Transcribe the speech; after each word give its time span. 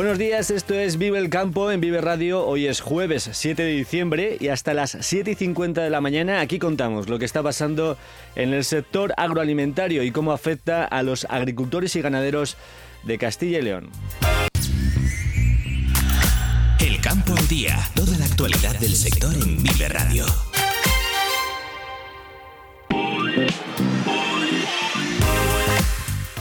Buenos 0.00 0.16
días, 0.16 0.50
esto 0.50 0.72
es 0.72 0.96
Vive 0.96 1.18
el 1.18 1.28
Campo 1.28 1.70
en 1.70 1.82
Vive 1.82 2.00
Radio. 2.00 2.46
Hoy 2.46 2.66
es 2.66 2.80
jueves 2.80 3.28
7 3.30 3.62
de 3.62 3.72
diciembre 3.72 4.38
y 4.40 4.48
hasta 4.48 4.72
las 4.72 4.96
7 4.98 5.32
y 5.32 5.34
50 5.34 5.82
de 5.82 5.90
la 5.90 6.00
mañana 6.00 6.40
aquí 6.40 6.58
contamos 6.58 7.10
lo 7.10 7.18
que 7.18 7.26
está 7.26 7.42
pasando 7.42 7.98
en 8.34 8.54
el 8.54 8.64
sector 8.64 9.12
agroalimentario 9.18 10.02
y 10.02 10.10
cómo 10.10 10.32
afecta 10.32 10.86
a 10.86 11.02
los 11.02 11.26
agricultores 11.28 11.96
y 11.96 12.00
ganaderos 12.00 12.56
de 13.02 13.18
Castilla 13.18 13.58
y 13.58 13.62
León. 13.62 13.90
El 16.78 16.98
campo 17.02 17.36
al 17.36 17.46
día, 17.46 17.78
toda 17.94 18.16
la 18.16 18.24
actualidad 18.24 18.78
del 18.78 18.96
sector 18.96 19.34
en 19.34 19.62
Vive 19.62 19.86
Radio. 19.90 20.24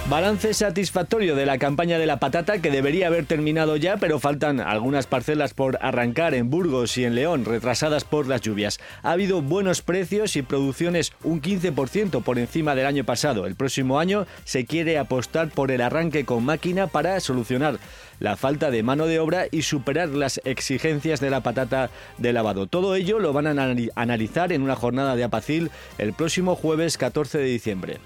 Balance 0.09 0.55
satisfactorio 0.55 1.35
de 1.35 1.45
la 1.45 1.59
campaña 1.59 1.99
de 1.99 2.07
la 2.07 2.17
patata 2.17 2.59
que 2.63 2.71
debería 2.71 3.05
haber 3.05 3.27
terminado 3.27 3.75
ya, 3.75 3.97
pero 3.97 4.19
faltan 4.19 4.59
algunas 4.59 5.05
parcelas 5.05 5.53
por 5.53 5.77
arrancar 5.83 6.33
en 6.33 6.49
Burgos 6.49 6.97
y 6.97 7.03
en 7.05 7.13
León, 7.13 7.45
retrasadas 7.45 8.05
por 8.05 8.27
las 8.27 8.41
lluvias. 8.41 8.79
Ha 9.03 9.11
habido 9.11 9.43
buenos 9.43 9.83
precios 9.83 10.35
y 10.35 10.41
producciones 10.41 11.13
un 11.23 11.43
15% 11.43 12.23
por 12.23 12.39
encima 12.39 12.73
del 12.73 12.87
año 12.87 13.03
pasado. 13.03 13.45
El 13.45 13.55
próximo 13.55 13.99
año 13.99 14.25
se 14.45 14.65
quiere 14.65 14.97
apostar 14.97 15.51
por 15.51 15.69
el 15.69 15.79
arranque 15.79 16.25
con 16.25 16.43
máquina 16.43 16.87
para 16.87 17.19
solucionar 17.19 17.77
la 18.19 18.35
falta 18.35 18.71
de 18.71 18.81
mano 18.81 19.05
de 19.05 19.19
obra 19.19 19.45
y 19.51 19.61
superar 19.61 20.09
las 20.09 20.41
exigencias 20.43 21.19
de 21.19 21.29
la 21.29 21.41
patata 21.41 21.91
de 22.17 22.33
lavado. 22.33 22.65
Todo 22.65 22.95
ello 22.95 23.19
lo 23.19 23.31
van 23.31 23.45
a 23.45 23.75
analizar 23.93 24.53
en 24.53 24.63
una 24.63 24.75
jornada 24.75 25.15
de 25.15 25.25
Apacil 25.25 25.69
el 25.99 26.13
próximo 26.13 26.55
jueves 26.55 26.97
14 26.97 27.37
de 27.37 27.45
diciembre. 27.45 27.99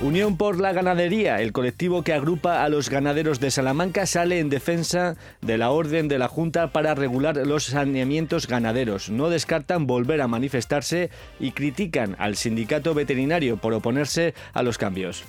Unión 0.00 0.36
por 0.36 0.60
la 0.60 0.72
Ganadería, 0.72 1.40
el 1.40 1.52
colectivo 1.52 2.02
que 2.02 2.12
agrupa 2.12 2.64
a 2.64 2.68
los 2.68 2.90
ganaderos 2.90 3.38
de 3.40 3.50
Salamanca, 3.50 4.06
sale 4.06 4.40
en 4.40 4.50
defensa 4.50 5.16
de 5.40 5.56
la 5.56 5.70
orden 5.70 6.08
de 6.08 6.18
la 6.18 6.28
Junta 6.28 6.72
para 6.72 6.94
regular 6.94 7.36
los 7.36 7.66
saneamientos 7.66 8.48
ganaderos. 8.48 9.08
No 9.08 9.30
descartan 9.30 9.86
volver 9.86 10.20
a 10.20 10.28
manifestarse 10.28 11.10
y 11.38 11.52
critican 11.52 12.16
al 12.18 12.36
sindicato 12.36 12.92
veterinario 12.92 13.56
por 13.56 13.72
oponerse 13.72 14.34
a 14.52 14.62
los 14.62 14.78
cambios. 14.78 15.24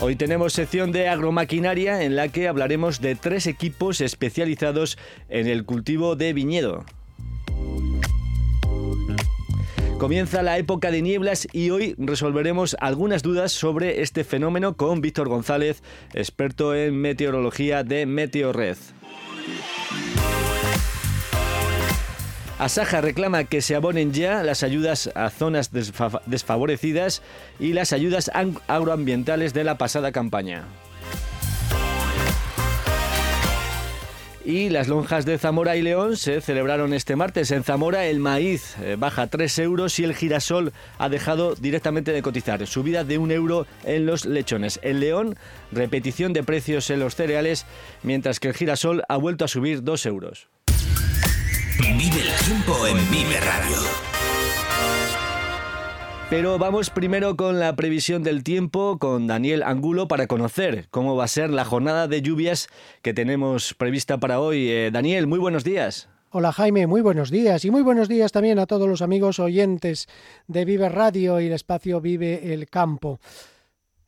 Hoy 0.00 0.16
tenemos 0.16 0.52
sección 0.52 0.90
de 0.90 1.08
agromaquinaria 1.08 2.02
en 2.02 2.16
la 2.16 2.28
que 2.28 2.48
hablaremos 2.48 3.00
de 3.00 3.14
tres 3.14 3.46
equipos 3.46 4.00
especializados 4.00 4.98
en 5.28 5.46
el 5.46 5.64
cultivo 5.64 6.16
de 6.16 6.32
viñedo. 6.32 6.84
Comienza 10.02 10.42
la 10.42 10.58
época 10.58 10.90
de 10.90 11.00
nieblas 11.00 11.46
y 11.52 11.70
hoy 11.70 11.94
resolveremos 11.96 12.76
algunas 12.80 13.22
dudas 13.22 13.52
sobre 13.52 14.02
este 14.02 14.24
fenómeno 14.24 14.76
con 14.76 15.00
Víctor 15.00 15.28
González, 15.28 15.80
experto 16.12 16.74
en 16.74 17.00
meteorología 17.00 17.84
de 17.84 18.04
Meteorred. 18.04 18.76
Asaja 22.58 23.00
reclama 23.00 23.44
que 23.44 23.62
se 23.62 23.76
abonen 23.76 24.12
ya 24.12 24.42
las 24.42 24.64
ayudas 24.64 25.08
a 25.14 25.30
zonas 25.30 25.70
desfavorecidas 25.70 27.22
y 27.60 27.72
las 27.72 27.92
ayudas 27.92 28.28
agroambientales 28.66 29.54
de 29.54 29.62
la 29.62 29.78
pasada 29.78 30.10
campaña. 30.10 30.64
Y 34.44 34.70
las 34.70 34.88
lonjas 34.88 35.24
de 35.24 35.38
Zamora 35.38 35.76
y 35.76 35.82
León 35.82 36.16
se 36.16 36.40
celebraron 36.40 36.92
este 36.94 37.14
martes. 37.14 37.50
En 37.52 37.62
Zamora 37.62 38.06
el 38.06 38.18
maíz 38.18 38.76
eh, 38.80 38.96
baja 38.98 39.28
3 39.28 39.58
euros 39.60 39.98
y 39.98 40.04
el 40.04 40.14
girasol 40.14 40.72
ha 40.98 41.08
dejado 41.08 41.54
directamente 41.54 42.12
de 42.12 42.22
cotizar. 42.22 42.66
Subida 42.66 43.04
de 43.04 43.18
un 43.18 43.30
euro 43.30 43.66
en 43.84 44.04
los 44.04 44.24
lechones. 44.24 44.80
En 44.82 45.00
León, 45.00 45.36
repetición 45.70 46.32
de 46.32 46.42
precios 46.42 46.90
en 46.90 47.00
los 47.00 47.14
cereales, 47.14 47.66
mientras 48.02 48.40
que 48.40 48.48
el 48.48 48.54
girasol 48.54 49.04
ha 49.08 49.16
vuelto 49.16 49.44
a 49.44 49.48
subir 49.48 49.82
2 49.82 50.06
euros. 50.06 50.48
Vive 51.78 52.20
el 52.20 52.44
tiempo 52.44 52.86
en 52.86 52.96
Vive 53.10 53.40
Radio. 53.40 54.11
Pero 56.32 56.58
vamos 56.58 56.88
primero 56.88 57.36
con 57.36 57.60
la 57.60 57.76
previsión 57.76 58.22
del 58.22 58.42
tiempo 58.42 58.98
con 58.98 59.26
Daniel 59.26 59.62
Angulo 59.62 60.08
para 60.08 60.26
conocer 60.26 60.86
cómo 60.90 61.14
va 61.14 61.24
a 61.24 61.28
ser 61.28 61.50
la 61.50 61.66
jornada 61.66 62.08
de 62.08 62.22
lluvias 62.22 62.68
que 63.02 63.12
tenemos 63.12 63.74
prevista 63.74 64.16
para 64.16 64.40
hoy. 64.40 64.70
Eh, 64.70 64.90
Daniel, 64.90 65.26
muy 65.26 65.38
buenos 65.38 65.62
días. 65.62 66.08
Hola 66.30 66.50
Jaime, 66.50 66.86
muy 66.86 67.02
buenos 67.02 67.30
días 67.30 67.66
y 67.66 67.70
muy 67.70 67.82
buenos 67.82 68.08
días 68.08 68.32
también 68.32 68.58
a 68.58 68.64
todos 68.64 68.88
los 68.88 69.02
amigos 69.02 69.40
oyentes 69.40 70.08
de 70.46 70.64
Vive 70.64 70.88
Radio 70.88 71.38
y 71.38 71.48
el 71.48 71.52
espacio 71.52 72.00
Vive 72.00 72.54
el 72.54 72.66
Campo. 72.66 73.20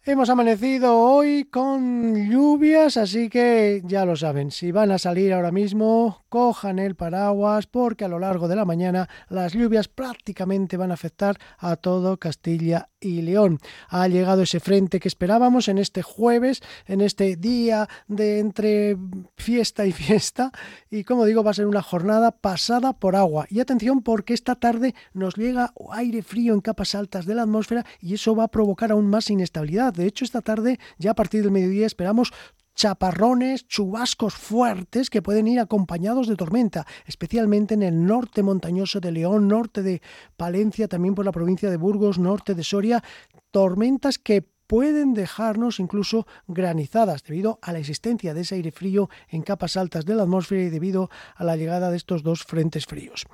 Hemos 0.07 0.29
amanecido 0.29 0.99
hoy 0.99 1.45
con 1.45 2.29
lluvias, 2.29 2.99
así 2.99 3.31
que 3.31 3.81
ya 3.87 4.05
lo 4.05 4.17
saben, 4.17 4.51
si 4.51 4.71
van 4.71 4.91
a 4.91 4.99
salir 4.99 5.33
ahora 5.33 5.51
mismo, 5.51 6.27
cojan 6.29 6.79
el 6.79 6.95
paraguas 6.95 7.67
porque 7.67 8.05
a 8.05 8.09
lo 8.09 8.19
largo 8.19 8.47
de 8.47 8.55
la 8.55 8.67
mañana 8.67 9.09
las 9.31 9.55
lluvias 9.55 9.89
prácticamente 9.89 10.77
van 10.77 10.91
a 10.91 10.95
afectar 10.95 11.39
a 11.57 11.77
todo 11.77 12.19
Castilla 12.19 12.91
y 13.05 13.23
León. 13.23 13.59
Ha 13.89 14.09
llegado 14.09 14.43
ese 14.43 14.61
frente 14.61 15.01
que 15.01 15.09
esperábamos 15.09 15.69
en 15.69 15.79
este 15.79 16.03
jueves, 16.03 16.63
en 16.87 17.01
este 17.01 17.37
día 17.37 17.89
de 18.09 18.39
entre 18.39 18.97
fiesta 19.37 19.87
y 19.87 19.93
fiesta, 19.93 20.53
y 20.91 21.05
como 21.05 21.25
digo, 21.25 21.43
va 21.43 21.51
a 21.51 21.55
ser 21.55 21.67
una 21.67 21.83
jornada 21.83 22.31
pasada 22.31 22.93
por 22.93 23.17
agua. 23.17 23.47
Y 23.51 23.61
atención 23.61 24.03
porque 24.03 24.35
esta 24.35 24.55
tarde 24.55 24.95
nos 25.13 25.35
llega 25.37 25.73
aire 25.93 26.23
frío 26.23 26.55
en 26.55 26.61
capas 26.61 26.95
altas 26.95 27.27
de 27.27 27.35
la 27.35 27.43
atmósfera 27.43 27.85
y 28.01 28.15
eso 28.15 28.35
va 28.35 28.45
a 28.45 28.49
provocar 28.49 28.93
aún 28.93 29.09
más 29.09 29.31
inestabilidad 29.31 29.75
de 29.93 30.07
hecho, 30.07 30.25
esta 30.25 30.41
tarde, 30.41 30.79
ya 30.99 31.13
a 31.13 31.15
partir 31.15 31.43
del 31.43 31.51
mediodía, 31.51 31.87
esperamos 31.87 32.33
chaparrones, 32.75 33.67
chubascos 33.69 34.35
fuertes 34.35 35.11
que 35.11 35.23
pueden 35.23 35.47
ir 35.47 35.61
acompañados 35.61 36.27
de 36.29 36.37
tormenta, 36.37 36.87
especialmente 37.07 37.75
en 37.75 37.83
el 37.83 38.07
norte 38.07 38.43
montañoso 38.43 39.01
de 39.01 39.13
León, 39.13 39.49
norte 39.49 39.83
de 39.83 40.03
Palencia, 40.37 40.89
también 40.89 41.15
por 41.15 41.25
la 41.25 41.33
provincia 41.33 41.71
de 41.71 41.77
Burgos, 41.77 42.19
norte 42.19 42.55
de 42.55 42.65
Soria, 42.65 43.03
tormentas 43.51 44.19
que 44.19 44.54
pueden 44.75 45.15
dejarnos 45.15 45.79
incluso 45.79 46.27
granizadas 46.49 47.23
debido 47.23 47.61
a 47.63 47.73
la 47.73 47.79
existencia 47.79 48.35
de 48.35 48.41
ese 48.41 48.57
aire 48.57 48.73
frío 48.73 49.09
en 49.29 49.43
capas 49.43 49.77
altas 49.77 50.05
de 50.05 50.17
la 50.17 50.25
atmósfera 50.25 50.63
y 50.63 50.69
debido 50.69 51.11
a 51.37 51.45
la 51.45 51.57
llegada 51.57 51.93
de 51.93 51.97
estos 51.97 52.25
dos 52.25 52.43
frentes 52.43 52.85
fríos. 52.85 53.25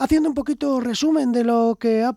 Haciendo 0.00 0.28
un 0.28 0.34
poquito 0.34 0.80
resumen 0.80 1.30
de 1.30 1.44
lo 1.44 1.76
que 1.78 2.02
ha 2.02 2.16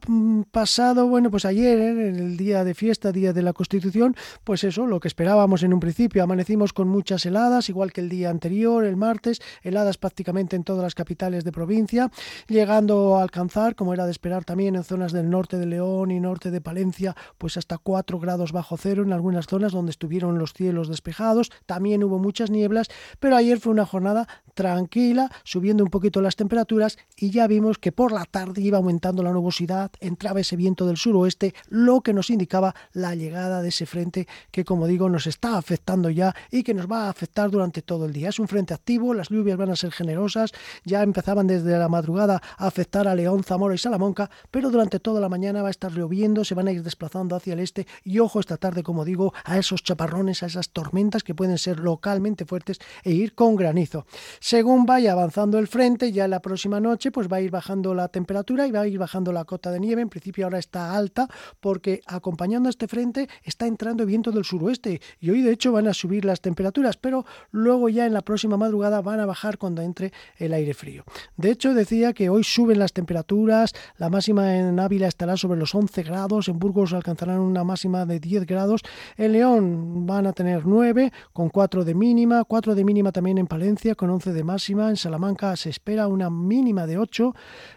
pasado, 0.50 1.07
bueno, 1.07 1.29
pues 1.29 1.45
ayer, 1.45 1.79
en 1.79 2.16
el 2.16 2.35
día 2.35 2.63
de 2.63 2.73
fiesta, 2.73 3.12
día 3.12 3.31
de 3.31 3.44
la 3.44 3.53
Constitución, 3.53 4.16
pues 4.44 4.63
eso, 4.63 4.88
lo 4.88 5.00
que 5.00 5.07
esperábamos 5.07 5.62
en 5.62 5.72
un 5.72 5.79
principio, 5.79 6.23
amanecimos 6.23 6.73
con 6.73 6.88
muchas 6.88 7.28
heladas, 7.28 7.69
igual 7.69 7.94
que 7.94 8.01
el 8.01 8.09
día 8.09 8.31
anterior, 8.31 8.85
el 8.85 8.95
martes, 8.97 9.39
heladas 9.62 10.00
prácticamente 10.00 10.56
en 10.56 10.63
todas 10.63 10.81
las 10.81 10.95
capitales 10.95 11.44
de 11.44 11.51
provincia, 11.51 12.09
llegando 12.48 13.18
a 13.18 13.21
alcanzar, 13.21 13.75
como 13.75 13.94
era 13.94 14.06
de 14.06 14.12
esperar 14.12 14.45
también 14.45 14.75
en 14.75 14.83
zonas 14.83 15.12
del 15.12 15.30
norte 15.30 15.59
de 15.59 15.68
León 15.68 16.09
y 16.09 16.19
norte 16.19 16.50
de 16.50 16.59
Palencia, 16.59 17.15
pues 17.38 17.56
hasta 17.57 17.77
4 17.77 18.18
grados 18.18 18.51
bajo 18.51 18.62
cero 18.77 19.04
en 19.04 19.13
algunas 19.13 19.48
zonas 19.48 19.71
donde 19.71 19.92
estuvieron 19.92 20.38
los 20.38 20.54
cielos 20.54 20.88
despejados, 20.88 21.51
también 21.65 22.04
hubo 22.04 22.19
muchas 22.19 22.50
nieblas, 22.50 22.88
pero 23.19 23.36
ayer 23.36 23.60
fue 23.60 23.71
una 23.71 23.86
jornada 23.86 24.27
tranquila, 24.54 25.31
subiendo 25.44 25.83
un 25.83 25.89
poquito 25.89 26.21
las 26.21 26.36
temperaturas 26.36 26.98
y 27.18 27.31
ya 27.31 27.48
vimos 27.48 27.77
que 27.77 27.92
por 27.92 28.12
la 28.12 28.25
tarde 28.25 28.62
iba 28.62 28.77
aumentando 28.77 29.24
la 29.24 29.31
nubosidad, 29.31 29.92
entraba 30.00 30.39
ese 30.39 30.56
viento 30.56 30.86
del 30.86 30.98
suroeste, 30.98 31.54
lo 31.69 32.01
que 32.01 32.13
nos 32.13 32.30
indicaba 32.30 32.75
la 32.92 33.15
llegada 33.15 33.62
de 33.62 33.69
ese 33.69 33.86
frente 33.86 34.27
que 34.51 34.63
como 34.63 34.88
digo 34.88 35.10
nos 35.10 35.27
está 35.27 35.57
afectando 35.57 36.10
ya 36.10 36.36
y 36.51 36.63
que 36.63 36.74
nos 36.74 36.92
va 36.92 37.06
a 37.06 37.10
afectar 37.10 37.50
durante 37.50 37.81
todo 37.81 38.06
el 38.06 38.13
día. 38.13 38.30
Es 38.30 38.39
un 38.39 38.48
frente 38.48 38.74
activo, 38.74 39.13
las 39.13 39.30
lluvias 39.30 39.57
van 39.57 39.71
a 39.71 39.75
ser 39.75 39.92
generosas, 39.92 40.51
ya 40.86 41.04
empezaban 41.04 41.48
desde 41.48 41.77
la 41.77 41.89
madrugada 41.89 42.42
a 42.57 42.68
afectar 42.68 43.07
a 43.07 43.15
León, 43.15 43.44
Zamora 43.44 43.75
y 43.75 43.77
Salamanca, 43.77 44.30
pero 44.51 44.69
durante 44.69 45.00
toda 45.00 45.19
la 45.19 45.30
mañana 45.30 45.62
va 45.62 45.69
a 45.69 45.71
estar 45.71 45.92
lloviendo, 45.92 46.44
se 46.44 46.56
van 46.56 46.68
a 46.68 46.71
ir 46.71 46.83
desplazando 46.83 47.36
hacia 47.36 47.54
el 47.54 47.60
este 47.60 47.88
y 48.04 48.19
ojo 48.19 48.39
esta 48.44 48.57
tarde, 48.57 48.84
como 48.84 49.06
digo, 49.06 49.34
a 49.44 49.57
esos 49.57 49.84
chaparrones, 49.84 50.44
a 50.44 50.45
esas 50.45 50.69
tormentas 50.69 51.24
que 51.24 51.34
pueden 51.34 51.57
ser 51.57 51.80
localmente 51.80 52.45
fuertes 52.45 52.80
e 53.04 53.12
ir 53.12 53.34
con 53.34 53.56
granizo. 53.56 54.06
Según 54.40 54.86
vaya 54.86 55.13
avanzando 55.13 55.57
el 55.60 55.68
frente, 55.68 56.12
ya 56.12 56.28
la 56.28 56.42
próxima 56.42 56.80
noche 56.80 57.12
pues 57.12 57.28
va 57.31 57.38
a 57.38 57.42
ir 57.42 57.51
bajando 57.51 57.94
la 57.94 58.10
temperatura 58.10 58.68
y 58.68 58.72
va 58.72 58.81
a 58.81 58.88
ir 58.88 59.00
bajando 59.00 59.31
la 59.31 59.45
cota 59.45 59.72
de 59.72 59.80
nieve. 59.80 60.01
En 60.01 60.10
principio 60.10 60.45
ahora 60.45 60.60
está 60.60 60.95
alta 60.95 61.28
porque 61.60 62.01
acompañando 62.06 62.68
a 62.68 62.72
este 62.72 62.88
frente 62.88 63.30
está 63.44 63.66
entrando 63.68 64.06
viento 64.06 64.31
del 64.31 64.44
suroeste 64.44 65.01
y 65.19 65.30
hoy 65.30 65.42
de 65.42 65.51
hecho 65.51 65.72
van 65.72 65.88
a 65.88 65.94
subir 65.94 66.25
las 66.25 66.42
temperaturas, 66.42 66.98
pero 66.98 67.25
luego 67.51 67.89
ya 67.89 68.06
en 68.06 68.13
la 68.13 68.22
próxima 68.22 68.57
madrugada 68.57 69.01
van 69.01 69.19
a 69.19 69.25
bajar 69.25 69.57
cuando 69.57 69.81
entre 69.81 70.12
el 70.38 70.54
aire 70.54 70.74
frío. 70.74 71.04
De 71.38 71.51
hecho 71.51 71.74
decía 71.74 72.13
que 72.13 72.30
hoy 72.30 72.44
suben 72.44 72.80
las 72.80 72.94
temperaturas, 72.94 73.74
la 73.98 74.10
máxima 74.10 74.56
en 74.57 74.80
Ávila 74.80 75.07
estará 75.07 75.38
sobre 75.38 75.60
los 75.60 75.74
11 75.75 76.04
grados, 76.04 76.48
en 76.48 76.60
Burgos 76.60 76.94
alcanzarán 76.94 77.39
una 77.39 77.63
máxima 77.63 78.06
de 78.06 78.19
10 78.19 78.32
grados, 78.41 78.81
en 79.18 79.31
León 79.33 80.06
van 80.06 80.27
a 80.27 80.33
tener 80.33 80.65
9 80.65 81.12
con 81.31 81.50
4 81.50 81.85
de 81.85 81.94
mínima, 81.94 82.44
4 82.44 82.75
de 82.75 82.83
mínima 82.83 83.12
también 83.12 83.38
en 83.38 83.47
Palencia 83.47 83.95
con 83.95 84.09
11 84.09 84.33
de 84.33 84.44
máxima, 84.44 84.89
en 84.89 84.97
Salamanca 84.97 85.56
se 85.56 85.69
espera 85.69 86.07
una 86.07 86.30
mínima 86.30 86.88
de 86.88 86.97
8 86.97 87.33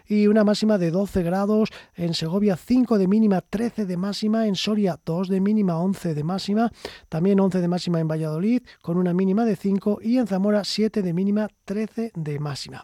y 0.07 0.27
una 0.27 0.43
máxima 0.43 0.77
de 0.77 0.91
12 0.91 1.23
grados, 1.23 1.69
en 1.95 2.13
Segovia 2.13 2.57
5 2.57 2.97
de 2.97 3.07
mínima, 3.07 3.41
13 3.41 3.85
de 3.85 3.97
máxima, 3.97 4.47
en 4.47 4.55
Soria 4.55 4.99
2 5.05 5.29
de 5.29 5.39
mínima, 5.39 5.79
11 5.79 6.13
de 6.13 6.23
máxima, 6.23 6.71
también 7.09 7.39
11 7.39 7.61
de 7.61 7.67
máxima 7.67 7.99
en 7.99 8.07
Valladolid 8.07 8.63
con 8.81 8.97
una 8.97 9.13
mínima 9.13 9.45
de 9.45 9.55
5 9.55 9.99
y 10.01 10.17
en 10.17 10.27
Zamora 10.27 10.63
7 10.63 11.01
de 11.01 11.13
mínima, 11.13 11.47
13 11.65 12.11
de 12.15 12.39
máxima. 12.39 12.83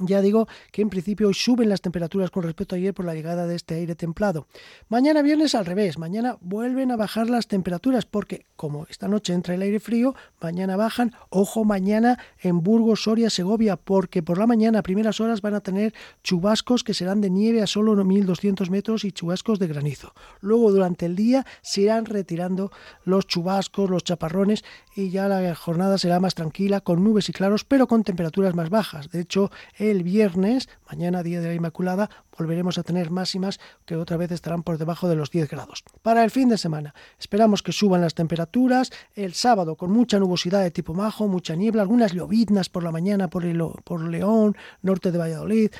Ya 0.00 0.20
digo 0.20 0.48
que 0.72 0.82
en 0.82 0.90
principio 0.90 1.28
hoy 1.28 1.34
suben 1.34 1.68
las 1.68 1.80
temperaturas 1.80 2.30
con 2.30 2.42
respecto 2.42 2.74
a 2.74 2.78
ayer 2.78 2.94
por 2.94 3.04
la 3.04 3.14
llegada 3.14 3.46
de 3.46 3.56
este 3.56 3.74
aire 3.74 3.94
templado. 3.94 4.46
Mañana 4.88 5.22
viernes 5.22 5.54
al 5.54 5.66
revés, 5.66 5.98
mañana 5.98 6.36
vuelven 6.40 6.90
a 6.90 6.96
bajar 6.96 7.28
las 7.28 7.46
temperaturas 7.46 8.06
porque 8.06 8.46
como 8.56 8.86
esta 8.88 9.08
noche 9.08 9.32
entra 9.32 9.54
el 9.54 9.62
aire 9.62 9.80
frío, 9.80 10.14
mañana 10.40 10.76
bajan. 10.76 11.12
Ojo 11.28 11.64
mañana 11.64 12.18
en 12.40 12.62
Burgos, 12.62 13.04
Soria, 13.04 13.30
Segovia, 13.30 13.76
porque 13.76 14.22
por 14.22 14.38
la 14.38 14.46
mañana 14.46 14.80
a 14.80 14.82
primeras 14.82 15.20
horas 15.20 15.40
van 15.40 15.54
a 15.54 15.60
tener 15.60 15.94
chubascos 16.22 16.84
que 16.84 16.94
serán 16.94 17.20
de 17.20 17.30
nieve 17.30 17.62
a 17.62 17.66
solo 17.66 18.04
1200 18.04 18.70
metros 18.70 19.04
y 19.04 19.12
chubascos 19.12 19.58
de 19.58 19.66
granizo. 19.66 20.14
Luego 20.40 20.72
durante 20.72 21.06
el 21.06 21.16
día 21.16 21.46
se 21.62 21.82
irán 21.82 22.06
retirando 22.06 22.70
los 23.04 23.26
chubascos, 23.26 23.90
los 23.90 24.04
chaparrones 24.04 24.64
y 24.94 25.10
ya 25.10 25.28
la 25.28 25.54
jornada 25.54 25.98
será 25.98 26.20
más 26.20 26.34
tranquila 26.34 26.80
con 26.80 27.02
nubes 27.02 27.28
y 27.28 27.32
claros, 27.32 27.64
pero 27.64 27.86
con 27.86 28.04
temperaturas 28.04 28.54
más 28.54 28.70
bajas. 28.70 29.10
De 29.10 29.20
hecho, 29.20 29.50
el 29.76 29.89
viernes, 29.98 30.68
mañana 30.88 31.22
día 31.22 31.40
de 31.40 31.48
la 31.48 31.54
Inmaculada, 31.54 32.08
volveremos 32.38 32.78
a 32.78 32.82
tener 32.82 33.10
máximas 33.10 33.60
que 33.84 33.96
otra 33.96 34.16
vez 34.16 34.32
estarán 34.32 34.62
por 34.62 34.78
debajo 34.78 35.08
de 35.08 35.16
los 35.16 35.30
10 35.30 35.50
grados. 35.50 35.84
Para 36.02 36.24
el 36.24 36.30
fin 36.30 36.48
de 36.48 36.56
semana, 36.56 36.94
esperamos 37.18 37.62
que 37.62 37.72
suban 37.72 38.00
las 38.00 38.14
temperaturas. 38.14 38.90
El 39.14 39.34
sábado, 39.34 39.76
con 39.76 39.90
mucha 39.90 40.18
nubosidad 40.18 40.62
de 40.62 40.70
tipo 40.70 40.94
majo, 40.94 41.28
mucha 41.28 41.54
niebla, 41.54 41.82
algunas 41.82 42.12
lloviznas 42.12 42.68
por 42.68 42.82
la 42.82 42.92
mañana 42.92 43.28
por, 43.28 43.44
el, 43.44 43.62
por 43.84 44.02
León, 44.08 44.56
norte 44.82 45.12
de 45.12 45.18
Valladolid, 45.18 45.70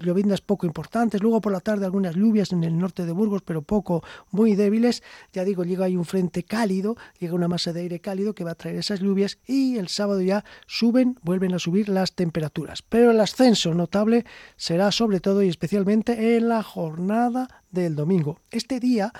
lloviznas 0.00 0.40
poco 0.40 0.66
importantes. 0.66 1.22
Luego 1.22 1.40
por 1.40 1.52
la 1.52 1.60
tarde, 1.60 1.86
algunas 1.86 2.14
lluvias 2.14 2.52
en 2.52 2.64
el 2.64 2.76
norte 2.76 3.06
de 3.06 3.12
Burgos, 3.12 3.42
pero 3.42 3.62
poco, 3.62 4.02
muy 4.30 4.54
débiles. 4.54 5.02
Ya 5.32 5.44
digo, 5.44 5.64
llega 5.64 5.86
ahí 5.86 5.96
un 5.96 6.04
frente 6.04 6.42
cálido, 6.42 6.96
llega 7.18 7.34
una 7.34 7.48
masa 7.48 7.72
de 7.72 7.80
aire 7.80 8.00
cálido 8.00 8.34
que 8.34 8.44
va 8.44 8.50
a 8.52 8.54
traer 8.54 8.76
esas 8.76 9.00
lluvias 9.00 9.38
y 9.46 9.78
el 9.78 9.88
sábado 9.88 10.20
ya 10.20 10.44
suben, 10.66 11.18
vuelven 11.22 11.54
a 11.54 11.58
subir 11.58 11.88
las 11.88 12.12
temperaturas. 12.12 12.82
Pero 12.82 13.10
el 13.10 13.20
ascenso 13.20 13.51
notable 13.74 14.24
será 14.56 14.90
sobre 14.92 15.20
todo 15.20 15.42
y 15.42 15.48
especialmente 15.48 16.36
en 16.36 16.48
la 16.48 16.62
jornada 16.62 17.48
del 17.70 17.96
domingo. 17.96 18.38
Este 18.50 18.80
día 18.80 19.12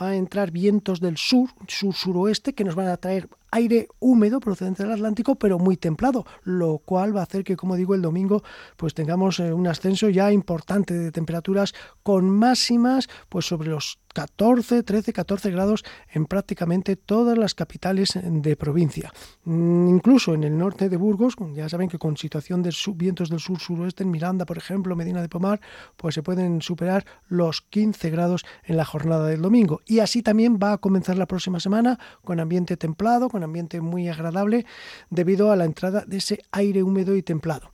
va 0.00 0.08
a 0.08 0.16
entrar 0.16 0.50
vientos 0.50 1.00
del 1.00 1.16
sur, 1.16 1.50
sur-suroeste, 1.66 2.54
que 2.54 2.64
nos 2.64 2.74
van 2.74 2.88
a 2.88 2.96
traer 2.96 3.28
aire 3.50 3.88
húmedo 3.98 4.40
procedente 4.40 4.82
del 4.82 4.92
Atlántico, 4.92 5.36
pero 5.36 5.58
muy 5.58 5.76
templado, 5.76 6.26
lo 6.44 6.78
cual 6.78 7.16
va 7.16 7.20
a 7.20 7.24
hacer 7.24 7.44
que, 7.44 7.56
como 7.56 7.76
digo, 7.76 7.94
el 7.94 8.02
domingo 8.02 8.42
pues 8.76 8.94
tengamos 8.94 9.40
eh, 9.40 9.52
un 9.52 9.66
ascenso 9.66 10.08
ya 10.08 10.32
importante 10.32 10.94
de 10.94 11.12
temperaturas 11.12 11.74
con 12.02 12.30
máximas 12.30 13.08
pues 13.28 13.46
sobre 13.46 13.70
los 13.70 13.98
14, 14.16 14.82
13, 14.82 15.12
14 15.12 15.50
grados 15.50 15.84
en 16.10 16.24
prácticamente 16.24 16.96
todas 16.96 17.36
las 17.36 17.54
capitales 17.54 18.18
de 18.22 18.56
provincia. 18.56 19.12
Mm, 19.44 19.88
incluso 19.90 20.32
en 20.32 20.42
el 20.44 20.56
norte 20.56 20.88
de 20.88 20.96
Burgos, 20.96 21.36
ya 21.54 21.68
saben 21.68 21.90
que 21.90 21.98
con 21.98 22.16
situación 22.16 22.62
de 22.62 22.74
vientos 22.94 23.28
del 23.28 23.40
sur-suroeste, 23.40 24.04
en 24.04 24.10
Miranda, 24.10 24.46
por 24.46 24.56
ejemplo, 24.56 24.96
Medina 24.96 25.20
de 25.20 25.28
Pomar, 25.28 25.60
pues 25.98 26.14
se 26.14 26.22
pueden 26.22 26.62
superar 26.62 27.04
los 27.28 27.60
15 27.60 28.08
grados 28.08 28.46
en 28.64 28.78
la 28.78 28.86
jornada 28.86 29.26
del 29.26 29.42
domingo. 29.42 29.82
Y 29.84 29.98
así 29.98 30.22
también 30.22 30.58
va 30.62 30.72
a 30.72 30.78
comenzar 30.78 31.18
la 31.18 31.26
próxima 31.26 31.60
semana 31.60 31.98
con 32.24 32.40
ambiente 32.40 32.78
templado, 32.78 33.28
con 33.28 33.42
ambiente 33.42 33.82
muy 33.82 34.08
agradable, 34.08 34.64
debido 35.10 35.52
a 35.52 35.56
la 35.56 35.66
entrada 35.66 36.04
de 36.06 36.16
ese 36.16 36.42
aire 36.52 36.82
húmedo 36.82 37.16
y 37.16 37.22
templado. 37.22 37.70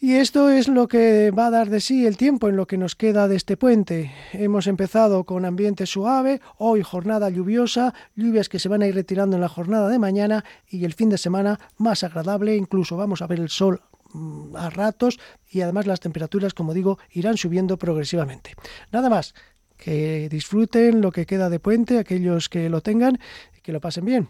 Y 0.00 0.14
esto 0.14 0.48
es 0.48 0.68
lo 0.68 0.86
que 0.86 1.32
va 1.32 1.48
a 1.48 1.50
dar 1.50 1.70
de 1.70 1.80
sí 1.80 2.06
el 2.06 2.16
tiempo 2.16 2.48
en 2.48 2.54
lo 2.54 2.68
que 2.68 2.78
nos 2.78 2.94
queda 2.94 3.26
de 3.26 3.34
este 3.34 3.56
puente. 3.56 4.12
Hemos 4.32 4.68
empezado 4.68 5.24
con 5.24 5.44
ambiente 5.44 5.86
suave, 5.86 6.40
hoy 6.56 6.82
jornada 6.82 7.28
lluviosa, 7.30 7.92
lluvias 8.14 8.48
que 8.48 8.60
se 8.60 8.68
van 8.68 8.82
a 8.82 8.86
ir 8.86 8.94
retirando 8.94 9.34
en 9.34 9.40
la 9.40 9.48
jornada 9.48 9.88
de 9.88 9.98
mañana 9.98 10.44
y 10.68 10.84
el 10.84 10.94
fin 10.94 11.08
de 11.08 11.18
semana 11.18 11.58
más 11.78 12.04
agradable, 12.04 12.54
incluso 12.54 12.96
vamos 12.96 13.22
a 13.22 13.26
ver 13.26 13.40
el 13.40 13.48
sol 13.48 13.82
mm, 14.12 14.54
a 14.54 14.70
ratos 14.70 15.18
y 15.50 15.62
además 15.62 15.88
las 15.88 15.98
temperaturas, 15.98 16.54
como 16.54 16.74
digo, 16.74 17.00
irán 17.10 17.36
subiendo 17.36 17.76
progresivamente. 17.76 18.54
Nada 18.92 19.10
más, 19.10 19.34
que 19.76 20.28
disfruten 20.28 21.00
lo 21.00 21.10
que 21.10 21.26
queda 21.26 21.50
de 21.50 21.58
puente, 21.58 21.98
aquellos 21.98 22.48
que 22.48 22.68
lo 22.68 22.82
tengan, 22.82 23.18
y 23.56 23.62
que 23.62 23.72
lo 23.72 23.80
pasen 23.80 24.04
bien. 24.04 24.28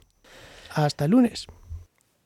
Hasta 0.74 1.04
el 1.04 1.10
lunes. 1.10 1.46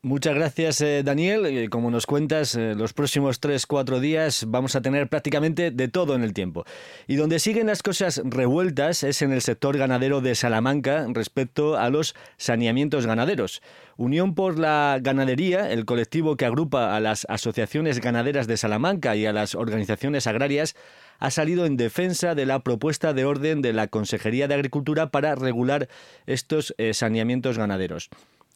Muchas 0.05 0.35
gracias, 0.35 0.81
eh, 0.81 1.05
Daniel. 1.05 1.47
Eh, 1.47 1.69
como 1.69 1.89
nos 1.89 2.07
cuentas, 2.07 2.57
eh, 2.57 2.75
los 2.75 2.93
próximos 2.93 3.41
3-4 3.41 4.01
días 4.01 4.47
vamos 4.49 4.75
a 4.75 4.83
tener 4.83 5.09
prácticamente 5.09 5.71
de 5.71 5.87
todo 5.87 6.17
en 6.17 6.25
el 6.25 6.33
tiempo. 6.33 6.65
Y 7.07 7.15
donde 7.15 7.39
siguen 7.39 7.69
las 7.69 7.85
cosas 7.85 8.21
revueltas 8.25 9.05
es 9.05 9.23
en 9.23 9.31
el 9.31 9.43
sector 9.43 9.79
ganadero 9.79 10.21
de 10.21 10.35
Salamanca 10.35 11.07
respecto 11.11 11.77
a 11.77 11.89
los 11.89 12.17
saneamientos 12.37 13.07
ganaderos. 13.07 13.63
Unión 13.97 14.35
por 14.35 14.59
la 14.59 14.99
Ganadería, 15.01 15.71
el 15.71 15.85
colectivo 15.85 16.37
que 16.37 16.47
agrupa 16.47 16.97
a 16.97 16.99
las 16.99 17.25
asociaciones 17.29 18.01
ganaderas 18.01 18.49
de 18.49 18.57
Salamanca 18.57 19.15
y 19.15 19.27
a 19.27 19.33
las 19.33 19.55
organizaciones 19.55 20.27
agrarias, 20.27 20.75
ha 21.21 21.31
salido 21.31 21.65
en 21.65 21.77
defensa 21.77 22.35
de 22.35 22.45
la 22.45 22.65
propuesta 22.65 23.13
de 23.13 23.25
orden 23.25 23.63
de 23.63 23.73
la 23.73 23.87
Consejería 23.87 24.49
de 24.49 24.55
Agricultura 24.55 25.13
para 25.13 25.37
regular 25.37 25.89
estos 26.27 26.75
saneamientos 26.93 27.57
ganaderos. 27.57 28.11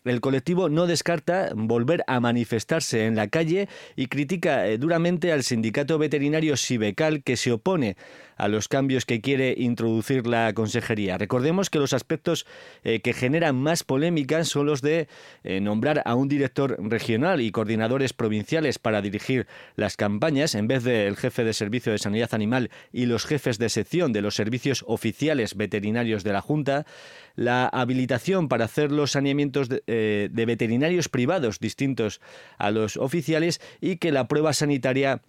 El 0.06 0.20
colectivo 0.20 0.68
no 0.68 0.86
descarta 0.86 1.50
volver 1.54 2.04
a 2.06 2.20
manifestarse 2.20 3.06
en 3.06 3.16
la 3.16 3.28
calle 3.28 3.68
y 3.96 4.06
critica 4.06 4.66
eh, 4.66 4.78
duramente 4.78 5.32
al 5.32 5.42
sindicato 5.42 5.98
veterinario 5.98 6.56
Sibecal 6.56 7.22
que 7.24 7.36
se 7.36 7.50
opone 7.52 7.96
a 8.36 8.48
los 8.48 8.68
cambios 8.68 9.04
que 9.04 9.20
quiere 9.20 9.54
introducir 9.56 10.26
la 10.26 10.52
consejería. 10.52 11.18
Recordemos 11.18 11.70
que 11.70 11.78
los 11.78 11.92
aspectos 11.92 12.46
eh, 12.84 13.00
que 13.00 13.12
generan 13.12 13.56
más 13.56 13.82
polémica 13.82 14.44
son 14.44 14.66
los 14.66 14.82
de 14.82 15.08
eh, 15.44 15.60
nombrar 15.60 16.02
a 16.04 16.14
un 16.14 16.28
director 16.28 16.76
regional 16.78 17.40
y 17.40 17.50
coordinadores 17.50 18.12
provinciales 18.12 18.78
para 18.78 19.02
dirigir 19.02 19.46
las 19.74 19.96
campañas 19.96 20.54
en 20.54 20.68
vez 20.68 20.84
del 20.84 21.16
jefe 21.16 21.44
de 21.44 21.52
servicio 21.52 21.92
de 21.92 21.98
sanidad 21.98 22.34
animal 22.34 22.70
y 22.92 23.06
los 23.06 23.24
jefes 23.24 23.58
de 23.58 23.68
sección 23.68 24.12
de 24.12 24.22
los 24.22 24.34
servicios 24.34 24.84
oficiales 24.86 25.56
veterinarios 25.56 26.24
de 26.24 26.32
la 26.32 26.40
Junta, 26.40 26.86
la 27.34 27.66
habilitación 27.66 28.48
para 28.48 28.66
hacer 28.66 28.92
los 28.92 29.12
saneamientos 29.12 29.68
de, 29.68 29.82
eh, 29.86 30.28
de 30.30 30.46
veterinarios 30.46 31.08
privados 31.08 31.58
distintos 31.60 32.20
a 32.58 32.70
los 32.70 32.96
oficiales 32.96 33.60
y 33.80 33.96
que 33.96 34.12
la 34.12 34.28
prueba 34.28 34.52
sanitaria 34.52 35.20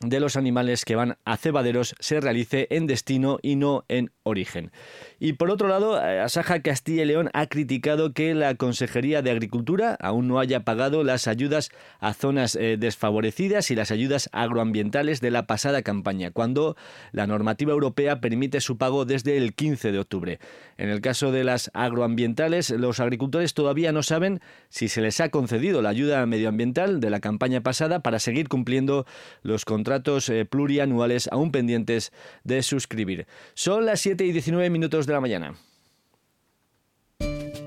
de 0.00 0.20
los 0.20 0.36
animales 0.36 0.84
que 0.84 0.96
van 0.96 1.18
a 1.24 1.36
cebaderos 1.36 1.94
se 2.00 2.20
realice 2.20 2.66
en 2.70 2.86
destino 2.86 3.38
y 3.42 3.56
no 3.56 3.84
en 3.88 4.12
origen. 4.26 4.72
Y 5.18 5.34
por 5.34 5.50
otro 5.50 5.68
lado, 5.68 6.02
eh, 6.02 6.20
Asaja 6.20 6.60
Castilla 6.60 7.04
y 7.04 7.06
León 7.06 7.30
ha 7.32 7.46
criticado 7.46 8.12
que 8.12 8.34
la 8.34 8.54
Consejería 8.56 9.22
de 9.22 9.30
Agricultura 9.30 9.96
aún 10.00 10.28
no 10.28 10.40
haya 10.40 10.64
pagado 10.64 11.04
las 11.04 11.28
ayudas 11.28 11.70
a 12.00 12.12
zonas 12.12 12.56
eh, 12.56 12.76
desfavorecidas 12.78 13.70
y 13.70 13.76
las 13.76 13.90
ayudas 13.90 14.28
agroambientales 14.32 15.20
de 15.20 15.30
la 15.30 15.46
pasada 15.46 15.82
campaña, 15.82 16.32
cuando 16.32 16.76
la 17.12 17.26
normativa 17.26 17.72
europea 17.72 18.20
permite 18.20 18.60
su 18.60 18.76
pago 18.76 19.04
desde 19.04 19.36
el 19.36 19.54
15 19.54 19.92
de 19.92 19.98
octubre. 19.98 20.38
En 20.76 20.90
el 20.90 21.00
caso 21.00 21.30
de 21.30 21.44
las 21.44 21.70
agroambientales, 21.72 22.70
los 22.70 23.00
agricultores 23.00 23.54
todavía 23.54 23.92
no 23.92 24.02
saben 24.02 24.40
si 24.68 24.88
se 24.88 25.00
les 25.00 25.20
ha 25.20 25.28
concedido 25.28 25.82
la 25.82 25.90
ayuda 25.90 26.26
medioambiental 26.26 27.00
de 27.00 27.10
la 27.10 27.20
campaña 27.20 27.62
pasada 27.62 28.00
para 28.00 28.18
seguir 28.18 28.48
cumpliendo 28.48 29.06
los 29.42 29.64
contratos 29.64 30.28
eh, 30.28 30.44
plurianuales 30.44 31.28
aún 31.30 31.52
pendientes 31.52 32.12
de 32.44 32.62
suscribir. 32.62 33.26
Son 33.54 33.86
las 33.86 34.00
7 34.00 34.15
y 34.24 34.32
19 34.32 34.70
minutos 34.70 35.06
de 35.06 35.12
la 35.12 35.20
mañana. 35.20 35.54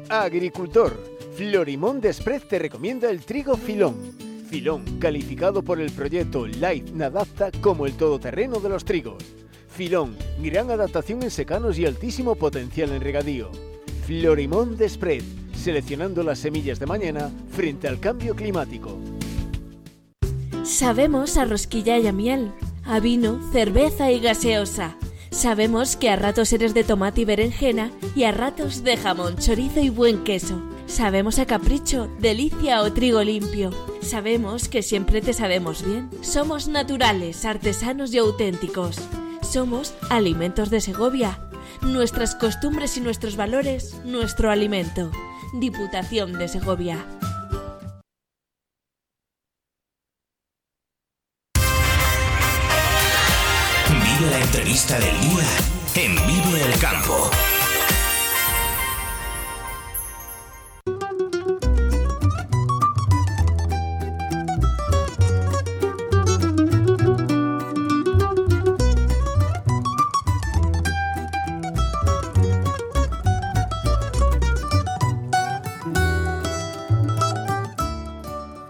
Agricultor, 0.09 0.97
Florimón 1.35 2.01
Desprez 2.01 2.47
te 2.47 2.59
recomienda 2.59 3.09
el 3.09 3.21
trigo 3.21 3.55
Filón. 3.55 3.95
Filón, 4.49 4.83
calificado 4.99 5.61
por 5.61 5.79
el 5.79 5.91
proyecto 5.91 6.47
Life 6.47 6.91
Nadapta 6.93 7.51
como 7.61 7.85
el 7.85 7.93
todoterreno 7.93 8.59
de 8.59 8.69
los 8.69 8.83
trigos. 8.83 9.23
Filón, 9.69 10.17
gran 10.41 10.71
adaptación 10.71 11.21
en 11.23 11.29
secanos 11.29 11.77
y 11.77 11.85
altísimo 11.85 12.35
potencial 12.35 12.91
en 12.91 13.01
regadío. 13.01 13.51
Florimón 14.07 14.75
Desprez, 14.75 15.23
seleccionando 15.53 16.23
las 16.23 16.39
semillas 16.39 16.79
de 16.79 16.87
mañana 16.87 17.31
frente 17.51 17.87
al 17.87 17.99
cambio 17.99 18.35
climático. 18.35 18.97
Sabemos 20.63 21.37
a 21.37 21.45
rosquilla 21.45 21.97
y 21.99 22.07
a 22.07 22.11
miel, 22.11 22.51
a 22.85 22.99
vino, 22.99 23.39
cerveza 23.51 24.11
y 24.11 24.19
gaseosa. 24.19 24.97
Sabemos 25.31 25.95
que 25.95 26.09
a 26.09 26.15
ratos 26.15 26.51
eres 26.53 26.73
de 26.73 26.83
tomate 26.83 27.21
y 27.21 27.25
berenjena 27.25 27.91
y 28.15 28.23
a 28.23 28.31
ratos 28.31 28.83
de 28.83 28.97
jamón, 28.97 29.37
chorizo 29.37 29.79
y 29.79 29.89
buen 29.89 30.23
queso. 30.23 30.61
Sabemos 30.87 31.37
a 31.37 31.45
capricho, 31.45 32.09
delicia 32.19 32.81
o 32.81 32.91
trigo 32.91 33.23
limpio. 33.23 33.69
Sabemos 34.01 34.67
que 34.67 34.81
siempre 34.81 35.21
te 35.21 35.33
sabemos 35.33 35.85
bien. 35.85 36.09
Somos 36.21 36.67
naturales, 36.67 37.45
artesanos 37.45 38.11
y 38.13 38.17
auténticos. 38.17 38.97
Somos 39.41 39.93
Alimentos 40.09 40.71
de 40.71 40.81
Segovia. 40.81 41.39
Nuestras 41.81 42.35
costumbres 42.35 42.97
y 42.97 43.01
nuestros 43.01 43.35
valores, 43.35 43.95
nuestro 44.03 44.49
alimento. 44.49 45.11
Diputación 45.53 46.33
de 46.33 46.47
Segovia. 46.47 47.05
Entrevista 54.69 54.99
del 54.99 55.19
día 55.21 55.47
en 55.95 56.15
Vive 56.27 56.63
el 56.63 56.79
Campo. 56.79 57.31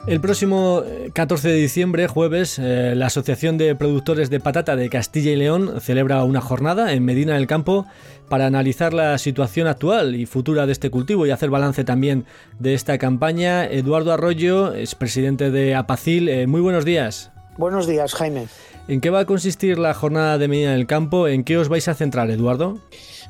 El 0.09 0.21
próximo 0.21 0.81
14 1.13 1.49
de 1.49 1.53
diciembre, 1.53 2.07
jueves, 2.07 2.57
eh, 2.57 2.95
la 2.95 3.05
Asociación 3.05 3.59
de 3.59 3.75
Productores 3.75 4.31
de 4.31 4.39
Patata 4.39 4.75
de 4.75 4.89
Castilla 4.89 5.29
y 5.29 5.35
León 5.35 5.79
celebra 5.81 6.23
una 6.23 6.41
jornada 6.41 6.93
en 6.93 7.05
Medina 7.05 7.35
del 7.35 7.45
Campo 7.45 7.85
para 8.27 8.47
analizar 8.47 8.91
la 8.91 9.19
situación 9.19 9.67
actual 9.67 10.15
y 10.15 10.25
futura 10.25 10.65
de 10.65 10.71
este 10.71 10.89
cultivo 10.89 11.27
y 11.27 11.29
hacer 11.29 11.51
balance 11.51 11.83
también 11.83 12.25
de 12.57 12.73
esta 12.73 12.97
campaña. 12.97 13.67
Eduardo 13.67 14.11
Arroyo 14.11 14.73
es 14.73 14.95
presidente 14.95 15.51
de 15.51 15.75
Apacil. 15.75 16.27
Eh, 16.27 16.47
muy 16.47 16.61
buenos 16.61 16.85
días. 16.85 17.29
Buenos 17.59 17.85
días, 17.85 18.15
Jaime. 18.15 18.47
¿En 18.89 19.01
qué 19.01 19.11
va 19.11 19.19
a 19.19 19.25
consistir 19.25 19.77
la 19.77 19.93
jornada 19.93 20.39
de 20.39 20.47
Medina 20.47 20.71
del 20.71 20.87
Campo? 20.87 21.27
¿En 21.27 21.43
qué 21.43 21.59
os 21.59 21.69
vais 21.69 21.87
a 21.87 21.93
centrar, 21.93 22.31
Eduardo? 22.31 22.79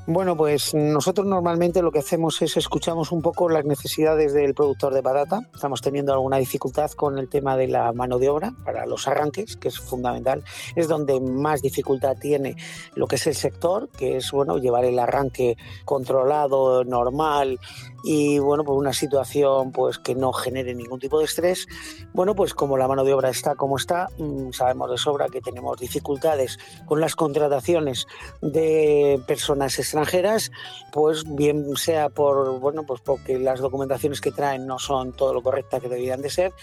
Bueno, 0.07 0.37
pues 0.37 0.73
nosotros 0.73 1.27
normalmente 1.27 1.81
lo 1.81 1.91
que 1.91 1.99
hacemos 1.99 2.41
es 2.41 2.55
escuchamos 2.55 3.11
un 3.11 3.21
poco 3.21 3.49
las 3.49 3.65
necesidades 3.65 4.33
del 4.33 4.53
productor 4.53 4.93
de 4.93 5.03
patata. 5.03 5.41
Estamos 5.53 5.81
teniendo 5.81 6.13
alguna 6.13 6.37
dificultad 6.37 6.89
con 6.91 7.17
el 7.19 7.27
tema 7.27 7.57
de 7.57 7.67
la 7.67 7.91
mano 7.91 8.19
de 8.19 8.29
obra 8.29 8.53
para 8.63 8.85
los 8.85 9.07
arranques, 9.09 9.57
que 9.57 9.67
es 9.67 9.77
fundamental. 9.77 10.45
Es 10.77 10.87
donde 10.87 11.19
más 11.19 11.61
dificultad 11.61 12.15
tiene 12.17 12.55
lo 12.95 13.05
que 13.05 13.17
es 13.17 13.27
el 13.27 13.35
sector, 13.35 13.89
que 13.89 14.15
es 14.15 14.31
bueno 14.31 14.57
llevar 14.57 14.85
el 14.85 14.97
arranque 14.97 15.57
controlado, 15.83 16.85
normal 16.85 17.59
y 18.03 18.39
bueno, 18.39 18.63
pues 18.63 18.77
una 18.77 18.93
situación 18.93 19.71
pues 19.71 19.99
que 19.99 20.15
no 20.15 20.31
genere 20.31 20.73
ningún 20.73 20.99
tipo 20.99 21.19
de 21.19 21.25
estrés. 21.25 21.67
Bueno, 22.13 22.35
pues 22.35 22.53
como 22.53 22.77
la 22.77 22.87
mano 22.87 23.03
de 23.03 23.13
obra 23.13 23.29
está 23.29 23.55
como 23.55 23.77
está, 23.77 24.07
mm, 24.17 24.51
sabemos 24.51 24.89
de 24.89 24.97
sobra 24.97 25.27
que 25.27 25.41
tenemos 25.49 25.79
dificultades 25.79 26.57
con 26.85 27.01
las 27.01 27.15
contrataciones 27.15 28.07
de 28.41 29.21
personas 29.27 29.77
extranjeras, 29.79 30.51
pues 30.91 31.23
bien 31.35 31.75
sea 31.75 32.09
por 32.09 32.59
bueno, 32.59 32.83
pues 32.83 33.01
porque 33.01 33.39
las 33.39 33.59
documentaciones 33.59 34.21
que 34.21 34.31
traen 34.31 34.67
no 34.67 34.79
son 34.79 35.13
todo 35.13 35.33
lo 35.33 35.41
correctas 35.41 35.81
que 35.81 35.89
deberían 35.89 36.21
de 36.21 36.29
ser 36.29 36.53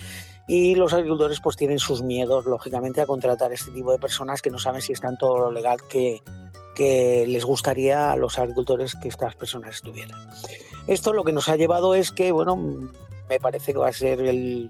y 0.49 0.75
los 0.77 0.93
agricultores 0.93 1.41
pues 1.41 1.57
tienen 1.57 1.79
sus 1.79 2.03
miedos 2.03 2.47
lógicamente 2.47 3.01
a 3.01 3.07
contratar 3.07 3.53
este 3.53 3.73
tipo 3.73 3.91
de 3.91 3.99
personas 3.99 4.43
que 4.43 4.51
no 4.51 4.59
saben 4.59 4.81
si 4.81 4.93
están 4.93 5.19
todo 5.19 5.39
lo 5.39 5.51
legal 5.51 5.79
que, 5.89 6.23
que 6.77 7.25
les 7.27 7.45
gustaría 7.45 8.13
a 8.13 8.17
los 8.17 8.39
agricultores 8.39 8.95
que 8.95 9.09
estas 9.09 9.35
personas 9.35 9.77
estuvieran. 9.77 10.19
Esto 10.87 11.13
lo 11.13 11.25
que 11.25 11.33
nos 11.33 11.49
ha 11.49 11.57
llevado 11.57 11.97
es 11.97 12.13
que, 12.13 12.31
bueno, 12.31 12.93
me 13.29 13.41
parece 13.41 13.73
que 13.73 13.79
va 13.79 13.89
a 13.89 13.93
ser 13.93 14.19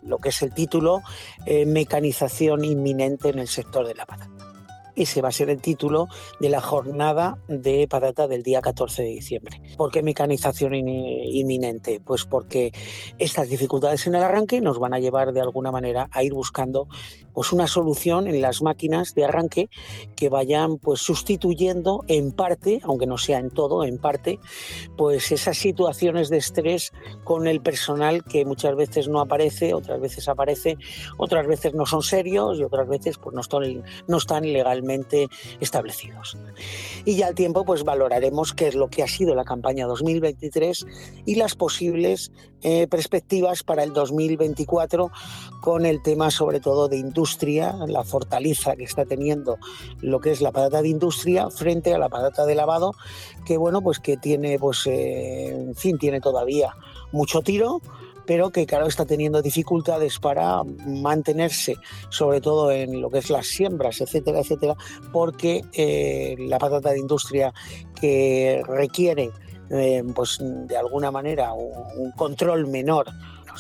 lo 0.02 0.18
que 0.18 0.30
es 0.30 0.42
el 0.42 0.52
título, 0.52 1.02
eh, 1.44 1.66
mecanización 1.66 2.64
inminente 2.64 3.28
en 3.28 3.38
el 3.38 3.48
sector 3.48 3.86
de 3.86 3.94
la 3.94 4.06
patata. 4.06 4.55
Ese 4.96 5.20
va 5.20 5.28
a 5.28 5.32
ser 5.32 5.50
el 5.50 5.60
título 5.60 6.08
de 6.40 6.48
la 6.48 6.62
jornada 6.62 7.38
de 7.48 7.86
patata 7.86 8.26
del 8.26 8.42
día 8.42 8.62
14 8.62 9.02
de 9.02 9.08
diciembre. 9.08 9.60
¿Por 9.76 9.90
qué 9.90 10.02
mecanización 10.02 10.74
inminente? 10.74 12.00
Pues 12.02 12.24
porque 12.24 12.72
estas 13.18 13.50
dificultades 13.50 14.06
en 14.06 14.14
el 14.14 14.22
arranque 14.22 14.62
nos 14.62 14.78
van 14.78 14.94
a 14.94 14.98
llevar 14.98 15.34
de 15.34 15.42
alguna 15.42 15.70
manera 15.70 16.08
a 16.12 16.22
ir 16.22 16.32
buscando 16.32 16.88
pues 17.34 17.52
una 17.52 17.66
solución 17.66 18.26
en 18.26 18.40
las 18.40 18.62
máquinas 18.62 19.14
de 19.14 19.26
arranque 19.26 19.68
que 20.16 20.30
vayan 20.30 20.78
pues 20.78 21.00
sustituyendo 21.00 22.02
en 22.08 22.32
parte, 22.32 22.80
aunque 22.82 23.06
no 23.06 23.18
sea 23.18 23.38
en 23.38 23.50
todo, 23.50 23.84
en 23.84 23.98
parte, 23.98 24.38
pues 24.96 25.30
esas 25.30 25.58
situaciones 25.58 26.30
de 26.30 26.38
estrés 26.38 26.94
con 27.22 27.46
el 27.46 27.60
personal 27.60 28.24
que 28.24 28.46
muchas 28.46 28.74
veces 28.76 29.08
no 29.08 29.20
aparece, 29.20 29.74
otras 29.74 30.00
veces 30.00 30.26
aparece, 30.28 30.78
otras 31.18 31.46
veces 31.46 31.74
no 31.74 31.84
son 31.84 32.02
serios 32.02 32.58
y 32.58 32.64
otras 32.64 32.88
veces 32.88 33.18
pues 33.18 33.34
no 33.34 33.42
están, 33.42 33.84
no 34.08 34.16
están 34.16 34.50
legalmente 34.50 34.85
establecidos. 35.60 36.36
Y 37.04 37.16
ya 37.16 37.28
al 37.28 37.34
tiempo 37.34 37.64
pues 37.64 37.84
valoraremos 37.84 38.52
qué 38.52 38.68
es 38.68 38.74
lo 38.74 38.88
que 38.88 39.02
ha 39.02 39.08
sido 39.08 39.34
la 39.34 39.44
campaña 39.44 39.86
2023 39.86 40.86
y 41.24 41.34
las 41.36 41.54
posibles 41.54 42.32
eh, 42.62 42.86
perspectivas 42.88 43.62
para 43.62 43.84
el 43.84 43.92
2024 43.92 45.10
con 45.60 45.86
el 45.86 46.02
tema 46.02 46.30
sobre 46.30 46.58
todo 46.58 46.88
de 46.88 46.96
industria, 46.96 47.74
la 47.86 48.02
fortaleza 48.02 48.76
que 48.76 48.84
está 48.84 49.04
teniendo 49.04 49.58
lo 50.00 50.20
que 50.20 50.30
es 50.30 50.40
la 50.40 50.52
patata 50.52 50.82
de 50.82 50.88
industria 50.88 51.50
frente 51.50 51.94
a 51.94 51.98
la 51.98 52.08
patata 52.08 52.46
de 52.46 52.54
lavado, 52.54 52.92
que 53.44 53.56
bueno, 53.56 53.82
pues 53.82 53.98
que 53.98 54.16
tiene, 54.16 54.58
pues, 54.58 54.86
eh, 54.86 55.50
en 55.50 55.74
fin, 55.74 55.98
tiene 55.98 56.20
todavía 56.20 56.74
mucho 57.12 57.42
tiro, 57.42 57.80
pero 58.26 58.50
que 58.50 58.66
claro 58.66 58.86
está 58.86 59.04
teniendo 59.04 59.42
dificultades 59.42 60.18
para 60.18 60.62
mantenerse, 60.86 61.76
sobre 62.10 62.40
todo 62.40 62.70
en 62.70 63.00
lo 63.00 63.10
que 63.10 63.18
es 63.18 63.30
las 63.30 63.46
siembras, 63.46 64.00
etcétera, 64.00 64.40
etcétera, 64.40 64.74
porque 65.12 65.62
eh, 65.72 66.36
la 66.38 66.58
patata 66.58 66.90
de 66.90 66.98
industria 66.98 67.52
que 68.00 68.62
requiere 68.66 69.30
eh, 69.70 70.04
pues 70.14 70.38
de 70.40 70.76
alguna 70.76 71.10
manera 71.10 71.52
un, 71.52 72.12
control 72.12 72.66
menor. 72.66 73.06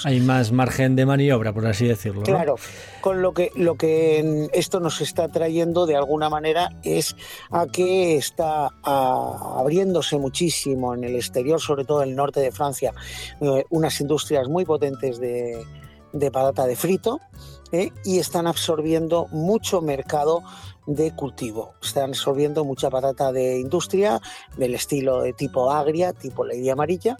Hay 0.04 0.20
más 0.20 0.52
margen 0.52 0.96
de 0.96 1.06
maniobra, 1.06 1.52
por 1.52 1.66
así 1.66 1.86
decirlo. 1.86 2.22
Claro, 2.22 2.56
con 3.00 3.22
lo 3.22 3.32
que, 3.32 3.50
lo 3.54 3.76
que 3.76 4.48
esto 4.52 4.80
nos 4.80 5.00
está 5.00 5.28
trayendo 5.28 5.86
de 5.86 5.96
alguna 5.96 6.28
manera 6.28 6.70
es 6.82 7.16
a 7.50 7.66
que 7.66 8.16
está 8.16 8.70
abriéndose 8.82 10.18
muchísimo 10.18 10.94
en 10.94 11.04
el 11.04 11.16
exterior, 11.16 11.60
sobre 11.60 11.84
todo 11.84 12.02
en 12.02 12.10
el 12.10 12.16
norte 12.16 12.40
de 12.40 12.52
Francia, 12.52 12.92
eh, 13.40 13.64
unas 13.70 14.00
industrias 14.00 14.48
muy 14.48 14.64
potentes 14.64 15.18
de, 15.18 15.64
de 16.12 16.30
patata 16.30 16.66
de 16.66 16.76
frito 16.76 17.20
¿eh? 17.72 17.90
y 18.04 18.18
están 18.18 18.46
absorbiendo 18.46 19.26
mucho 19.30 19.80
mercado 19.80 20.42
de 20.86 21.14
cultivo. 21.14 21.74
Están 21.82 22.10
absorbiendo 22.10 22.64
mucha 22.64 22.90
patata 22.90 23.32
de 23.32 23.58
industria, 23.58 24.20
del 24.56 24.74
estilo 24.74 25.22
de 25.22 25.32
tipo 25.32 25.70
agria, 25.70 26.12
tipo 26.12 26.44
lady 26.44 26.70
amarilla. 26.70 27.16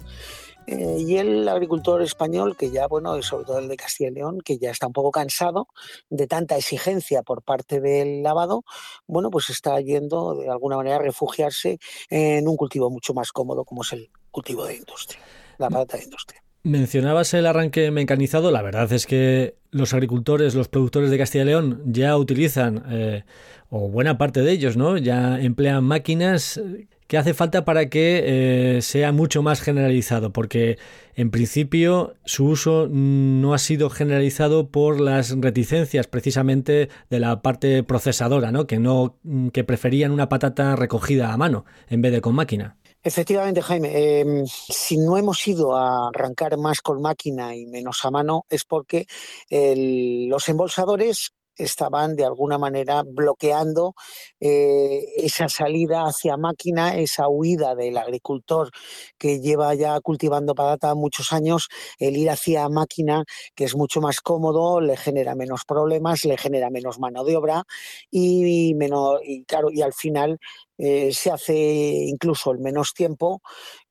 Eh, 0.66 0.96
y 0.98 1.16
el 1.16 1.48
agricultor 1.48 2.02
español, 2.02 2.56
que 2.56 2.70
ya, 2.70 2.86
bueno, 2.86 3.20
sobre 3.22 3.44
todo 3.44 3.58
el 3.58 3.68
de 3.68 3.76
Castilla 3.76 4.10
y 4.10 4.14
León, 4.14 4.40
que 4.44 4.58
ya 4.58 4.70
está 4.70 4.86
un 4.86 4.92
poco 4.92 5.10
cansado 5.10 5.68
de 6.10 6.26
tanta 6.26 6.56
exigencia 6.56 7.22
por 7.22 7.42
parte 7.42 7.80
del 7.80 8.22
lavado, 8.22 8.64
bueno, 9.06 9.30
pues 9.30 9.50
está 9.50 9.80
yendo 9.80 10.34
de 10.34 10.50
alguna 10.50 10.76
manera 10.76 10.96
a 10.96 11.00
refugiarse 11.00 11.78
en 12.10 12.48
un 12.48 12.56
cultivo 12.56 12.90
mucho 12.90 13.14
más 13.14 13.32
cómodo 13.32 13.64
como 13.64 13.82
es 13.82 13.92
el 13.92 14.10
cultivo 14.30 14.66
de 14.66 14.76
industria, 14.76 15.20
la 15.58 15.70
patata 15.70 15.98
de 15.98 16.04
industria. 16.04 16.42
Mencionabas 16.64 17.32
el 17.34 17.46
arranque 17.46 17.92
mecanizado. 17.92 18.50
La 18.50 18.60
verdad 18.60 18.92
es 18.92 19.06
que 19.06 19.54
los 19.70 19.94
agricultores, 19.94 20.56
los 20.56 20.66
productores 20.66 21.10
de 21.10 21.18
Castilla 21.18 21.44
y 21.44 21.46
León 21.46 21.82
ya 21.86 22.16
utilizan, 22.16 22.82
eh, 22.90 23.24
o 23.70 23.88
buena 23.88 24.18
parte 24.18 24.42
de 24.42 24.50
ellos, 24.50 24.76
¿no? 24.76 24.98
Ya 24.98 25.38
emplean 25.40 25.84
máquinas 25.84 26.60
que 27.06 27.18
hace 27.18 27.34
falta 27.34 27.64
para 27.64 27.88
que 27.88 28.76
eh, 28.76 28.82
sea 28.82 29.12
mucho 29.12 29.42
más 29.42 29.60
generalizado, 29.60 30.32
porque 30.32 30.78
en 31.14 31.30
principio 31.30 32.14
su 32.24 32.46
uso 32.46 32.88
no 32.90 33.54
ha 33.54 33.58
sido 33.58 33.90
generalizado 33.90 34.68
por 34.68 35.00
las 35.00 35.30
reticencias 35.38 36.06
precisamente 36.06 36.88
de 37.10 37.20
la 37.20 37.42
parte 37.42 37.82
procesadora, 37.82 38.52
¿no? 38.52 38.66
Que 38.66 38.78
no 38.78 39.16
que 39.52 39.64
preferían 39.64 40.12
una 40.12 40.28
patata 40.28 40.76
recogida 40.76 41.32
a 41.32 41.36
mano 41.36 41.64
en 41.88 42.02
vez 42.02 42.12
de 42.12 42.20
con 42.20 42.34
máquina. 42.34 42.76
Efectivamente, 43.06 43.62
Jaime, 43.62 44.20
em, 44.20 44.46
si 44.46 44.98
no 44.98 45.16
hemos 45.16 45.46
ido 45.46 45.76
a 45.76 46.08
arrancar 46.08 46.58
más 46.58 46.80
con 46.80 47.00
máquina 47.00 47.54
y 47.54 47.64
menos 47.64 48.04
a 48.04 48.10
mano 48.10 48.44
es 48.50 48.64
porque 48.64 49.06
los 49.48 50.48
embolsadores 50.48 51.32
estaban 51.56 52.16
de 52.16 52.24
alguna 52.24 52.58
manera 52.58 53.02
bloqueando 53.06 53.94
eh, 54.40 55.04
esa 55.16 55.48
salida 55.48 56.02
hacia 56.04 56.36
máquina, 56.36 56.96
esa 56.96 57.28
huida 57.28 57.74
del 57.74 57.96
agricultor 57.98 58.70
que 59.18 59.40
lleva 59.40 59.74
ya 59.74 60.00
cultivando 60.00 60.54
patata 60.54 60.94
muchos 60.94 61.32
años, 61.32 61.68
el 61.98 62.16
ir 62.16 62.30
hacia 62.30 62.68
máquina, 62.68 63.24
que 63.54 63.64
es 63.64 63.74
mucho 63.76 64.00
más 64.00 64.20
cómodo, 64.20 64.80
le 64.80 64.96
genera 64.96 65.34
menos 65.34 65.64
problemas, 65.64 66.24
le 66.24 66.36
genera 66.36 66.70
menos 66.70 66.98
mano 66.98 67.24
de 67.24 67.36
obra 67.36 67.64
y, 68.10 68.74
menos, 68.74 69.20
y 69.24 69.44
claro, 69.44 69.70
y 69.70 69.82
al 69.82 69.92
final 69.92 70.38
eh, 70.78 71.12
se 71.12 71.30
hace 71.30 71.54
incluso 71.54 72.52
en 72.52 72.62
menos 72.62 72.92
tiempo 72.94 73.42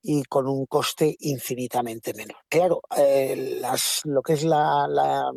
y 0.01 0.23
con 0.23 0.47
un 0.47 0.65
coste 0.65 1.15
infinitamente 1.19 2.13
menor. 2.13 2.37
Claro, 2.49 2.81
eh, 2.97 3.57
las, 3.61 4.01
lo 4.05 4.21
que 4.21 4.33
es 4.33 4.43
la, 4.43 4.87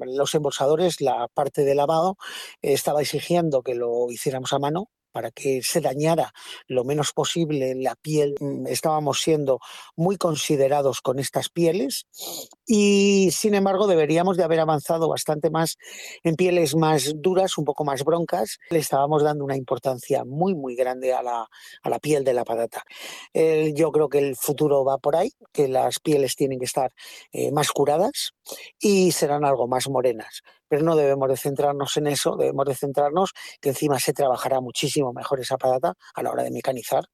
los 0.07 0.35
embolsadores, 0.35 1.01
la 1.01 1.29
parte 1.33 1.65
de 1.65 1.75
lavado, 1.75 2.17
estaba 2.63 3.01
exigiendo 3.03 3.63
que 3.63 3.75
lo 3.75 4.11
hiciéramos 4.11 4.53
a 4.53 4.59
mano, 4.59 4.91
para 5.13 5.31
que 5.31 5.63
se 5.63 5.81
dañara 5.81 6.33
lo 6.67 6.85
menos 6.85 7.13
posible 7.13 7.75
la 7.75 7.95
piel. 7.97 8.35
Mm, 8.41 8.67
estábamos 8.67 9.21
siendo 9.21 9.61
muy 9.97 10.17
considerados 10.17 11.01
con 11.01 11.19
estas 11.19 11.49
pieles 11.49 12.07
y 12.67 13.31
sin 13.33 13.55
embargo 13.55 13.87
deberíamos 13.87 14.37
de 14.37 14.45
haber 14.45 14.61
avanzado 14.61 15.09
bastante 15.09 15.51
más 15.51 15.77
en 16.23 16.37
pieles 16.37 16.77
más 16.77 17.13
duras, 17.17 17.59
un 17.59 17.65
poco 17.65 17.85
más 17.85 18.05
broncas. 18.05 18.59
Le 18.71 18.79
estábamos 18.79 19.23
dando 19.23 19.45
una 19.45 19.57
importancia 19.57 20.25
muy 20.25 20.55
muy 20.55 20.75
grande 20.75 21.13
a 21.13 21.23
la, 21.23 21.49
a 21.83 21.89
la 21.89 21.99
piel 21.99 22.25
de 22.25 22.35
la 22.35 22.45
patata. 22.45 22.83
Yo 23.35 23.93
creo 23.93 24.09
que 24.09 24.19
el 24.19 24.37
futuro 24.37 24.85
va 24.85 24.99
por 24.99 25.17
ahí, 25.17 25.33
que 25.53 25.69
las 25.69 26.01
pieles 26.01 26.37
tienen 26.37 26.59
que 26.59 26.65
estar 26.65 26.93
eh, 27.33 27.53
más 27.53 27.71
curadas 27.71 28.33
y 28.81 29.13
serán 29.13 29.45
algo 29.45 29.67
más 29.69 29.89
morenas 29.89 30.43
pero 30.69 30.83
no 30.83 30.97
debemos 30.97 31.29
de 31.29 31.37
centrarnos 31.37 31.97
en 31.97 32.07
eso, 32.07 32.37
debemos 32.37 32.67
de 32.67 32.75
centrarnos 32.75 33.33
que 33.61 33.71
encima 33.71 33.99
se 33.99 34.13
trabajará 34.13 34.61
muchísimo 34.61 35.13
mejor 35.13 35.41
esa 35.41 35.57
patata 35.57 35.95
a 36.15 36.23
la 36.23 36.31
hora 36.31 36.43
de 36.43 36.51
mecanizar, 36.51 37.05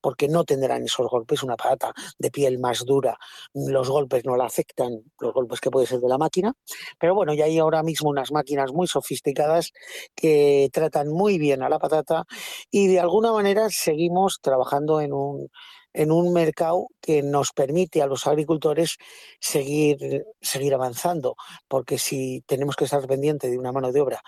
porque 0.00 0.28
no 0.28 0.44
tendrán 0.44 0.84
esos 0.84 1.08
golpes, 1.08 1.42
una 1.42 1.56
patata 1.56 1.92
de 2.18 2.30
piel 2.30 2.58
más 2.58 2.84
dura, 2.84 3.16
los 3.54 3.88
golpes 3.88 4.24
no 4.24 4.36
la 4.36 4.46
afectan, 4.46 5.02
los 5.20 5.32
golpes 5.32 5.60
que 5.60 5.70
puede 5.70 5.86
ser 5.86 6.00
de 6.00 6.08
la 6.08 6.18
máquina, 6.18 6.52
pero 6.98 7.14
bueno, 7.14 7.34
ya 7.34 7.44
hay 7.44 7.58
ahora 7.58 7.82
mismo 7.82 8.10
unas 8.10 8.32
máquinas 8.32 8.72
muy 8.72 8.86
sofisticadas 8.86 9.72
que 10.14 10.68
tratan 10.72 11.08
muy 11.08 11.38
bien 11.38 11.62
a 11.62 11.68
la 11.68 11.78
patata 11.78 12.24
y 12.70 12.88
de 12.88 13.00
alguna 13.00 13.32
manera 13.32 13.68
seguimos 13.70 14.40
trabajando 14.40 15.00
en 15.00 15.12
un 15.12 15.48
en 15.92 16.10
un 16.10 16.32
mercado 16.32 16.88
que 17.00 17.22
nos 17.22 17.52
permite 17.52 18.02
a 18.02 18.06
los 18.06 18.26
agricultores 18.26 18.96
seguir, 19.40 20.24
seguir 20.40 20.74
avanzando, 20.74 21.36
porque 21.68 21.98
si 21.98 22.42
tenemos 22.46 22.76
que 22.76 22.84
estar 22.84 23.06
pendientes 23.06 23.50
de 23.50 23.58
una 23.58 23.72
mano 23.72 23.92
de 23.92 24.00
obra 24.00 24.22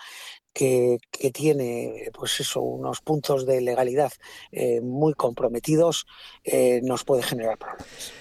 que, 0.53 0.99
tiene 1.33 2.11
pues 2.13 2.41
eso, 2.41 2.61
unos 2.61 3.01
puntos 3.01 3.45
de 3.45 3.61
legalidad 3.61 4.13
eh, 4.53 4.81
muy 4.81 5.15
comprometidos, 5.15 6.07
eh, 6.45 6.81
nos 6.83 7.05
puede 7.05 7.23
generar 7.23 7.59
problemas. 7.59 8.13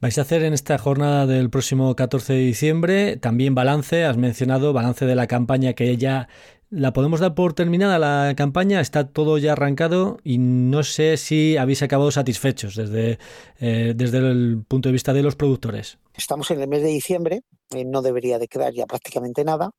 Vais 0.00 0.18
a 0.18 0.22
hacer 0.22 0.42
en 0.42 0.52
esta 0.52 0.78
jornada 0.78 1.26
del 1.26 1.48
próximo 1.48 1.94
14 1.94 2.32
de 2.32 2.40
diciembre 2.40 3.16
también 3.18 3.54
balance, 3.54 4.04
has 4.04 4.16
mencionado 4.16 4.72
balance 4.72 5.06
de 5.06 5.14
la 5.14 5.28
campaña 5.28 5.74
que 5.74 5.96
ya 5.96 6.28
la 6.72 6.94
podemos 6.94 7.20
dar 7.20 7.34
por 7.34 7.52
terminada 7.52 7.98
la 7.98 8.32
campaña, 8.34 8.80
está 8.80 9.06
todo 9.06 9.36
ya 9.36 9.52
arrancado 9.52 10.16
y 10.24 10.38
no 10.38 10.82
sé 10.82 11.18
si 11.18 11.58
habéis 11.58 11.82
acabado 11.82 12.10
satisfechos 12.10 12.74
desde, 12.74 13.18
eh, 13.60 13.92
desde 13.94 14.18
el 14.18 14.64
punto 14.66 14.88
de 14.88 14.94
vista 14.94 15.12
de 15.12 15.22
los 15.22 15.36
productores. 15.36 15.98
Estamos 16.14 16.50
en 16.50 16.62
el 16.62 16.68
mes 16.68 16.82
de 16.82 16.88
diciembre, 16.88 17.42
eh, 17.74 17.84
no 17.84 18.00
debería 18.00 18.38
de 18.38 18.48
quedar 18.48 18.72
ya 18.72 18.86
prácticamente 18.86 19.44
nada. 19.44 19.70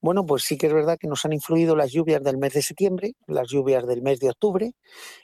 Bueno, 0.00 0.24
pues 0.24 0.44
sí 0.44 0.56
que 0.56 0.68
es 0.68 0.72
verdad 0.72 0.96
que 0.98 1.08
nos 1.08 1.26
han 1.26 1.34
influido 1.34 1.76
las 1.76 1.92
lluvias 1.92 2.22
del 2.22 2.38
mes 2.38 2.54
de 2.54 2.62
septiembre, 2.62 3.12
las 3.26 3.48
lluvias 3.48 3.86
del 3.86 4.00
mes 4.00 4.18
de 4.18 4.30
octubre 4.30 4.72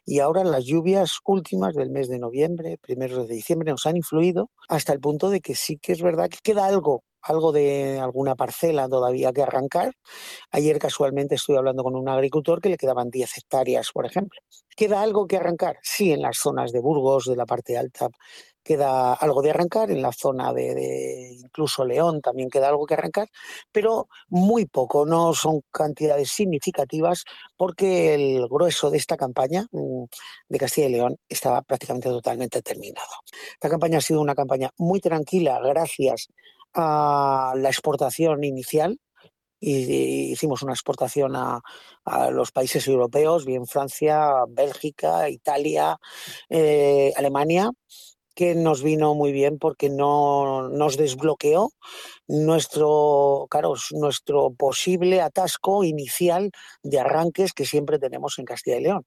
y 0.05 0.19
ahora 0.19 0.45
las 0.45 0.67
lluvias 0.67 1.21
últimas 1.25 1.75
del 1.75 1.91
mes 1.91 2.09
de 2.09 2.19
noviembre, 2.19 2.77
primeros 2.79 3.27
de 3.27 3.35
diciembre, 3.35 3.71
nos 3.71 3.87
han 3.87 3.97
influido 3.97 4.51
hasta 4.69 4.93
el 4.93 5.01
punto 5.01 5.31
de 5.31 5.41
que 5.41 5.55
sí 5.55 5.79
que 5.79 5.93
es 5.93 6.03
verdad 6.03 6.29
que 6.29 6.39
queda 6.43 6.67
algo 6.67 7.05
algo 7.26 7.52
de 7.52 7.99
alguna 8.00 8.35
parcela 8.35 8.88
todavía 8.88 9.33
que 9.33 9.42
arrancar. 9.42 9.95
Ayer 10.50 10.78
casualmente 10.78 11.37
estuve 11.37 11.59
hablando 11.59 11.83
con 11.83 11.97
un 11.97 12.09
agricultor 12.09 12.61
que 12.61 12.68
le 12.68 12.76
quedaban 12.76 13.10
10 13.10 13.39
hectáreas, 13.39 13.91
por 13.93 14.06
ejemplo. 14.06 14.41
¿Queda 14.76 15.02
algo 15.02 15.26
que 15.26 15.36
arrancar? 15.36 15.78
Sí, 15.82 16.12
en 16.12 16.23
las 16.23 16.39
zonas 16.39 16.73
de 16.73 16.80
Burgos, 16.80 17.26
de 17.26 17.36
la 17.36 17.47
parte 17.47 17.78
alta, 17.78 18.08
queda 18.67 19.15
algo 19.15 19.43
de 19.43 19.50
arrancar, 19.50 19.91
en 19.93 20.02
la 20.02 20.12
zona 20.12 20.52
de, 20.52 21.36
incluso 21.39 21.84
León 21.84 22.21
también 22.21 22.50
queda 22.50 22.69
algo 22.69 22.84
que 22.84 22.95
arrancar, 22.95 23.28
pero 23.71 24.08
muy 24.28 24.67
poco, 24.67 25.06
no 25.06 25.32
son 25.34 25.62
cantidades 25.71 26.30
significativas 26.30 27.25
porque 27.56 28.15
el 28.15 28.49
grueso 28.49 28.91
de 28.91 28.99
esta 28.99 29.17
campaña 29.17 29.67
mm, 29.71 30.04
de 30.49 30.58
Castilla 30.58 30.89
y 30.89 30.93
León 30.93 31.17
estaba 31.28 31.62
prácticamente 31.62 32.08
totalmente 32.08 32.60
terminado. 32.60 33.06
Esta 33.52 33.71
campaña 33.71 33.99
ha 33.99 34.00
sido 34.00 34.21
una 34.21 34.34
campaña 34.34 34.71
muy 34.76 35.00
tranquila 35.00 35.60
gracias 35.60 36.28
la 36.76 37.69
exportación 37.69 38.45
inicial. 38.45 38.99
Y 39.58 40.32
hicimos 40.32 40.62
una 40.62 40.75
exportación 40.75 41.34
a, 41.34 41.60
los 42.30 42.52
países 42.52 42.86
europeos, 42.86 43.47
bien 43.47 43.67
Francia, 43.67 44.45
Bélgica, 44.49 45.30
Italia, 45.30 45.97
eh, 46.50 47.12
Alemania, 47.17 47.71
que 48.36 48.54
nos 48.54 48.82
vino 48.82 49.15
muy 49.15 49.32
bien 49.32 49.58
porque 49.58 49.89
no 49.89 50.69
nos 50.69 50.99
desbloqueó 50.99 51.71
nuestro, 52.28 53.47
claro, 53.50 53.75
nuestro 53.93 54.52
posible 54.52 55.23
atasco 55.23 55.84
inicial 55.84 56.50
de 56.82 57.00
arranques 57.00 57.54
que 57.54 57.65
siempre 57.65 57.99
tenemos 57.99 58.39
en 58.39 58.45
Castilla 58.45 58.76
y 58.76 58.82
León, 58.82 59.04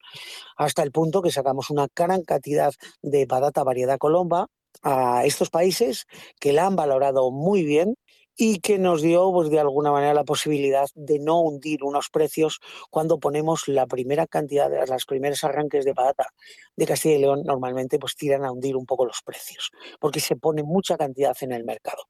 hasta 0.58 0.82
el 0.82 0.92
punto 0.92 1.22
que 1.22 1.32
sacamos 1.32 1.70
una 1.70 1.88
gran 1.96 2.24
cantidad 2.24 2.74
de 3.04 3.28
patata 3.28 3.64
variedad 3.64 4.00
colomba 4.00 4.48
a 4.82 5.26
estos 5.26 5.50
países 5.50 6.06
que 6.40 6.54
la 6.54 6.66
han 6.66 6.76
valorado 6.76 7.32
muy 7.32 7.64
bien 7.64 7.96
y 8.42 8.60
que 8.60 8.80
nos 8.80 9.02
dio, 9.02 9.34
pues 9.34 9.50
de 9.50 9.60
alguna 9.60 9.92
manera, 9.92 10.14
la 10.14 10.24
posibilidad 10.24 10.88
de 10.96 11.20
no 11.20 11.42
hundir 11.42 11.84
unos 11.84 12.10
precios 12.10 12.62
cuando 12.90 13.20
ponemos 13.20 13.68
la 13.68 13.86
primera 13.86 14.28
cantidad 14.28 14.70
de 14.70 14.88
las 14.88 15.04
primeros 15.04 15.44
arranques 15.44 15.84
de 15.84 15.94
patata 15.94 16.30
de 16.78 16.86
Castilla 16.86 17.16
y 17.16 17.20
León, 17.20 17.44
normalmente 17.44 18.00
pues 18.00 18.16
tiran 18.16 18.46
a 18.46 18.52
hundir 18.54 18.78
un 18.78 18.86
poco 18.86 19.06
los 19.06 19.22
precios, 19.26 19.72
porque 20.00 20.22
se 20.22 20.38
pone 20.38 20.64
mucha 20.64 20.96
cantidad 20.96 21.36
en 21.42 21.52
el 21.52 21.66
mercado. 21.66 22.04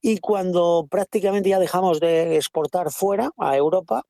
Y 0.00 0.20
cuando 0.20 0.86
prácticamente 0.90 1.50
ya 1.50 1.58
dejamos 1.58 2.00
de 2.00 2.36
exportar 2.36 2.90
fuera 2.90 3.32
a 3.36 3.54
Europa, 3.54 4.06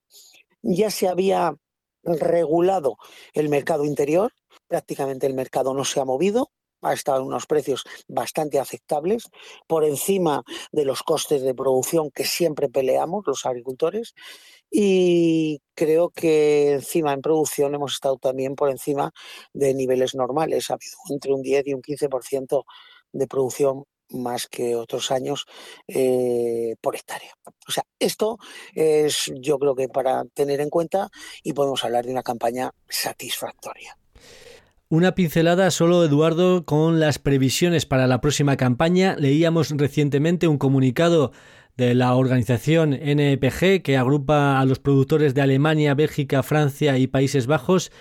ya 0.63 0.91
se 0.91 1.09
había 1.09 1.57
regulado 2.05 2.99
el 3.33 3.49
mercado 3.49 3.85
interior, 3.85 4.33
prácticamente 4.69 5.27
el 5.27 5.35
mercado 5.35 5.75
no 5.75 5.85
se 5.85 5.99
ha 5.99 6.05
movido, 6.05 6.53
ha 6.83 6.93
estado 6.93 7.21
en 7.21 7.27
unos 7.27 7.47
precios 7.47 7.85
bastante 8.07 8.59
aceptables, 8.59 9.31
por 9.67 9.85
encima 9.85 10.45
de 10.73 10.85
los 10.85 11.03
costes 11.03 11.43
de 11.43 11.55
producción 11.55 12.11
que 12.11 12.25
siempre 12.25 12.69
peleamos 12.69 13.25
los 13.27 13.47
agricultores. 13.47 14.14
Y 14.71 15.62
creo 15.75 16.11
que 16.11 16.73
encima 16.73 17.12
en 17.12 17.23
producción 17.23 17.75
hemos 17.75 17.95
estado 17.95 18.17
también 18.19 18.55
por 18.55 18.71
encima 18.71 19.12
de 19.53 19.75
niveles 19.75 20.14
normales. 20.14 20.71
Ha 20.71 20.75
habido 20.75 20.97
entre 21.11 21.33
un 21.33 21.43
10 21.43 21.67
y 21.67 21.75
un 21.75 21.83
15% 21.83 22.64
de 23.12 23.27
producción 23.27 23.85
más 24.11 24.47
que 24.47 24.75
otros 24.75 25.11
años 25.11 25.47
eh, 25.87 26.77
por 26.81 26.97
hectárea. 26.97 27.33
O 27.67 27.73
sea, 27.73 27.85
esto 27.99 28.38
es 28.75 29.31
yo 29.41 29.59
creo 29.59 29.75
que 29.75 29.88
para 29.88 30.25
tener 30.27 30.61
en 30.61 30.71
cuenta 30.71 31.11
y 31.43 31.53
podemos 31.53 31.85
hablar 31.85 32.07
de 32.07 32.12
una 32.12 32.23
campaña 32.23 32.73
satisfactoria. 32.88 33.98
Una 34.90 35.14
pincelada 35.14 35.70
solo, 35.70 36.03
Eduardo, 36.03 36.64
con 36.64 36.98
las 36.98 37.18
previsiones 37.18 37.85
para 37.85 38.07
la 38.07 38.22
próxima 38.22 38.57
campaña. 38.57 39.16
Leíamos 39.18 39.70
recientemente 39.77 40.48
un 40.48 40.57
comunicado 40.57 41.33
de 41.77 41.94
la 41.94 42.14
organización 42.14 42.94
NPG 42.94 43.83
que 43.83 43.98
agrupa 43.98 44.59
a 44.59 44.64
los 44.64 44.79
productores 44.79 45.35
de 45.35 45.42
Alemania, 45.42 45.92
Bélgica, 45.92 46.42
Francia 46.42 46.96
y 46.96 47.07
Países 47.07 47.46
Bajos, 47.46 47.92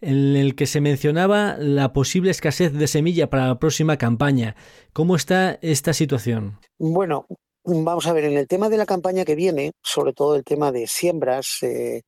en 0.00 0.34
el 0.34 0.54
que 0.54 0.64
se 0.64 0.80
mencionaba 0.80 1.58
la 1.58 1.92
posible 1.92 2.30
escasez 2.30 2.72
de 2.72 2.86
semilla 2.86 3.28
para 3.28 3.48
la 3.48 3.58
próxima 3.58 3.98
campaña. 3.98 4.56
¿Cómo 4.94 5.16
está 5.16 5.58
esta 5.60 5.92
situación? 5.92 6.58
Bueno, 6.78 7.26
Vamos 7.66 8.06
a 8.06 8.12
ver, 8.12 8.24
en 8.24 8.36
el 8.36 8.46
tema 8.46 8.68
de 8.68 8.76
la 8.76 8.84
campaña 8.84 9.24
que 9.24 9.34
viene, 9.34 9.72
sobre 9.82 10.12
todo 10.12 10.36
el 10.36 10.44
tema 10.44 10.70
de 10.70 10.86
siembras, 10.86 11.62
eh, 11.62 12.02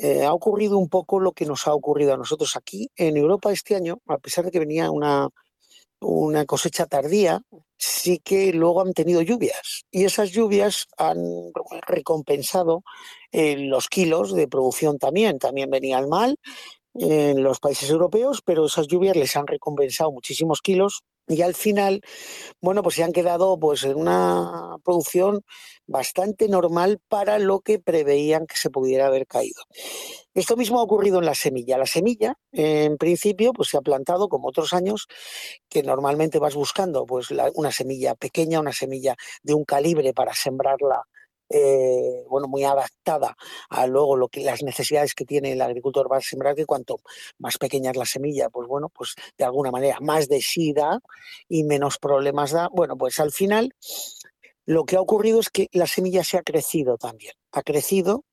eh, 0.00 0.24
ha 0.24 0.32
ocurrido 0.32 0.78
un 0.78 0.88
poco 0.88 1.20
lo 1.20 1.32
que 1.32 1.44
nos 1.46 1.66
ha 1.66 1.74
ocurrido 1.74 2.14
a 2.14 2.16
nosotros 2.16 2.56
aquí 2.56 2.90
en 2.96 3.16
Europa 3.16 3.52
este 3.52 3.74
año, 3.74 4.00
a 4.06 4.18
pesar 4.18 4.44
de 4.44 4.50
que 4.50 4.58
venía 4.58 4.90
una, 4.90 5.28
una 6.00 6.44
cosecha 6.44 6.86
tardía, 6.86 7.40
sí 7.76 8.20
que 8.22 8.52
luego 8.52 8.80
han 8.80 8.92
tenido 8.92 9.22
lluvias 9.22 9.84
y 9.90 10.04
esas 10.04 10.30
lluvias 10.30 10.86
han 10.96 11.18
recompensado 11.86 12.82
eh, 13.32 13.56
los 13.56 13.88
kilos 13.88 14.34
de 14.34 14.48
producción 14.48 14.98
también. 14.98 15.38
También 15.38 15.70
venían 15.70 16.08
mal, 16.08 16.36
en 16.94 17.42
los 17.42 17.60
países 17.60 17.90
europeos, 17.90 18.42
pero 18.44 18.66
esas 18.66 18.88
lluvias 18.88 19.16
les 19.16 19.36
han 19.36 19.46
recompensado 19.46 20.10
muchísimos 20.10 20.60
kilos 20.60 21.02
y 21.28 21.42
al 21.42 21.54
final, 21.54 22.00
bueno, 22.60 22.82
pues 22.82 22.96
se 22.96 23.04
han 23.04 23.12
quedado 23.12 23.58
pues 23.58 23.84
en 23.84 23.96
una 23.96 24.76
producción 24.82 25.42
bastante 25.86 26.48
normal 26.48 27.00
para 27.08 27.38
lo 27.38 27.60
que 27.60 27.78
preveían 27.78 28.46
que 28.46 28.56
se 28.56 28.70
pudiera 28.70 29.06
haber 29.06 29.26
caído. 29.26 29.62
Esto 30.34 30.56
mismo 30.56 30.78
ha 30.78 30.82
ocurrido 30.82 31.18
en 31.18 31.26
la 31.26 31.34
semilla. 31.34 31.78
La 31.78 31.86
semilla, 31.86 32.34
en 32.52 32.96
principio, 32.96 33.52
pues 33.52 33.68
se 33.68 33.76
ha 33.76 33.80
plantado 33.80 34.28
como 34.28 34.48
otros 34.48 34.72
años, 34.72 35.06
que 35.68 35.82
normalmente 35.82 36.38
vas 36.38 36.54
buscando 36.54 37.04
pues 37.06 37.28
una 37.54 37.72
semilla 37.72 38.14
pequeña, 38.14 38.60
una 38.60 38.72
semilla 38.72 39.16
de 39.42 39.54
un 39.54 39.64
calibre 39.64 40.14
para 40.14 40.34
sembrarla 40.34 41.02
eh, 41.50 42.24
bueno, 42.28 42.48
muy 42.48 42.64
adaptada 42.64 43.36
a 43.70 43.86
luego 43.86 44.16
lo 44.16 44.28
que 44.28 44.44
las 44.44 44.62
necesidades 44.62 45.14
que 45.14 45.24
tiene 45.24 45.52
el 45.52 45.62
agricultor 45.62 46.10
va 46.10 46.18
a 46.18 46.20
sembrar, 46.20 46.54
que 46.54 46.66
cuanto 46.66 46.98
más 47.38 47.58
pequeña 47.58 47.90
es 47.90 47.96
la 47.96 48.06
semilla, 48.06 48.50
pues 48.50 48.68
bueno, 48.68 48.88
pues 48.88 49.14
de 49.36 49.44
alguna 49.44 49.70
manera 49.70 49.98
más 50.00 50.28
de 50.28 50.40
sí 50.40 50.68
y 51.48 51.64
menos 51.64 51.98
problemas 51.98 52.52
da. 52.52 52.68
Bueno, 52.72 52.96
pues 52.96 53.18
al 53.20 53.32
final 53.32 53.74
lo 54.66 54.84
que 54.84 54.96
ha 54.96 55.00
ocurrido 55.00 55.40
es 55.40 55.50
que 55.50 55.68
la 55.72 55.86
semilla 55.86 56.24
se 56.24 56.36
ha 56.36 56.42
crecido 56.42 56.98
también, 56.98 57.32
ha 57.52 57.62
crecido 57.62 58.24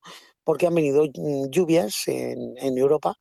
porque 0.44 0.66
han 0.66 0.74
venido 0.74 1.04
mm, 1.04 1.50
lluvias 1.50 2.06
en, 2.06 2.56
en, 2.58 2.78
Europa 2.78 3.14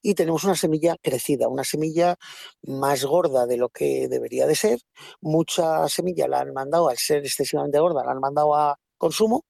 y 0.00 0.14
tenemos 0.14 0.44
una 0.44 0.54
semilla 0.54 0.96
crecida, 1.02 1.48
una 1.48 1.64
semilla 1.64 2.16
más 2.62 3.04
gorda 3.04 3.46
de 3.46 3.56
lo 3.56 3.68
que 3.70 4.06
debería 4.08 4.46
de 4.46 4.54
ser. 4.54 4.78
Mucha 5.20 5.88
semilla 5.88 6.28
la 6.28 6.40
han 6.40 6.52
mandado, 6.52 6.88
al 6.88 6.96
ser 6.98 7.24
excesivamente 7.24 7.80
gorda, 7.80 8.04
la 8.04 8.12
han 8.12 8.20
mandado 8.20 8.54
a, 8.54 8.78
consumo 8.98 9.44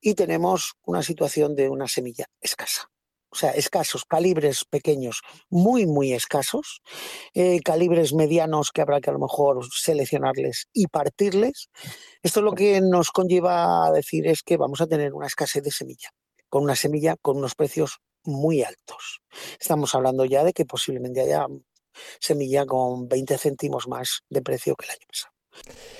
y 0.00 0.14
tenemos 0.14 0.72
una 0.84 1.02
situación 1.02 1.54
de 1.54 1.68
una 1.68 1.86
semilla 1.86 2.26
escasa. 2.40 2.90
O 3.32 3.36
sea, 3.36 3.52
escasos, 3.52 4.04
calibres 4.04 4.64
pequeños, 4.64 5.22
muy, 5.48 5.86
muy 5.86 6.12
escasos, 6.12 6.82
eh, 7.32 7.60
calibres 7.60 8.12
medianos 8.12 8.72
que 8.72 8.82
habrá 8.82 9.00
que 9.00 9.10
a 9.10 9.12
lo 9.12 9.20
mejor 9.20 9.64
seleccionarles 9.72 10.66
y 10.72 10.88
partirles. 10.88 11.68
Esto 12.24 12.42
lo 12.42 12.52
que 12.52 12.80
nos 12.80 13.12
conlleva 13.12 13.86
a 13.86 13.92
decir 13.92 14.26
es 14.26 14.42
que 14.42 14.56
vamos 14.56 14.80
a 14.80 14.88
tener 14.88 15.14
una 15.14 15.28
escasez 15.28 15.62
de 15.62 15.70
semilla, 15.70 16.10
con 16.48 16.64
una 16.64 16.74
semilla 16.74 17.14
con 17.22 17.36
unos 17.36 17.54
precios 17.54 17.98
muy 18.24 18.64
altos. 18.64 19.20
Estamos 19.60 19.94
hablando 19.94 20.24
ya 20.24 20.42
de 20.42 20.52
que 20.52 20.64
posiblemente 20.64 21.20
haya 21.20 21.46
semilla 22.18 22.66
con 22.66 23.08
20 23.08 23.38
céntimos 23.38 23.86
más 23.86 24.22
de 24.28 24.42
precio 24.42 24.74
que 24.74 24.86
el 24.86 24.90
año 24.90 25.06
pasado. 25.06 25.99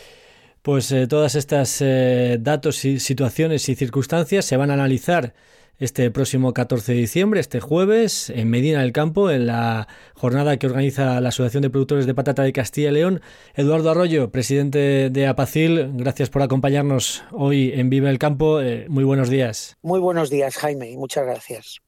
Pues 0.63 0.93
eh, 0.93 1.07
todas 1.07 1.35
estas 1.37 1.81
eh, 1.81 2.37
datos 2.41 2.85
y 2.85 3.01
situaciones 3.01 3.69
y 3.69 3.75
circunstancias 3.75 4.45
se 4.45 4.57
van 4.57 4.71
a 4.71 4.75
analizar 4.75 5.33
este 5.79 6.11
próximo 6.11 6.53
14 6.53 6.93
de 6.93 6.99
diciembre, 6.99 7.41
este 7.41 7.59
jueves, 7.59 8.29
en 8.29 8.51
Medina 8.51 8.83
del 8.83 8.93
Campo, 8.93 9.31
en 9.31 9.47
la 9.47 9.89
jornada 10.15 10.59
que 10.59 10.67
organiza 10.67 11.19
la 11.23 11.31
Asociación 11.31 11.63
de 11.63 11.71
Productores 11.71 12.05
de 12.05 12.15
Patata 12.15 12.43
de 12.43 12.53
Castilla 12.53 12.91
y 12.91 12.93
León. 12.93 13.23
Eduardo 13.55 13.91
Arroyo, 13.91 14.31
presidente 14.31 15.09
de 15.09 15.27
Apacil, 15.27 15.93
gracias 15.95 16.29
por 16.29 16.43
acompañarnos 16.43 17.25
hoy 17.33 17.73
en 17.75 17.89
Vive 17.89 18.11
el 18.11 18.19
Campo. 18.19 18.61
Eh, 18.61 18.85
muy 18.91 19.05
buenos 19.05 19.31
días. 19.31 19.79
Muy 19.81 20.01
buenos 20.01 20.29
días, 20.29 20.59
Jaime, 20.59 20.91
y 20.91 20.99
muchas 20.99 21.25
gracias. 21.25 21.79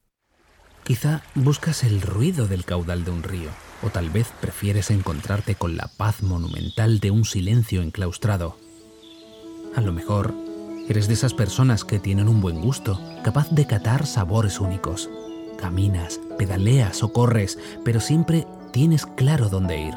Quizá 0.83 1.21
buscas 1.35 1.83
el 1.83 2.01
ruido 2.01 2.47
del 2.47 2.65
caudal 2.65 3.05
de 3.05 3.11
un 3.11 3.21
río 3.21 3.49
o 3.83 3.89
tal 3.89 4.09
vez 4.09 4.27
prefieres 4.41 4.89
encontrarte 4.89 5.55
con 5.55 5.77
la 5.77 5.87
paz 5.97 6.23
monumental 6.23 6.99
de 6.99 7.11
un 7.11 7.25
silencio 7.25 7.81
enclaustrado. 7.81 8.62
A 9.75 9.81
lo 9.81 9.91
mejor 9.91 10.35
eres 10.87 11.07
de 11.07 11.15
esas 11.15 11.33
personas 11.33 11.83
que 11.83 11.97
tienen 11.97 12.27
un 12.27 12.41
buen 12.41 12.61
gusto, 12.61 12.99
capaz 13.23 13.49
de 13.49 13.65
catar 13.65 14.05
sabores 14.05 14.59
únicos. 14.59 15.09
Caminas, 15.57 16.19
pedaleas 16.37 17.01
o 17.01 17.11
corres, 17.11 17.57
pero 17.83 17.99
siempre 17.99 18.45
tienes 18.71 19.07
claro 19.07 19.49
dónde 19.49 19.79
ir. 19.79 19.93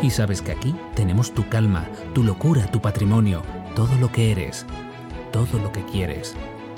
Y 0.00 0.10
sabes 0.10 0.40
que 0.40 0.52
aquí 0.52 0.74
tenemos 0.94 1.34
tu 1.34 1.46
calma, 1.48 1.88
tu 2.14 2.22
locura, 2.22 2.70
tu 2.70 2.80
patrimonio, 2.80 3.42
todo 3.74 3.94
lo 3.96 4.10
que 4.10 4.30
eres, 4.32 4.64
todo 5.30 5.58
lo 5.58 5.70
que 5.70 5.84
quieres, 5.84 6.34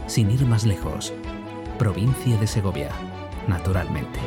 sin 0.06 0.30
ir 0.30 0.46
más 0.46 0.64
lejos. 0.64 1.12
Provincia 1.78 2.36
de 2.36 2.48
Segovia, 2.48 2.90
naturalmente. 3.46 4.18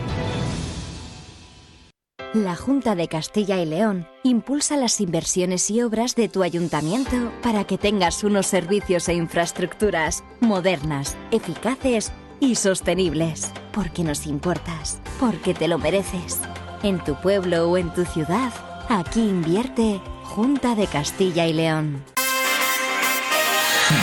La 2.34 2.56
Junta 2.56 2.96
de 2.96 3.08
Castilla 3.08 3.62
y 3.62 3.66
León 3.68 4.08
impulsa 4.24 4.76
las 4.76 5.00
inversiones 5.00 5.70
y 5.70 5.84
obras 5.84 6.16
de 6.16 6.30
tu 6.30 6.42
ayuntamiento 6.42 7.32
para 7.44 7.64
que 7.66 7.78
tengas 7.78 8.24
unos 8.24 8.48
servicios 8.48 9.08
e 9.08 9.14
infraestructuras 9.14 10.24
modernas, 10.40 11.16
eficaces 11.30 12.12
y 12.40 12.56
sostenibles. 12.56 13.52
Porque 13.72 14.04
nos 14.04 14.26
importas, 14.26 15.00
porque 15.20 15.54
te 15.54 15.68
lo 15.68 15.78
mereces. 15.78 16.40
En 16.82 17.04
tu 17.04 17.14
pueblo 17.22 17.70
o 17.70 17.78
en 17.78 17.94
tu 17.94 18.04
ciudad, 18.04 18.52
aquí 18.90 19.20
invierte 19.20 20.02
Junta 20.24 20.74
de 20.74 20.88
Castilla 20.88 21.46
y 21.46 21.54
León. 21.54 22.04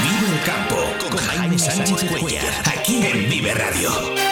Vive 0.04 0.32
el 0.32 0.44
campo 0.44 0.76
con 1.10 1.18
Jaime 1.18 1.58
Sánchez 1.58 2.08
Cuellar, 2.20 2.44
aquí 2.64 3.04
en 3.04 3.28
Vive 3.28 3.54
Radio. 3.54 4.29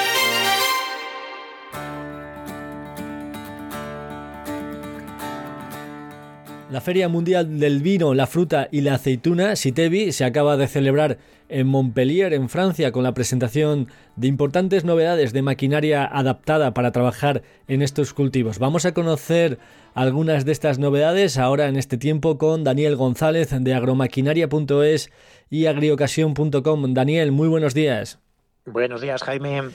La 6.70 6.82
Feria 6.82 7.08
Mundial 7.08 7.58
del 7.58 7.80
Vino, 7.80 8.12
la 8.12 8.26
Fruta 8.26 8.68
y 8.70 8.82
la 8.82 8.94
Aceituna, 8.94 9.56
Sitevi, 9.56 10.12
se 10.12 10.26
acaba 10.26 10.58
de 10.58 10.66
celebrar 10.66 11.16
en 11.48 11.66
Montpellier, 11.66 12.34
en 12.34 12.50
Francia, 12.50 12.92
con 12.92 13.04
la 13.04 13.14
presentación 13.14 13.88
de 14.16 14.28
importantes 14.28 14.84
novedades 14.84 15.32
de 15.32 15.40
maquinaria 15.40 16.04
adaptada 16.04 16.74
para 16.74 16.92
trabajar 16.92 17.42
en 17.68 17.80
estos 17.80 18.12
cultivos. 18.12 18.58
Vamos 18.58 18.84
a 18.84 18.92
conocer 18.92 19.58
algunas 19.94 20.44
de 20.44 20.52
estas 20.52 20.78
novedades 20.78 21.38
ahora 21.38 21.68
en 21.68 21.76
este 21.76 21.96
tiempo 21.96 22.36
con 22.36 22.64
Daniel 22.64 22.96
González 22.96 23.48
de 23.50 23.72
agromaquinaria.es 23.72 25.10
y 25.48 25.66
agriocasión.com. 25.66 26.92
Daniel, 26.92 27.32
muy 27.32 27.48
buenos 27.48 27.72
días. 27.72 28.18
Buenos 28.66 29.00
días, 29.00 29.22
Jaime. 29.22 29.70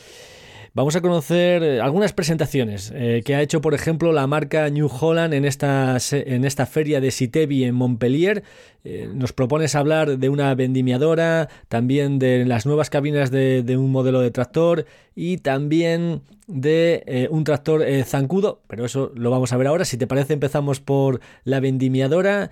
Vamos 0.75 0.95
a 0.95 1.01
conocer 1.01 1.61
eh, 1.61 1.81
algunas 1.81 2.13
presentaciones 2.13 2.91
eh, 2.95 3.21
que 3.23 3.35
ha 3.35 3.43
hecho, 3.43 3.61
por 3.61 3.75
ejemplo, 3.75 4.11
la 4.11 4.25
marca 4.25 4.67
New 4.71 4.89
Holland 4.89 5.35
en 5.35 5.45
esta, 5.45 5.99
en 6.11 6.45
esta 6.45 6.65
feria 6.65 6.99
de 6.99 7.11
Sitevi 7.11 7.63
en 7.63 7.75
Montpellier. 7.75 8.41
Eh, 8.83 9.07
nos 9.13 9.33
propones 9.33 9.75
hablar 9.75 10.17
de 10.17 10.29
una 10.29 10.55
vendimiadora, 10.55 11.47
también 11.67 12.17
de 12.17 12.45
las 12.45 12.65
nuevas 12.65 12.89
cabinas 12.89 13.29
de, 13.29 13.63
un 13.77 13.91
modelo 13.91 14.19
de 14.19 14.31
tractor 14.31 14.87
y 15.13 15.37
también 15.37 16.23
de 16.47 17.27
un 17.29 17.43
tractor 17.43 17.85
zancudo, 18.03 18.61
pero 18.67 18.83
eso 18.85 19.11
lo 19.13 19.29
vamos 19.29 19.53
a 19.53 19.57
ver 19.57 19.67
ahora. 19.67 19.85
Si 19.85 19.97
te 19.97 20.07
parece, 20.07 20.33
empezamos 20.33 20.79
por 20.79 21.21
la 21.43 21.59
vendimiadora. 21.59 22.49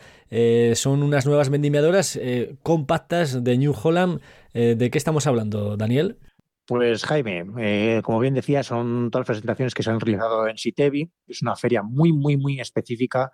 son 0.75 1.01
unas 1.01 1.25
nuevas 1.25 1.49
vendimiadoras 1.49 2.19
compactas 2.61 3.43
de 3.43 3.57
New 3.57 3.73
Holland. 3.83 4.21
¿De 4.53 4.89
qué 4.91 4.97
estamos 4.97 5.27
hablando, 5.27 5.75
Daniel? 5.75 6.17
Pues 6.71 7.03
Jaime, 7.03 7.45
eh, 7.59 8.01
como 8.01 8.21
bien 8.21 8.33
decía, 8.33 8.63
son 8.63 9.11
todas 9.11 9.27
las 9.27 9.35
presentaciones 9.35 9.73
que 9.73 9.83
se 9.83 9.89
han 9.89 9.99
realizado 9.99 10.47
en 10.47 10.57
Sitevi. 10.57 11.11
Es 11.27 11.41
una 11.41 11.57
feria 11.57 11.83
muy, 11.83 12.13
muy, 12.13 12.37
muy 12.37 12.61
específica, 12.61 13.33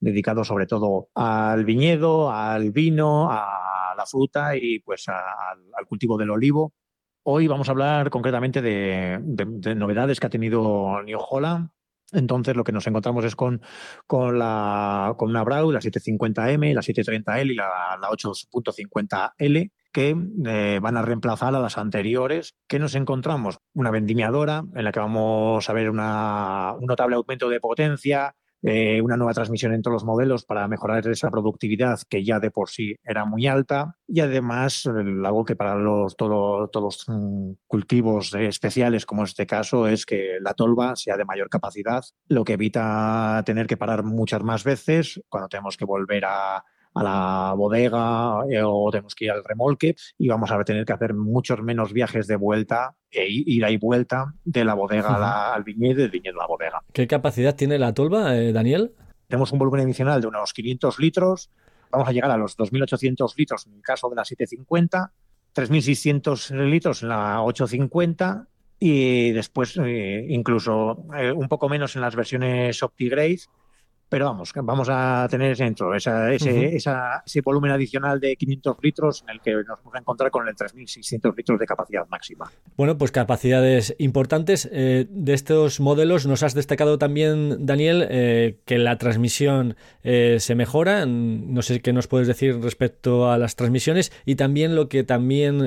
dedicado 0.00 0.44
sobre 0.44 0.66
todo 0.66 1.08
al 1.14 1.64
viñedo, 1.64 2.30
al 2.30 2.72
vino, 2.72 3.30
a 3.30 3.94
la 3.96 4.04
fruta 4.04 4.54
y 4.54 4.80
pues 4.80 5.06
al 5.08 5.86
cultivo 5.86 6.18
del 6.18 6.28
olivo. 6.28 6.74
Hoy 7.22 7.46
vamos 7.46 7.68
a 7.68 7.72
hablar 7.72 8.10
concretamente 8.10 8.60
de, 8.60 9.18
novedades 9.74 10.20
que 10.20 10.26
ha 10.26 10.30
tenido 10.30 11.02
New 11.04 11.18
Holland. 11.18 11.70
Entonces 12.12 12.54
lo 12.54 12.64
que 12.64 12.72
nos 12.72 12.86
encontramos 12.86 13.24
es 13.24 13.34
con, 13.34 13.62
con, 14.06 14.38
la, 14.38 15.14
con 15.16 15.30
una 15.30 15.42
Brau, 15.42 15.72
la 15.72 15.80
750M, 15.80 16.74
la 16.74 16.82
730L 16.82 17.50
y 17.50 17.54
la, 17.54 17.98
la 17.98 18.08
8.50L 18.10 19.70
que 19.94 20.16
eh, 20.46 20.80
van 20.82 20.96
a 20.96 21.02
reemplazar 21.02 21.54
a 21.54 21.60
las 21.60 21.78
anteriores. 21.78 22.56
¿Qué 22.68 22.80
nos 22.80 22.96
encontramos? 22.96 23.58
Una 23.74 23.92
vendimiadora 23.92 24.64
en 24.74 24.84
la 24.84 24.90
que 24.90 24.98
vamos 24.98 25.70
a 25.70 25.72
ver 25.72 25.88
un 25.88 25.98
notable 25.98 27.14
aumento 27.14 27.48
de 27.48 27.60
potencia, 27.60 28.34
eh, 28.60 29.00
una 29.00 29.16
nueva 29.16 29.34
transmisión 29.34 29.72
en 29.72 29.82
todos 29.82 29.94
los 29.94 30.04
modelos 30.04 30.44
para 30.44 30.66
mejorar 30.66 31.06
esa 31.06 31.30
productividad 31.30 32.00
que 32.08 32.24
ya 32.24 32.40
de 32.40 32.50
por 32.50 32.70
sí 32.70 32.96
era 33.04 33.24
muy 33.24 33.46
alta 33.46 33.96
y 34.08 34.18
además 34.18 34.86
algo 34.86 35.44
que 35.44 35.54
para 35.54 35.76
los, 35.76 36.16
todos 36.16 36.70
los 36.74 37.04
mm, 37.06 37.52
cultivos 37.68 38.34
especiales 38.34 39.06
como 39.06 39.22
este 39.24 39.46
caso 39.46 39.86
es 39.86 40.06
que 40.06 40.38
la 40.40 40.54
tolva 40.54 40.96
sea 40.96 41.16
de 41.16 41.24
mayor 41.24 41.48
capacidad, 41.50 42.02
lo 42.26 42.42
que 42.42 42.54
evita 42.54 43.42
tener 43.46 43.68
que 43.68 43.76
parar 43.76 44.02
muchas 44.02 44.42
más 44.42 44.64
veces 44.64 45.20
cuando 45.28 45.48
tenemos 45.48 45.76
que 45.76 45.84
volver 45.84 46.24
a, 46.24 46.64
a 46.94 47.02
la 47.02 47.54
bodega 47.56 48.44
eh, 48.48 48.62
o 48.64 48.90
tenemos 48.90 49.14
que 49.14 49.26
ir 49.26 49.32
al 49.32 49.44
remolque 49.44 49.96
y 50.16 50.28
vamos 50.28 50.50
a 50.50 50.64
tener 50.64 50.84
que 50.84 50.92
hacer 50.92 51.14
muchos 51.14 51.60
menos 51.62 51.92
viajes 51.92 52.26
de 52.26 52.36
vuelta 52.36 52.94
e 53.10 53.26
ida 53.28 53.70
y 53.70 53.76
vuelta 53.76 54.34
de 54.44 54.64
la 54.64 54.74
bodega 54.74 55.52
al 55.52 55.64
viñedo 55.64 55.92
y 55.92 56.02
del 56.02 56.10
viñedo 56.10 56.40
a 56.40 56.44
la 56.44 56.48
bodega. 56.48 56.82
¿Qué 56.92 57.06
capacidad 57.06 57.54
tiene 57.54 57.78
la 57.78 57.92
tolva, 57.94 58.36
eh, 58.36 58.52
Daniel? 58.52 58.92
Tenemos 59.28 59.52
un 59.52 59.58
volumen 59.58 59.82
adicional 59.82 60.20
de 60.20 60.28
unos 60.28 60.52
500 60.52 60.98
litros, 60.98 61.50
vamos 61.90 62.08
a 62.08 62.12
llegar 62.12 62.30
a 62.30 62.36
los 62.36 62.56
2.800 62.56 63.36
litros 63.36 63.66
en 63.66 63.74
el 63.74 63.82
caso 63.82 64.08
de 64.08 64.16
la 64.16 64.24
750, 64.24 65.12
3.600 65.54 66.50
litros 66.68 67.02
en 67.02 67.08
la 67.08 67.42
850 67.42 68.48
y 68.78 69.32
después 69.32 69.76
eh, 69.78 70.26
incluso 70.28 71.06
eh, 71.16 71.32
un 71.32 71.48
poco 71.48 71.68
menos 71.68 71.96
en 71.96 72.02
las 72.02 72.16
versiones 72.16 72.82
OptiGrade 72.82 73.40
pero 74.14 74.26
vamos, 74.26 74.52
vamos 74.54 74.88
a 74.92 75.26
tener 75.28 75.56
dentro 75.56 75.92
ese, 75.92 76.36
ese, 76.36 77.40
volumen 77.40 77.72
adicional 77.72 78.20
de 78.20 78.36
500 78.36 78.76
litros 78.80 79.22
en 79.22 79.30
el 79.30 79.40
que 79.40 79.54
nos 79.54 79.80
vamos 79.80 79.92
a 79.92 79.98
encontrar 79.98 80.30
con 80.30 80.46
el 80.46 80.54
3.600 80.54 81.36
litros 81.36 81.58
de 81.58 81.66
capacidad 81.66 82.06
máxima. 82.08 82.48
Bueno, 82.76 82.96
pues 82.96 83.10
capacidades 83.10 83.96
importantes. 83.98 84.68
Eh, 84.70 85.08
de 85.10 85.34
estos 85.34 85.80
modelos 85.80 86.28
nos 86.28 86.44
has 86.44 86.54
destacado 86.54 86.96
también, 86.96 87.66
Daniel, 87.66 88.06
eh, 88.08 88.60
que 88.64 88.78
la 88.78 88.98
transmisión 88.98 89.74
eh, 90.04 90.36
se 90.38 90.54
mejora. 90.54 91.06
No 91.06 91.62
sé 91.62 91.80
qué 91.80 91.92
nos 91.92 92.06
puedes 92.06 92.28
decir 92.28 92.60
respecto 92.60 93.32
a 93.32 93.36
las 93.36 93.56
transmisiones 93.56 94.12
y 94.24 94.36
también 94.36 94.76
lo 94.76 94.88
que 94.88 95.02
también 95.02 95.60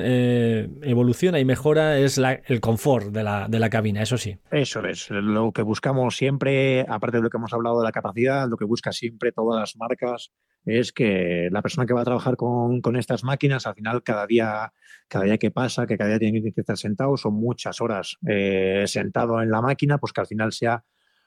evoluciona 0.84 1.42
y 1.42 1.44
mejora 1.44 2.00
es 2.00 2.18
el 2.18 2.62
confort 2.62 3.08
de 3.08 3.24
la, 3.24 3.50
de 3.50 3.60
la 3.60 3.70
cabina, 3.70 4.04
eso 4.04 4.18
sí. 4.18 4.38
Eso 4.52 4.86
es, 4.86 5.10
lo 5.10 5.52
que 5.52 5.64
buscamos 5.64 6.16
siempre, 6.16 6.86
aparte 6.88 7.18
de 7.18 7.24
lo 7.24 7.30
que 7.30 7.36
hemos 7.36 7.52
hablado 7.52 7.80
de 7.80 7.84
la 7.84 7.92
capacidad, 7.92 8.37
lo 8.46 8.58
que 8.58 8.66
busca 8.66 8.92
siempre 8.92 9.32
todas 9.32 9.60
las 9.60 9.76
marcas 9.78 10.32
es 10.66 10.92
que 10.92 11.48
la 11.50 11.62
persona 11.62 11.88
que 11.88 11.94
va 11.94 12.02
a 12.02 12.06
trabajar 12.06 12.36
con, 12.36 12.82
estas 12.98 13.24
máquinas, 13.24 13.66
al 13.66 13.76
final, 13.76 14.04
cada 14.04 14.28
día, 14.28 14.74
cada 15.08 15.24
día 15.24 15.38
que 15.38 15.50
pasa, 15.50 15.88
que 15.88 15.98
cada 15.98 16.10
día 16.10 16.20
tiene 16.20 16.42
que 16.42 16.60
estar 16.60 16.78
sentado, 16.78 17.16
son 17.16 17.36
muchas 17.36 17.80
horas 17.80 18.18
eh, 18.28 18.84
sentado 18.86 19.42
en 19.42 19.50
la 19.50 19.62
máquina, 19.62 19.98
pues 19.98 20.12
que 20.12 20.22
al 20.22 20.28
final 20.28 20.52
sea 20.52 20.84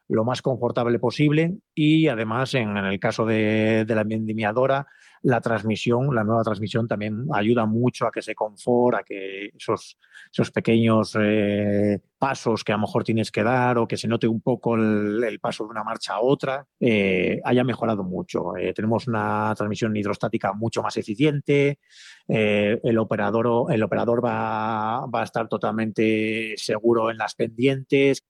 lo 0.09 0.25
más 0.25 0.43
confortable 0.43 0.99
posible. 0.99 1.57
Y 1.75 2.09
además 2.09 2.55
en, 2.55 2.77
el 2.77 3.01
caso 3.01 3.25
de, 3.25 3.87
la 3.89 4.05
vendimiadora 4.05 4.87
la 5.23 5.41
transmisión, 5.41 6.15
la 6.15 6.25
nueva 6.25 6.43
transmisión 6.43 6.89
también 6.89 7.27
ayuda 7.33 7.67
mucho 7.67 8.07
a 8.07 8.11
que 8.11 8.23
se 8.23 8.35
confort, 8.35 8.99
a 8.99 9.03
que 9.03 9.51
esos, 9.57 9.99
esos 10.33 10.51
pequeños 10.51 11.17
eh, 11.21 12.01
pasos 12.19 12.65
que 12.65 12.73
a 12.73 12.77
lo 12.77 12.83
mejor 12.83 13.05
tienes 13.05 13.31
que 13.31 13.43
dar 13.43 13.79
o 13.79 13.87
que 13.87 13.97
se 13.97 14.09
note 14.09 14.27
un 14.27 14.41
poco 14.41 14.77
el, 14.77 15.39
paso 15.41 15.65
de 15.65 15.71
una 15.71 15.85
marcha 15.85 16.15
a 16.15 16.21
otra, 16.21 16.67
eh, 16.79 17.41
haya 17.45 17.65
mejorado 17.65 18.03
mucho. 18.03 18.57
Eh, 18.57 18.73
tenemos 18.73 19.09
una 19.09 19.53
transmisión 19.57 19.95
hidrostática 19.97 20.53
mucho 20.53 20.83
más 20.83 20.97
eficiente, 20.97 21.79
el 22.27 22.99
operador, 22.99 23.73
el 23.73 23.83
operador 23.83 24.25
va, 24.25 25.07
va 25.07 25.21
a 25.21 25.25
estar 25.25 25.49
totalmente 25.49 26.55
seguro 26.57 27.11
en 27.11 27.19
las 27.19 27.35
pendientes, 27.35 28.25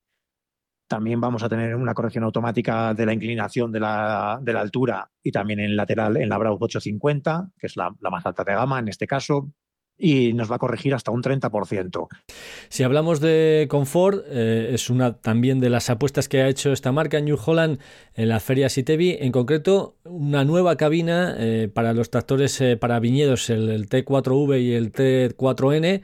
también 0.91 1.21
vamos 1.21 1.41
a 1.41 1.47
tener 1.47 1.73
una 1.73 1.93
corrección 1.93 2.25
automática 2.25 2.93
de 2.93 3.05
la 3.05 3.13
inclinación 3.13 3.71
de 3.71 3.79
la, 3.79 4.33
altura 4.33 5.09
y 5.23 5.31
también 5.31 5.61
en 5.61 5.77
lateral 5.77 6.17
en 6.17 6.27
la 6.27 6.37
Browse 6.37 6.65
850, 6.65 7.51
que 7.57 7.67
es 7.67 7.77
la, 7.77 7.95
más 8.11 8.25
alta 8.25 8.43
de 8.43 8.51
gama 8.51 8.77
en 8.77 8.89
este 8.89 9.07
caso 9.07 9.47
y 9.97 10.33
nos 10.33 10.51
va 10.51 10.57
a 10.57 10.59
corregir 10.59 10.93
hasta 10.93 11.11
un 11.11 11.23
30%. 11.23 12.09
Si 12.67 12.83
hablamos 12.83 13.21
de 13.21 13.67
confort, 13.69 14.25
eh, 14.27 14.71
es 14.73 14.89
una 14.89 15.13
también 15.13 15.61
de 15.61 15.69
las 15.69 15.89
apuestas 15.89 16.27
que 16.27 16.41
ha 16.41 16.49
hecho 16.49 16.73
esta 16.73 16.91
marca 16.91 17.21
New 17.21 17.37
Holland 17.41 17.79
en 18.13 18.27
la 18.27 18.41
feria 18.41 18.67
Sitevi, 18.67 19.15
en 19.21 19.31
concreto 19.31 19.95
una 20.03 20.43
nueva 20.43 20.75
cabina 20.75 21.35
eh, 21.37 21.69
para 21.73 21.93
los 21.93 22.09
tractores 22.09 22.59
eh, 22.59 22.75
para 22.75 22.99
viñedos, 22.99 23.49
el, 23.49 23.87
T4V 23.87 24.61
y 24.61 24.73
el 24.73 24.91
T4N, 24.91 26.01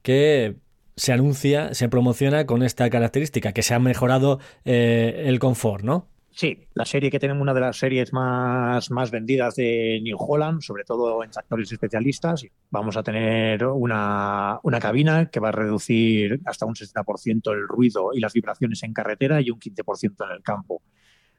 que 0.00 0.63
se 0.96 1.12
anuncia, 1.12 1.74
se 1.74 1.88
promociona 1.88 2.46
con 2.46 2.62
esta 2.62 2.88
característica, 2.90 3.52
que 3.52 3.62
se 3.62 3.74
ha 3.74 3.78
mejorado 3.78 4.40
eh, 4.64 5.24
el 5.26 5.38
confort, 5.38 5.84
¿no? 5.84 6.08
Sí, 6.36 6.66
la 6.74 6.84
serie 6.84 7.12
que 7.12 7.20
tenemos, 7.20 7.42
una 7.42 7.54
de 7.54 7.60
las 7.60 7.76
series 7.76 8.12
más, 8.12 8.90
más 8.90 9.12
vendidas 9.12 9.54
de 9.54 10.00
New 10.02 10.16
Holland, 10.18 10.62
sobre 10.62 10.82
todo 10.82 11.22
en 11.22 11.30
tractores 11.30 11.70
especialistas. 11.70 12.44
Vamos 12.70 12.96
a 12.96 13.04
tener 13.04 13.64
una, 13.64 14.58
una 14.64 14.80
cabina 14.80 15.30
que 15.30 15.38
va 15.38 15.50
a 15.50 15.52
reducir 15.52 16.40
hasta 16.44 16.66
un 16.66 16.74
60% 16.74 17.52
el 17.52 17.68
ruido 17.68 18.10
y 18.12 18.18
las 18.18 18.32
vibraciones 18.32 18.82
en 18.82 18.92
carretera 18.92 19.40
y 19.40 19.50
un 19.50 19.60
15% 19.60 20.24
en 20.24 20.32
el 20.32 20.42
campo. 20.42 20.82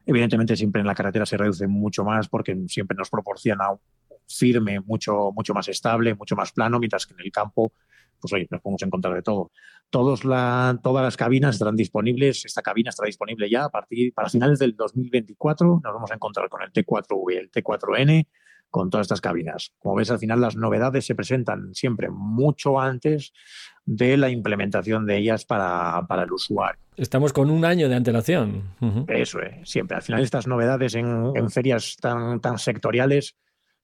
Evidentemente, 0.05 0.55
siempre 0.55 0.79
en 0.79 0.87
la 0.87 0.95
carretera 0.95 1.25
se 1.25 1.35
reduce 1.35 1.67
mucho 1.67 2.05
más 2.05 2.29
porque 2.29 2.57
siempre 2.69 2.95
nos 2.95 3.09
proporciona 3.09 3.71
un 3.71 3.79
firme 4.25 4.79
mucho, 4.79 5.31
mucho 5.35 5.53
más 5.53 5.67
estable, 5.67 6.15
mucho 6.15 6.37
más 6.37 6.53
plano, 6.53 6.79
mientras 6.79 7.05
que 7.05 7.15
en 7.15 7.19
el 7.19 7.33
campo 7.33 7.73
pues 8.25 8.33
oye, 8.33 8.47
nos 8.49 8.61
podemos 8.61 8.81
encontrar 8.83 9.13
de 9.13 9.21
todo. 9.21 9.51
Todos 9.89 10.25
la, 10.25 10.79
todas 10.81 11.03
las 11.03 11.15
cabinas 11.15 11.55
estarán 11.55 11.75
disponibles, 11.75 12.45
esta 12.45 12.61
cabina 12.61 12.89
estará 12.89 13.07
disponible 13.07 13.49
ya 13.49 13.65
a 13.65 13.69
partir, 13.69 14.13
para 14.13 14.29
finales 14.29 14.59
del 14.59 14.75
2024, 14.75 15.81
nos 15.83 15.93
vamos 15.93 16.11
a 16.11 16.15
encontrar 16.15 16.49
con 16.49 16.61
el 16.63 16.71
T4V 16.71 17.33
y 17.33 17.37
el 17.37 17.51
T4N, 17.51 18.27
con 18.69 18.89
todas 18.89 19.05
estas 19.05 19.21
cabinas. 19.21 19.71
Como 19.79 19.95
ves, 19.95 20.11
al 20.11 20.19
final 20.19 20.41
las 20.41 20.55
novedades 20.57 21.05
se 21.05 21.15
presentan 21.15 21.73
siempre 21.73 22.09
mucho 22.09 22.79
antes 22.79 23.31
de 23.85 24.17
la 24.17 24.29
implementación 24.29 25.05
de 25.05 25.17
ellas 25.17 25.45
para, 25.45 26.05
para 26.07 26.23
el 26.23 26.31
usuario. 26.31 26.81
Estamos 26.97 27.31
con 27.31 27.49
un 27.49 27.63
año 27.63 27.87
de 27.87 27.95
antelación. 27.95 28.63
Eso 29.07 29.39
es, 29.41 29.69
siempre. 29.69 29.95
Al 29.95 30.01
final 30.01 30.23
estas 30.23 30.47
novedades 30.47 30.95
en, 30.95 31.31
en 31.35 31.49
ferias 31.51 31.95
tan, 32.01 32.41
tan 32.41 32.57
sectoriales 32.57 33.35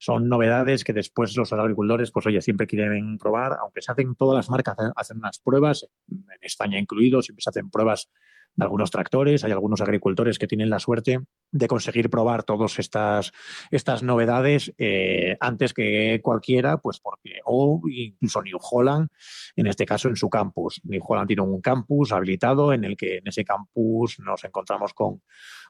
son 0.02 0.28
novedades 0.28 0.84
que 0.84 0.94
después 0.94 1.38
los 1.38 1.54
agricultores, 1.54 2.10
pues 2.10 2.26
oye, 2.26 2.42
siempre 2.42 2.66
quieren 2.66 3.20
probar, 3.20 3.54
aunque 3.62 3.84
se 3.84 3.92
hacen 3.92 4.16
todas 4.16 4.36
las 4.36 4.50
marcas, 4.50 4.76
hacen 4.96 5.18
unas 5.18 5.38
pruebas, 5.38 5.88
en 6.10 6.26
España 6.42 6.80
incluido, 6.80 7.22
siempre 7.22 7.44
se 7.44 7.52
hacen 7.52 7.70
pruebas 7.70 8.10
de 8.56 8.64
algunos 8.64 8.92
tractores, 8.92 9.44
hay 9.44 9.52
algunos 9.52 9.82
agricultores 9.82 10.38
que 10.38 10.48
tienen 10.48 10.70
la 10.70 10.80
suerte 10.80 11.20
de 11.52 11.68
conseguir 11.68 12.10
probar 12.10 12.44
todas 12.44 12.80
estas, 12.80 13.32
estas 13.72 14.04
novedades 14.04 14.74
eh, 14.78 15.38
antes 15.40 15.74
que 15.74 16.20
cualquiera, 16.24 16.78
pues 16.78 17.00
porque, 17.00 17.40
o 17.46 17.82
incluso 17.90 18.42
New 18.42 18.58
Holland, 18.60 19.10
en 19.56 19.68
este 19.68 19.86
caso 19.86 20.10
en 20.10 20.16
su 20.16 20.30
campus. 20.30 20.82
New 20.84 21.02
Holland 21.06 21.28
tiene 21.28 21.42
un 21.42 21.62
campus 21.62 22.12
habilitado 22.12 22.74
en 22.74 22.84
el 22.84 22.96
que 22.98 23.18
en 23.18 23.28
ese 23.28 23.44
campus 23.44 24.20
nos 24.20 24.44
encontramos 24.44 24.94
con 24.94 25.22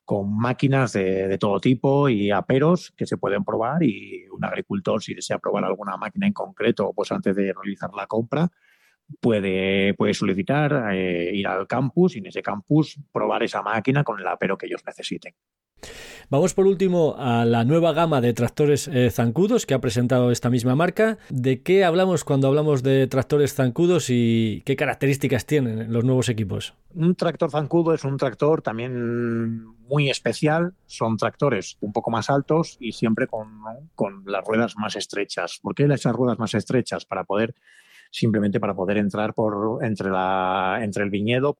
con 0.05 0.35
máquinas 0.37 0.93
de, 0.93 1.37
todo 1.37 1.59
tipo 1.59 2.09
y 2.09 2.31
aperos 2.31 2.91
que 2.97 3.05
se 3.05 3.17
pueden 3.17 3.43
probar 3.43 3.83
y 3.83 4.25
un 4.29 4.43
agricultor 4.43 5.01
si 5.01 5.13
desea 5.13 5.39
probar 5.39 5.63
alguna 5.63 5.97
máquina 5.97 6.27
en 6.27 6.33
concreto, 6.33 6.91
pues 6.93 7.11
antes 7.11 7.35
de 7.35 7.53
realizar 7.53 7.91
la 7.95 8.07
compra, 8.07 8.49
puede, 9.19 9.93
puede 9.93 10.13
solicitar 10.13 10.93
eh, 10.93 11.31
ir 11.33 11.47
al 11.47 11.67
campus 11.67 12.15
y 12.15 12.19
en 12.19 12.27
ese 12.27 12.41
campus 12.41 12.99
probar 13.11 13.43
esa 13.43 13.61
máquina 13.61 14.03
con 14.03 14.19
el 14.19 14.27
apero 14.27 14.57
que 14.57 14.67
ellos 14.67 14.83
necesiten. 14.85 15.33
Vamos 16.29 16.53
por 16.53 16.65
último 16.65 17.15
a 17.17 17.43
la 17.43 17.65
nueva 17.65 17.91
gama 17.91 18.21
de 18.21 18.33
tractores 18.33 18.87
eh, 18.87 19.09
zancudos 19.11 19.65
que 19.65 19.73
ha 19.73 19.81
presentado 19.81 20.31
esta 20.31 20.49
misma 20.49 20.75
marca. 20.75 21.17
¿De 21.29 21.61
qué 21.61 21.83
hablamos 21.83 22.23
cuando 22.23 22.47
hablamos 22.47 22.83
de 22.83 23.07
tractores 23.07 23.53
zancudos 23.53 24.09
y 24.09 24.61
qué 24.65 24.75
características 24.75 25.45
tienen 25.45 25.91
los 25.91 26.05
nuevos 26.05 26.29
equipos? 26.29 26.73
Un 26.93 27.15
tractor 27.15 27.51
zancudo 27.51 27.93
es 27.93 28.05
un 28.05 28.15
tractor 28.15 28.61
también 28.61 29.65
muy 29.65 30.09
especial. 30.09 30.73
Son 30.85 31.17
tractores 31.17 31.77
un 31.81 31.91
poco 31.91 32.11
más 32.11 32.29
altos 32.29 32.77
y 32.79 32.93
siempre 32.93 33.27
con, 33.27 33.61
con 33.95 34.23
las 34.25 34.45
ruedas 34.45 34.77
más 34.77 34.95
estrechas. 34.95 35.59
¿Por 35.61 35.75
qué 35.75 35.83
esas 35.83 36.15
ruedas 36.15 36.39
más 36.39 36.53
estrechas? 36.53 37.05
Para 37.05 37.25
poder 37.25 37.55
simplemente 38.11 38.59
para 38.59 38.75
poder 38.75 38.97
entrar 38.97 39.33
por 39.33 39.83
entre 39.83 40.11
la 40.11 40.79
entre 40.81 41.03
el 41.03 41.09
viñedo 41.09 41.57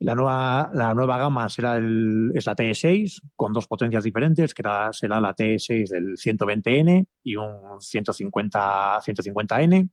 la 0.00 0.14
nueva, 0.14 0.70
la 0.74 0.94
nueva 0.94 1.18
gama 1.18 1.48
será 1.48 1.76
el, 1.76 2.32
es 2.34 2.46
la 2.46 2.56
T6 2.56 3.22
con 3.36 3.52
dos 3.52 3.66
potencias 3.66 4.04
diferentes, 4.04 4.52
que 4.52 4.62
será 4.92 5.20
la 5.20 5.34
T6 5.34 5.88
del 5.88 6.16
120N 6.16 7.06
y 7.22 7.36
un 7.36 7.80
150, 7.80 9.00
150N. 9.00 9.88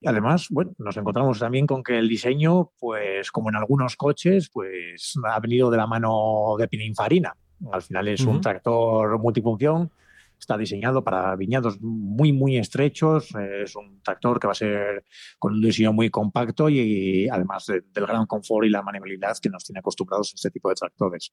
Y 0.00 0.08
además, 0.08 0.48
bueno, 0.50 0.72
nos 0.78 0.96
encontramos 0.96 1.38
también 1.38 1.66
con 1.66 1.82
que 1.82 1.98
el 1.98 2.08
diseño, 2.08 2.70
pues 2.78 3.30
como 3.30 3.48
en 3.48 3.56
algunos 3.56 3.96
coches, 3.96 4.50
pues 4.50 5.14
ha 5.24 5.40
venido 5.40 5.70
de 5.70 5.76
la 5.76 5.86
mano 5.86 6.54
de 6.58 6.68
Pininfarina. 6.68 7.34
Al 7.72 7.82
final 7.82 8.08
es 8.08 8.20
un 8.20 8.40
tractor 8.40 9.18
multifunción 9.18 9.90
Está 10.38 10.56
diseñado 10.56 11.02
para 11.02 11.34
viñados 11.36 11.78
muy, 11.80 12.32
muy 12.32 12.56
estrechos. 12.56 13.34
Es 13.62 13.74
un 13.76 14.00
tractor 14.02 14.38
que 14.38 14.46
va 14.46 14.52
a 14.52 14.54
ser 14.54 15.04
con 15.38 15.54
un 15.54 15.62
diseño 15.62 15.92
muy 15.92 16.10
compacto 16.10 16.68
y, 16.68 17.28
además 17.28 17.66
del 17.66 18.06
gran 18.06 18.26
confort 18.26 18.66
y 18.66 18.70
la 18.70 18.82
maniobrabilidad 18.82 19.36
que 19.40 19.48
nos 19.48 19.64
tiene 19.64 19.80
acostumbrados 19.80 20.32
a 20.32 20.36
este 20.36 20.50
tipo 20.50 20.68
de 20.68 20.74
tractores. 20.74 21.32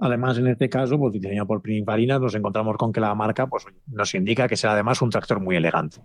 Además, 0.00 0.38
en 0.38 0.46
este 0.46 0.68
caso, 0.68 0.98
pues 0.98 1.12
diseñado 1.12 1.46
por 1.46 1.60
Pininfarina, 1.60 2.18
nos 2.18 2.34
encontramos 2.34 2.76
con 2.78 2.92
que 2.92 3.00
la 3.00 3.14
marca 3.14 3.46
pues, 3.46 3.64
nos 3.86 4.14
indica 4.14 4.48
que 4.48 4.56
será 4.56 4.72
además 4.72 5.02
un 5.02 5.10
tractor 5.10 5.40
muy 5.40 5.56
elegante. 5.56 6.00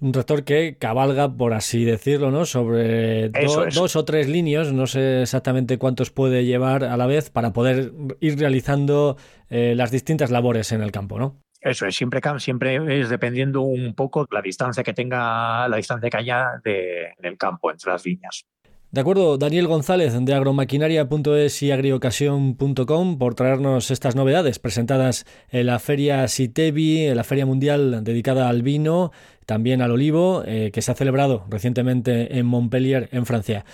Un 0.00 0.12
tractor 0.12 0.44
que 0.44 0.78
cabalga, 0.78 1.36
por 1.36 1.52
así 1.52 1.84
decirlo, 1.84 2.30
¿no? 2.30 2.46
Sobre 2.46 3.28
dos 3.28 3.96
o 3.96 4.04
tres 4.06 4.26
líneas, 4.26 4.72
no 4.72 4.86
sé 4.86 5.20
exactamente 5.22 5.76
cuántos 5.76 6.10
puede 6.10 6.46
llevar 6.46 6.84
a 6.84 6.96
la 6.96 7.06
vez 7.06 7.28
para 7.28 7.52
poder 7.52 7.92
ir 8.20 8.38
realizando 8.38 9.18
eh, 9.50 9.74
las 9.76 9.90
distintas 9.90 10.30
labores 10.30 10.72
en 10.72 10.80
el 10.80 10.90
campo, 10.90 11.18
¿no? 11.18 11.42
Eso 11.60 11.86
es, 11.86 11.94
siempre, 11.94 12.20
siempre 12.38 13.00
es 13.00 13.10
dependiendo 13.10 13.60
un 13.60 13.94
poco 13.94 14.26
la 14.30 14.40
distancia 14.40 14.82
que 14.82 14.94
tenga, 14.94 15.68
la 15.68 15.76
distancia 15.76 16.08
que 16.08 16.16
haya 16.16 16.60
de, 16.64 17.08
en 17.18 17.24
el 17.24 17.36
campo, 17.36 17.70
entre 17.70 17.92
las 17.92 18.02
viñas. 18.02 18.46
De 18.92 19.00
acuerdo, 19.00 19.38
Daniel 19.38 19.68
González 19.68 20.18
de 20.20 20.34
agromaquinaria.es 20.34 21.62
y 21.62 21.70
agriocasión.com 21.70 23.18
por 23.18 23.34
traernos 23.36 23.92
estas 23.92 24.16
novedades 24.16 24.58
presentadas 24.58 25.26
en 25.48 25.66
la 25.66 25.78
feria 25.78 26.26
Sitevi, 26.26 27.06
en 27.06 27.16
la 27.16 27.22
feria 27.22 27.46
mundial 27.46 28.02
dedicada 28.02 28.48
al 28.48 28.62
vino, 28.62 29.12
también 29.46 29.80
al 29.80 29.92
olivo, 29.92 30.42
eh, 30.44 30.72
que 30.72 30.82
se 30.82 30.90
ha 30.90 30.96
celebrado 30.96 31.46
recientemente 31.48 32.36
en 32.36 32.46
Montpellier, 32.46 33.08
en 33.12 33.26
Francia. 33.26 33.64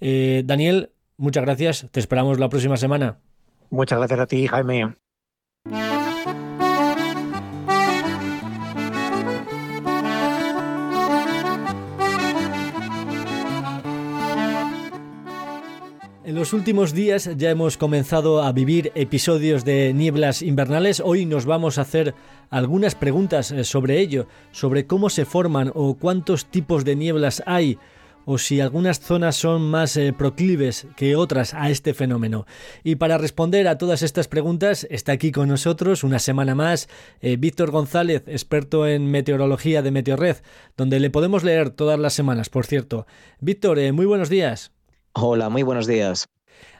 Eh, 0.00 0.42
Daniel, 0.46 0.90
muchas 1.18 1.44
gracias. 1.44 1.86
Te 1.90 2.00
esperamos 2.00 2.38
la 2.38 2.48
próxima 2.48 2.78
semana. 2.78 3.18
Muchas 3.68 3.98
gracias 3.98 4.20
a 4.20 4.26
ti, 4.26 4.46
Jaime. 4.46 4.94
Los 16.36 16.52
últimos 16.52 16.92
días 16.92 17.30
ya 17.38 17.48
hemos 17.48 17.78
comenzado 17.78 18.42
a 18.42 18.52
vivir 18.52 18.92
episodios 18.94 19.64
de 19.64 19.94
nieblas 19.94 20.42
invernales. 20.42 21.00
Hoy 21.00 21.24
nos 21.24 21.46
vamos 21.46 21.78
a 21.78 21.80
hacer 21.80 22.14
algunas 22.50 22.94
preguntas 22.94 23.50
eh, 23.50 23.64
sobre 23.64 24.00
ello, 24.00 24.28
sobre 24.52 24.86
cómo 24.86 25.08
se 25.08 25.24
forman 25.24 25.72
o 25.74 25.94
cuántos 25.94 26.44
tipos 26.44 26.84
de 26.84 26.94
nieblas 26.94 27.42
hay 27.46 27.78
o 28.26 28.36
si 28.36 28.60
algunas 28.60 29.00
zonas 29.00 29.36
son 29.36 29.62
más 29.70 29.96
eh, 29.96 30.12
proclives 30.12 30.86
que 30.94 31.16
otras 31.16 31.54
a 31.54 31.70
este 31.70 31.94
fenómeno. 31.94 32.44
Y 32.84 32.96
para 32.96 33.16
responder 33.16 33.66
a 33.66 33.78
todas 33.78 34.02
estas 34.02 34.28
preguntas 34.28 34.86
está 34.90 35.12
aquí 35.12 35.32
con 35.32 35.48
nosotros 35.48 36.04
una 36.04 36.18
semana 36.18 36.54
más 36.54 36.88
eh, 37.22 37.38
Víctor 37.38 37.70
González, 37.70 38.24
experto 38.26 38.86
en 38.86 39.10
meteorología 39.10 39.80
de 39.80 39.90
Meteorred, 39.90 40.36
donde 40.76 41.00
le 41.00 41.08
podemos 41.08 41.44
leer 41.44 41.70
todas 41.70 41.98
las 41.98 42.12
semanas, 42.12 42.50
por 42.50 42.66
cierto. 42.66 43.06
Víctor, 43.40 43.78
muy 43.94 44.04
buenos 44.04 44.28
días. 44.28 44.75
Hola, 45.18 45.48
muy 45.48 45.62
buenos 45.62 45.86
días. 45.86 46.28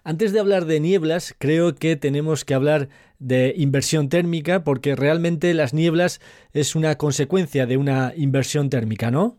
Antes 0.05 0.31
de 0.31 0.41
hablar 0.41 0.67
de 0.67 0.79
nieblas, 0.79 1.35
creo 1.39 1.75
que 1.75 1.97
tenemos 1.97 2.45
que 2.45 2.53
hablar 2.53 2.91
de 3.19 3.55
inversión 3.57 4.11
térmica 4.11 4.63
porque 4.63 4.95
realmente 4.95 5.55
las 5.55 5.73
nieblas 5.73 6.21
es 6.53 6.75
una 6.75 6.99
consecuencia 6.99 7.65
de 7.65 7.79
una 7.79 8.13
inversión 8.15 8.69
térmica, 8.69 9.11
¿no? 9.11 9.39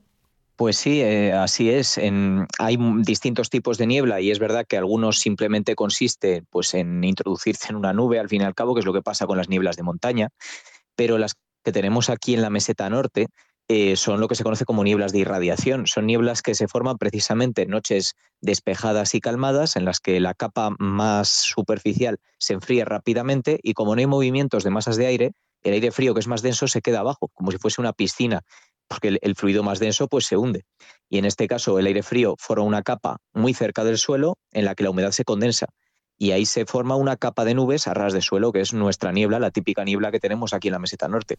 Pues 0.55 0.77
sí, 0.77 0.99
eh, 1.01 1.31
así 1.31 1.69
es. 1.69 1.99
hay 2.57 2.77
distintos 3.03 3.51
tipos 3.51 3.77
de 3.77 3.85
niebla 3.85 4.19
y 4.19 4.31
es 4.31 4.39
verdad 4.39 4.65
que 4.67 4.77
algunos 4.77 5.19
simplemente 5.19 5.75
consiste 5.75 6.41
pues, 6.49 6.73
en 6.73 7.03
introducirse 7.03 7.67
en 7.69 7.75
una 7.75 7.93
nube, 7.93 8.17
al 8.17 8.29
fin 8.29 8.41
y 8.41 8.45
al 8.45 8.55
cabo, 8.55 8.73
que 8.73 8.79
es 8.79 8.85
lo 8.87 8.93
que 8.93 9.03
pasa 9.03 9.27
con 9.27 9.37
las 9.37 9.47
nieblas 9.47 9.75
de 9.75 9.83
montaña, 9.83 10.29
pero 10.95 11.19
las 11.19 11.35
que 11.63 11.71
tenemos 11.71 12.09
aquí 12.09 12.33
en 12.33 12.41
la 12.41 12.49
meseta 12.49 12.89
norte 12.89 13.27
eh, 13.69 13.97
son 13.97 14.21
lo 14.21 14.27
que 14.27 14.35
se 14.35 14.43
conoce 14.43 14.63
como 14.63 14.83
nieblas 14.83 15.11
de 15.11 15.19
irradiación. 15.19 15.87
Son 15.87 16.05
nieblas 16.05 16.41
que 16.41 16.55
se 16.55 16.67
forman 16.67 16.97
precisamente 16.97 17.63
en 17.63 17.69
noches 17.69 18.15
despejadas 18.39 19.13
y 19.13 19.19
calmadas, 19.19 19.75
en 19.75 19.83
las 19.83 19.99
que 19.99 20.19
la 20.19 20.33
capa 20.33 20.73
más 20.79 21.27
superficial 21.29 22.19
se 22.39 22.53
enfría 22.53 22.85
rápidamente 22.85 23.59
y 23.61 23.73
como 23.73 23.95
no 23.95 23.99
hay 23.99 24.07
movimientos 24.07 24.63
de 24.63 24.69
masas 24.69 24.95
de 24.95 25.07
aire, 25.07 25.31
el 25.63 25.73
aire 25.73 25.91
frío 25.91 26.13
que 26.13 26.21
es 26.21 26.27
más 26.27 26.41
denso 26.41 26.67
se 26.67 26.81
queda 26.81 26.99
abajo, 26.99 27.29
como 27.33 27.51
si 27.51 27.57
fuese 27.57 27.81
una 27.81 27.91
piscina, 27.91 28.41
porque 28.87 29.09
el, 29.09 29.19
el 29.21 29.35
fluido 29.35 29.63
más 29.63 29.79
denso 29.79 30.07
pues 30.07 30.25
se 30.25 30.37
hunde. 30.37 30.63
Y 31.09 31.17
en 31.17 31.25
este 31.25 31.47
caso 31.47 31.77
el 31.77 31.87
aire 31.87 32.03
frío 32.03 32.35
forma 32.37 32.63
una 32.63 32.83
capa 32.83 33.17
muy 33.33 33.53
cerca 33.53 33.83
del 33.83 33.97
suelo 33.97 34.37
en 34.53 34.63
la 34.63 34.75
que 34.75 34.83
la 34.83 34.91
humedad 34.91 35.11
se 35.11 35.25
condensa 35.25 35.67
y 36.17 36.31
ahí 36.31 36.45
se 36.45 36.65
forma 36.65 36.95
una 36.95 37.15
capa 37.15 37.45
de 37.45 37.53
nubes 37.53 37.87
a 37.87 37.93
ras 37.93 38.13
de 38.13 38.21
suelo, 38.21 38.51
que 38.51 38.61
es 38.61 38.73
nuestra 38.73 39.11
niebla, 39.11 39.39
la 39.39 39.51
típica 39.51 39.83
niebla 39.83 40.11
que 40.11 40.19
tenemos 40.19 40.53
aquí 40.53 40.67
en 40.69 40.73
la 40.73 40.79
meseta 40.79 41.07
norte. 41.07 41.37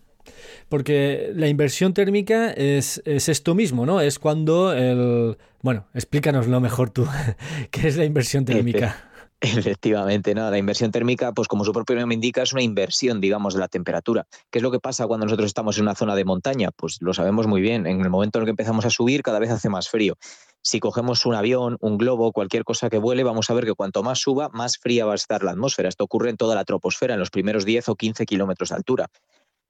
Porque 0.68 1.32
la 1.34 1.48
inversión 1.48 1.94
térmica 1.94 2.50
es, 2.50 3.02
esto 3.04 3.54
mismo, 3.54 3.86
¿no? 3.86 4.00
Es 4.00 4.18
cuando 4.18 4.72
el... 4.72 5.36
Bueno, 5.62 5.86
explícanoslo 5.94 6.60
mejor 6.60 6.90
tú, 6.90 7.06
¿qué 7.70 7.88
es 7.88 7.96
la 7.96 8.04
inversión 8.04 8.44
térmica? 8.44 9.04
Efectivamente, 9.40 10.34
¿no? 10.34 10.50
La 10.50 10.58
inversión 10.58 10.90
térmica, 10.90 11.32
pues 11.32 11.46
como 11.46 11.64
su 11.64 11.72
propio 11.72 11.94
nombre 11.96 12.14
indica, 12.14 12.42
es 12.42 12.52
una 12.52 12.62
inversión, 12.62 13.20
digamos, 13.20 13.54
de 13.54 13.60
la 13.60 13.68
temperatura. 13.68 14.26
¿Qué 14.50 14.58
es 14.58 14.62
lo 14.62 14.72
que 14.72 14.80
pasa 14.80 15.06
cuando 15.06 15.26
nosotros 15.26 15.46
estamos 15.46 15.76
en 15.76 15.82
una 15.82 15.94
zona 15.94 16.16
de 16.16 16.24
montaña? 16.24 16.70
Pues 16.74 16.98
lo 17.00 17.14
sabemos 17.14 17.46
muy 17.46 17.60
bien. 17.60 17.86
En 17.86 18.00
el 18.00 18.10
momento 18.10 18.38
en 18.38 18.42
el 18.42 18.46
que 18.46 18.50
empezamos 18.50 18.84
a 18.84 18.90
subir, 18.90 19.22
cada 19.22 19.38
vez 19.38 19.50
hace 19.50 19.68
más 19.68 19.88
frío 19.88 20.14
si 20.60 20.80
cogemos 20.80 21.24
un 21.24 21.34
avión, 21.34 21.76
un 21.80 21.98
globo, 21.98 22.32
cualquier 22.32 22.64
cosa 22.64 22.90
que 22.90 22.98
vuele, 22.98 23.24
vamos 23.24 23.48
a 23.48 23.54
ver 23.54 23.64
que 23.64 23.74
cuanto 23.74 24.02
más 24.02 24.18
suba, 24.18 24.48
más 24.52 24.76
fría 24.78 25.06
va 25.06 25.12
a 25.12 25.14
estar 25.14 25.42
la 25.42 25.52
atmósfera. 25.52 25.88
Esto 25.88 26.04
ocurre 26.04 26.30
en 26.30 26.36
toda 26.36 26.54
la 26.54 26.64
troposfera, 26.64 27.14
en 27.14 27.20
los 27.20 27.30
primeros 27.30 27.64
10 27.64 27.88
o 27.88 27.96
15 27.96 28.26
kilómetros 28.26 28.70
de 28.70 28.74
altura. 28.74 29.06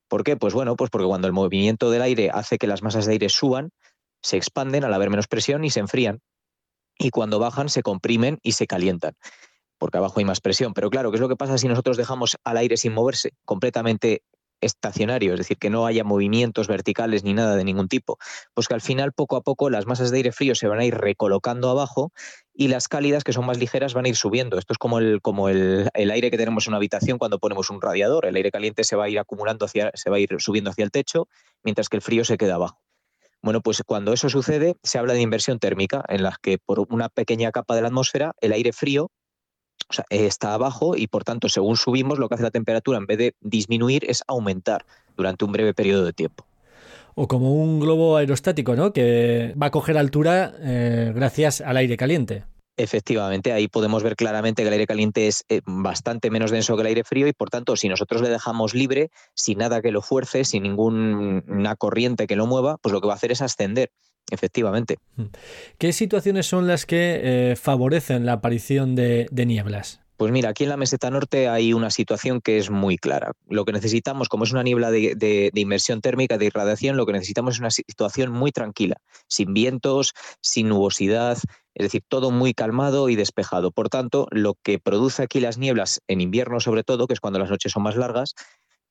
¿Por 0.09 0.25
qué? 0.25 0.37
Pues 0.37 0.55
bueno, 0.55 0.77
pues 0.77 0.91
porque 0.91 1.07
cuando 1.07 1.27
el 1.27 1.33
movimiento 1.33 1.91
del 1.91 2.03
aire 2.03 2.31
hace 2.33 2.59
que 2.59 2.67
las 2.67 2.83
masas 2.83 3.07
de 3.07 3.13
aire 3.13 3.29
suban, 3.29 3.71
se 4.23 4.37
expanden 4.37 4.85
al 4.85 4.95
haber 4.95 5.11
menos 5.11 5.29
presión 5.29 5.65
y 5.65 5.71
se 5.71 5.81
enfrían. 5.81 6.21
Y 6.99 7.11
cuando 7.11 7.39
bajan, 7.39 7.69
se 7.69 7.83
comprimen 7.83 8.39
y 8.43 8.53
se 8.53 8.67
calientan 8.67 9.15
porque 9.79 9.99
abajo 9.99 10.19
hay 10.19 10.25
más 10.25 10.41
presión. 10.41 10.75
Pero 10.75 10.91
claro, 10.91 11.11
¿qué 11.11 11.17
es 11.17 11.21
lo 11.21 11.29
que 11.29 11.37
pasa 11.37 11.59
si 11.59 11.69
nosotros 11.69 11.97
dejamos 11.97 12.37
al 12.45 12.57
aire 12.57 12.77
sin 12.77 12.93
moverse, 12.93 13.33
completamente 13.45 14.23
estacionario, 14.61 15.35
es 15.35 15.39
decir, 15.39 15.57
que 15.59 15.71
no 15.71 15.87
haya 15.87 16.05
movimientos 16.05 16.69
verticales 16.69 17.25
ni 17.25 17.35
nada 17.35 17.57
de 17.57 17.65
ningún 17.65 17.89
tipo, 17.89 18.19
pues 18.55 18.69
que 18.69 18.75
al 18.75 18.81
final 18.81 19.13
poco 19.13 19.37
a 19.37 19.43
poco 19.43 19.71
las 19.71 19.87
masas 19.87 20.11
de 20.11 20.19
aire 20.19 20.33
frío 20.33 20.55
se 20.55 20.69
van 20.69 20.81
a 20.81 20.85
ir 20.85 20.97
recolocando 20.97 21.71
abajo 21.71 22.13
y 22.53 22.69
las 22.69 22.89
cálidas, 22.89 23.25
que 23.25 23.33
son 23.33 23.47
más 23.47 23.59
ligeras, 23.59 23.95
van 23.95 24.07
a 24.07 24.09
ir 24.09 24.17
subiendo. 24.17 24.59
Esto 24.59 24.73
es 24.73 24.79
como 24.79 24.99
el, 24.99 25.21
como 25.23 25.49
el, 25.49 25.89
aire 25.95 26.31
que 26.31 26.37
tenemos 26.37 26.67
en 26.67 26.73
una 26.73 26.79
habitación 26.79 27.19
cuando 27.19 27.39
ponemos 27.39 27.71
un 27.71 27.81
radiador. 27.81 28.27
El 28.27 28.37
aire 28.37 28.51
caliente 28.51 28.83
se 28.85 28.97
va 28.97 29.05
a 29.05 29.09
ir 29.09 29.19
acumulando 29.19 29.65
hacia, 29.65 29.93
se 29.95 30.11
va 30.11 30.17
a 30.17 30.21
ir 30.21 30.35
subiendo 30.39 30.71
hacia 30.71 30.85
el 30.85 30.91
techo, 30.91 31.29
mientras 31.63 31.89
que 31.89 31.97
el 31.97 32.03
frío 32.03 32.25
se 32.25 32.37
queda 32.37 32.57
abajo. 32.57 32.81
Bueno, 33.41 33.61
pues 33.61 33.83
cuando 33.87 34.13
eso 34.13 34.29
sucede, 34.29 34.75
se 34.83 34.99
habla 34.99 35.13
de 35.13 35.21
inversión 35.21 35.61
térmica, 35.61 36.05
en 36.09 36.25
la 36.25 36.37
que 36.43 36.59
por 36.59 36.85
una 36.91 37.09
pequeña 37.09 37.53
capa 37.53 37.77
de 37.77 37.83
la 37.83 37.89
atmósfera, 37.89 38.33
el 38.41 38.53
aire 38.53 38.73
frío 38.73 39.13
o 39.89 39.93
sea, 39.93 40.05
está 40.11 40.55
abajo 40.55 40.97
y 40.97 41.07
por 41.07 41.25
tanto, 41.25 41.49
según 41.49 41.77
subimos, 41.77 42.19
lo 42.19 42.29
que 42.29 42.35
hace 42.35 42.45
la 42.45 42.51
temperatura 42.51 42.99
en 42.99 43.07
vez 43.07 43.19
de 43.19 43.35
disminuir 43.41 44.05
es 44.09 44.23
aumentar 44.27 44.85
durante 45.17 45.45
un 45.45 45.53
breve 45.53 45.75
periodo 45.75 46.05
de 46.05 46.13
tiempo. 46.13 46.47
O 47.15 47.27
como 47.27 47.53
un 47.53 47.81
globo 47.81 48.17
aerostático, 48.17 48.77
¿no? 48.77 48.93
Que 48.93 49.55
va 49.61 49.67
a 49.67 49.71
coger 49.71 49.99
altura 49.99 50.55
eh, 50.61 51.13
gracias 51.15 51.61
al 51.61 51.77
aire 51.77 51.97
caliente. 51.97 52.45
Efectivamente, 52.77 53.53
ahí 53.53 53.67
podemos 53.67 54.05
ver 54.05 54.15
claramente 54.15 54.63
que 54.63 54.69
el 54.69 54.73
aire 54.73 54.87
caliente 54.87 55.27
es 55.27 55.45
eh, 55.49 55.61
bastante 55.67 56.31
menos 56.31 56.53
denso 56.53 56.77
que 56.77 56.83
el 56.83 56.87
aire 56.87 57.03
frío 57.03 57.27
y 57.27 57.33
por 57.33 57.51
tanto, 57.51 57.75
si 57.75 57.89
nosotros 57.89 58.23
le 58.23 58.29
dejamos 58.29 58.73
libre, 58.73 59.11
sin 59.35 59.59
nada 59.59 59.83
que 59.83 59.91
lo 59.91 60.01
fuerce, 60.01 60.45
sin 60.45 60.63
ninguna 60.63 61.75
corriente 61.75 62.29
que 62.29 62.37
lo 62.37 62.47
mueva, 62.47 62.77
pues 62.77 62.93
lo 62.93 63.01
que 63.01 63.09
va 63.09 63.15
a 63.15 63.17
hacer 63.17 63.33
es 63.33 63.43
ascender. 63.43 63.91
Efectivamente. 64.31 64.99
¿Qué 65.79 65.93
situaciones 65.93 66.47
son 66.47 66.67
las 66.67 66.87
que 66.87 67.21
eh, 67.23 67.57
favorecen 67.57 68.27
la 68.27 68.35
aparición 68.35 68.95
de, 68.95 69.29
nieblas? 69.33 70.01
Pues 70.17 70.33
mira, 70.33 70.51
aquí 70.51 70.65
en 70.65 70.71
la 70.71 70.77
meseta 70.77 71.11
norte 71.11 71.49
hay 71.49 71.73
una 71.73 71.91
situación 71.91 72.41
que 72.41 72.59
es 72.59 72.71
muy 72.71 72.99
clara. 72.99 73.33
Lo 73.49 73.65
que 73.65 73.73
necesitamos, 73.73 74.29
como 74.29 74.45
es 74.45 74.53
una 74.53 74.65
niebla 74.65 74.91
de, 74.91 75.15
de, 75.15 75.51
inmersión 75.55 76.01
térmica, 76.01 76.39
de 76.39 76.47
irradiación, 76.47 76.97
lo 76.97 77.07
que 77.07 77.13
necesitamos 77.13 77.55
es 77.55 77.61
una 77.61 77.71
situación 77.71 78.33
muy 78.33 78.51
tranquila, 78.51 78.97
sin 79.29 79.55
vientos, 79.55 80.15
sin 80.41 80.69
nubosidad, 80.69 81.39
es 81.75 81.85
decir, 81.85 82.03
todo 82.09 82.33
muy 82.33 82.53
calmado 82.53 83.09
y 83.09 83.15
despejado. 83.15 83.71
Por 83.71 83.89
tanto, 83.89 84.27
lo 84.33 84.55
que 84.63 84.81
produce 84.81 85.23
aquí 85.23 85.39
las 85.39 85.57
nieblas, 85.57 86.01
en 86.09 86.21
invierno 86.21 86.59
sobre 86.59 86.83
todo, 86.83 87.07
que 87.07 87.15
es 87.15 87.21
cuando 87.21 87.39
las 87.39 87.51
noches 87.51 87.71
son 87.71 87.85
más 87.85 87.95
largas, 87.95 88.35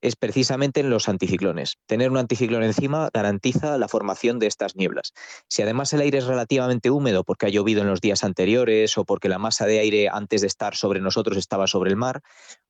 es 0.02 0.16
precisamente 0.16 0.80
en 0.80 0.90
los 0.90 1.10
anticiclones. 1.10 1.78
Tener 1.86 2.12
un 2.12 2.18
anticiclón 2.18 2.64
encima 2.64 3.10
garantiza 3.14 3.78
la 3.78 3.88
formación 3.88 4.40
de 4.40 4.48
estas 4.48 4.76
nieblas. 4.76 5.14
Si 5.50 5.62
además 5.62 5.94
el 5.94 6.02
aire 6.02 6.20
es 6.20 6.26
relativamente 6.26 6.92
húmedo 6.92 7.24
porque 7.24 7.48
ha 7.48 7.50
llovido 7.50 7.82
en 7.82 7.88
los 7.88 8.02
días 8.02 8.24
anteriores 8.24 8.98
o 8.98 9.06
porque 9.06 9.30
la 9.30 9.40
masa 9.40 9.66
de 9.66 9.80
aire 9.80 10.10
antes 10.10 10.42
de 10.42 10.48
estar 10.48 10.76
sobre 10.76 11.02
nosotros 11.02 11.38
estaba 11.38 11.68
sobre 11.68 11.90
el 11.90 11.98
mar, 11.98 12.22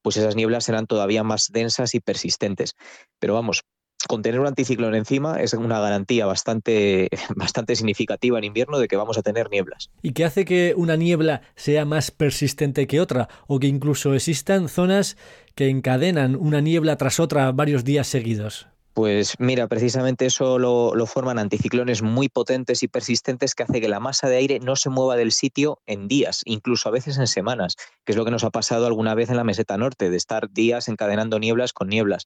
pues 0.01 0.17
esas 0.17 0.35
nieblas 0.35 0.65
serán 0.65 0.87
todavía 0.87 1.23
más 1.23 1.47
densas 1.51 1.95
y 1.95 1.99
persistentes. 1.99 2.75
Pero 3.19 3.33
vamos, 3.33 3.63
con 4.07 4.21
tener 4.21 4.39
un 4.39 4.47
anticiclón 4.47 4.95
encima 4.95 5.41
es 5.41 5.53
una 5.53 5.79
garantía 5.79 6.25
bastante, 6.25 7.09
bastante 7.35 7.75
significativa 7.75 8.37
en 8.37 8.45
invierno 8.45 8.79
de 8.79 8.87
que 8.87 8.95
vamos 8.95 9.17
a 9.17 9.21
tener 9.21 9.49
nieblas. 9.49 9.89
¿Y 10.01 10.13
qué 10.13 10.25
hace 10.25 10.45
que 10.45 10.73
una 10.75 10.95
niebla 10.95 11.41
sea 11.55 11.85
más 11.85 12.11
persistente 12.11 12.87
que 12.87 13.01
otra? 13.01 13.29
¿O 13.47 13.59
que 13.59 13.67
incluso 13.67 14.13
existan 14.13 14.69
zonas 14.69 15.17
que 15.55 15.69
encadenan 15.69 16.35
una 16.35 16.61
niebla 16.61 16.97
tras 16.97 17.19
otra 17.19 17.51
varios 17.51 17.83
días 17.83 18.07
seguidos? 18.07 18.67
Pues 18.97 19.35
mira, 19.37 19.67
precisamente 19.67 20.25
eso 20.25 20.57
lo, 20.57 21.05
forman 21.05 21.37
anticiclones 21.37 22.01
muy 22.01 22.29
potentes 22.29 22.81
y 22.81 22.87
persistentes 22.87 23.53
que 23.53 23.61
hace 23.61 23.79
que 23.79 23.89
la 23.89 23.99
masa 23.99 24.27
de 24.27 24.37
aire 24.37 24.59
no 24.59 24.75
se 24.75 24.89
mueva 24.89 25.15
del 25.15 25.31
sitio 25.31 25.77
en 25.85 26.07
días, 26.07 26.41
incluso 26.45 26.89
a 26.89 26.91
veces 26.91 27.19
en 27.19 27.27
semanas, 27.27 27.75
que 28.03 28.13
es 28.13 28.15
lo 28.15 28.25
que 28.25 28.31
nos 28.31 28.43
ha 28.43 28.49
pasado 28.49 28.87
alguna 28.87 29.13
vez 29.13 29.29
en 29.29 29.37
la 29.37 29.43
meseta 29.43 29.77
norte, 29.77 30.09
de 30.09 30.17
estar 30.17 30.49
días 30.49 30.87
encadenando 30.87 31.37
nieblas 31.37 31.73
con 31.73 31.89
nieblas. 31.89 32.25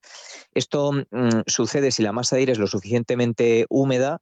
Esto 0.53 0.93
mm, 0.93 1.41
sucede 1.45 1.91
si 1.91 2.03
la 2.03 2.13
masa 2.13 2.37
de 2.37 2.39
aire 2.39 2.53
es 2.53 2.57
lo 2.57 2.67
suficientemente 2.67 3.65
húmeda, 3.67 4.21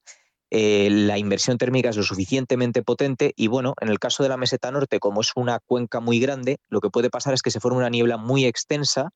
eh, 0.49 0.89
la 0.89 1.19
inversión 1.19 1.59
térmica 1.59 1.89
es 1.89 1.97
lo 1.97 2.03
suficientemente 2.03 2.81
potente 2.81 3.31
y 3.35 3.45
bueno, 3.45 3.75
en 3.79 3.89
el 3.89 3.99
caso 3.99 4.23
de 4.23 4.29
la 4.29 4.37
meseta 4.37 4.71
norte, 4.71 4.99
como 4.99 5.21
es 5.21 5.33
una 5.35 5.59
cuenca 5.59 5.99
muy 5.99 6.19
grande, 6.19 6.57
lo 6.67 6.81
que 6.81 6.89
puede 6.89 7.11
pasar 7.11 7.35
es 7.35 7.43
que 7.43 7.51
se 7.51 7.59
forme 7.59 7.77
una 7.77 7.91
niebla 7.91 8.17
muy 8.17 8.45
extensa 8.45 9.11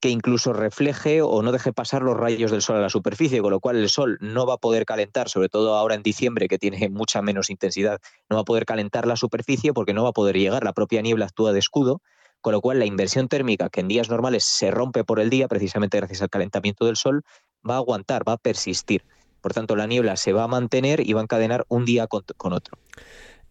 que 0.00 0.10
incluso 0.10 0.52
refleje 0.52 1.22
o 1.22 1.42
no 1.42 1.52
deje 1.52 1.72
pasar 1.72 2.02
los 2.02 2.16
rayos 2.16 2.50
del 2.50 2.62
sol 2.62 2.76
a 2.76 2.80
la 2.80 2.90
superficie, 2.90 3.40
con 3.40 3.50
lo 3.50 3.60
cual 3.60 3.76
el 3.76 3.88
sol 3.88 4.18
no 4.20 4.46
va 4.46 4.54
a 4.54 4.58
poder 4.58 4.84
calentar, 4.84 5.28
sobre 5.28 5.48
todo 5.48 5.74
ahora 5.74 5.94
en 5.94 6.02
diciembre 6.02 6.48
que 6.48 6.58
tiene 6.58 6.88
mucha 6.90 7.22
menos 7.22 7.50
intensidad, 7.50 8.00
no 8.28 8.36
va 8.36 8.42
a 8.42 8.44
poder 8.44 8.66
calentar 8.66 9.06
la 9.06 9.16
superficie 9.16 9.72
porque 9.72 9.94
no 9.94 10.02
va 10.02 10.10
a 10.10 10.12
poder 10.12 10.36
llegar, 10.36 10.64
la 10.64 10.72
propia 10.72 11.02
niebla 11.02 11.26
actúa 11.26 11.52
de 11.52 11.58
escudo, 11.58 12.02
con 12.40 12.52
lo 12.52 12.60
cual 12.60 12.78
la 12.78 12.84
inversión 12.84 13.28
térmica 13.28 13.68
que 13.70 13.80
en 13.80 13.88
días 13.88 14.08
normales 14.08 14.44
se 14.44 14.70
rompe 14.70 15.02
por 15.02 15.18
el 15.18 15.30
día, 15.30 15.48
precisamente 15.48 15.96
gracias 15.96 16.22
al 16.22 16.30
calentamiento 16.30 16.86
del 16.86 16.96
sol, 16.96 17.24
va 17.68 17.74
a 17.74 17.78
aguantar, 17.78 18.28
va 18.28 18.34
a 18.34 18.36
persistir. 18.36 19.04
Por 19.40 19.52
tanto, 19.52 19.76
la 19.76 19.86
niebla 19.86 20.16
se 20.16 20.32
va 20.32 20.44
a 20.44 20.48
mantener 20.48 21.00
y 21.00 21.12
va 21.12 21.20
a 21.20 21.22
encadenar 21.22 21.64
un 21.68 21.84
día 21.84 22.06
con, 22.06 22.52
otro. 22.52 22.78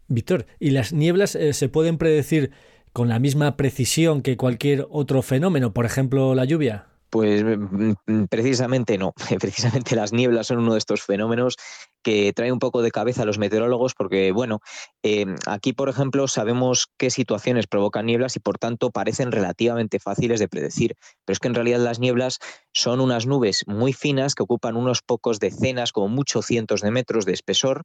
Víctor, 0.07 0.45
¿y 0.59 0.71
las 0.71 0.93
nieblas 0.93 1.35
eh, 1.35 1.53
se 1.53 1.69
pueden 1.69 1.97
predecir 1.97 2.51
con 2.95 3.09
la 3.09 3.19
misma 3.19 3.57
precisión 3.57 4.21
que 4.21 4.37
cualquier 4.37 4.87
otro 4.89 5.21
fenómeno, 5.21 5.73
por 5.73 5.85
ejemplo 5.85 6.33
la 6.33 6.45
lluvia? 6.45 6.87
Pues 7.09 7.43
mm, 7.43 7.93
mm, 8.07 8.27
precisamente 8.27 8.97
no. 8.97 9.13
Precisamente 9.41 9.97
las 9.97 10.13
nieblas 10.13 10.47
son 10.47 10.59
uno 10.59 10.71
de 10.71 10.79
estos 10.79 11.03
fenómenos 11.03 11.57
que 12.01 12.31
trae 12.33 12.53
un 12.53 12.59
poco 12.59 12.81
de 12.81 12.91
cabeza 12.91 13.23
a 13.23 13.25
los 13.25 13.37
meteorólogos 13.37 13.95
porque, 13.95 14.31
bueno, 14.31 14.61
em, 15.03 15.35
aquí, 15.45 15.73
por 15.73 15.89
ejemplo, 15.89 16.29
sabemos 16.29 16.87
qué 16.97 17.09
situaciones 17.09 17.67
provocan 17.67 18.05
nieblas 18.05 18.37
y, 18.37 18.39
por 18.39 18.57
tanto, 18.59 18.91
parecen 18.91 19.33
relativamente 19.33 19.99
fáciles 19.99 20.39
de 20.39 20.47
predecir. 20.47 20.95
Pero 21.25 21.33
es 21.33 21.39
que 21.39 21.49
en 21.49 21.55
realidad 21.55 21.79
las 21.79 21.99
nieblas 21.99 22.39
son 22.71 23.01
unas 23.01 23.25
nubes 23.25 23.65
muy 23.67 23.91
finas 23.91 24.35
que 24.35 24.43
ocupan 24.43 24.77
unos 24.77 25.01
pocos 25.01 25.39
decenas, 25.39 25.91
como 25.91 26.07
muchos 26.07 26.45
cientos 26.45 26.79
de 26.79 26.91
metros 26.91 27.25
de 27.25 27.33
espesor 27.33 27.83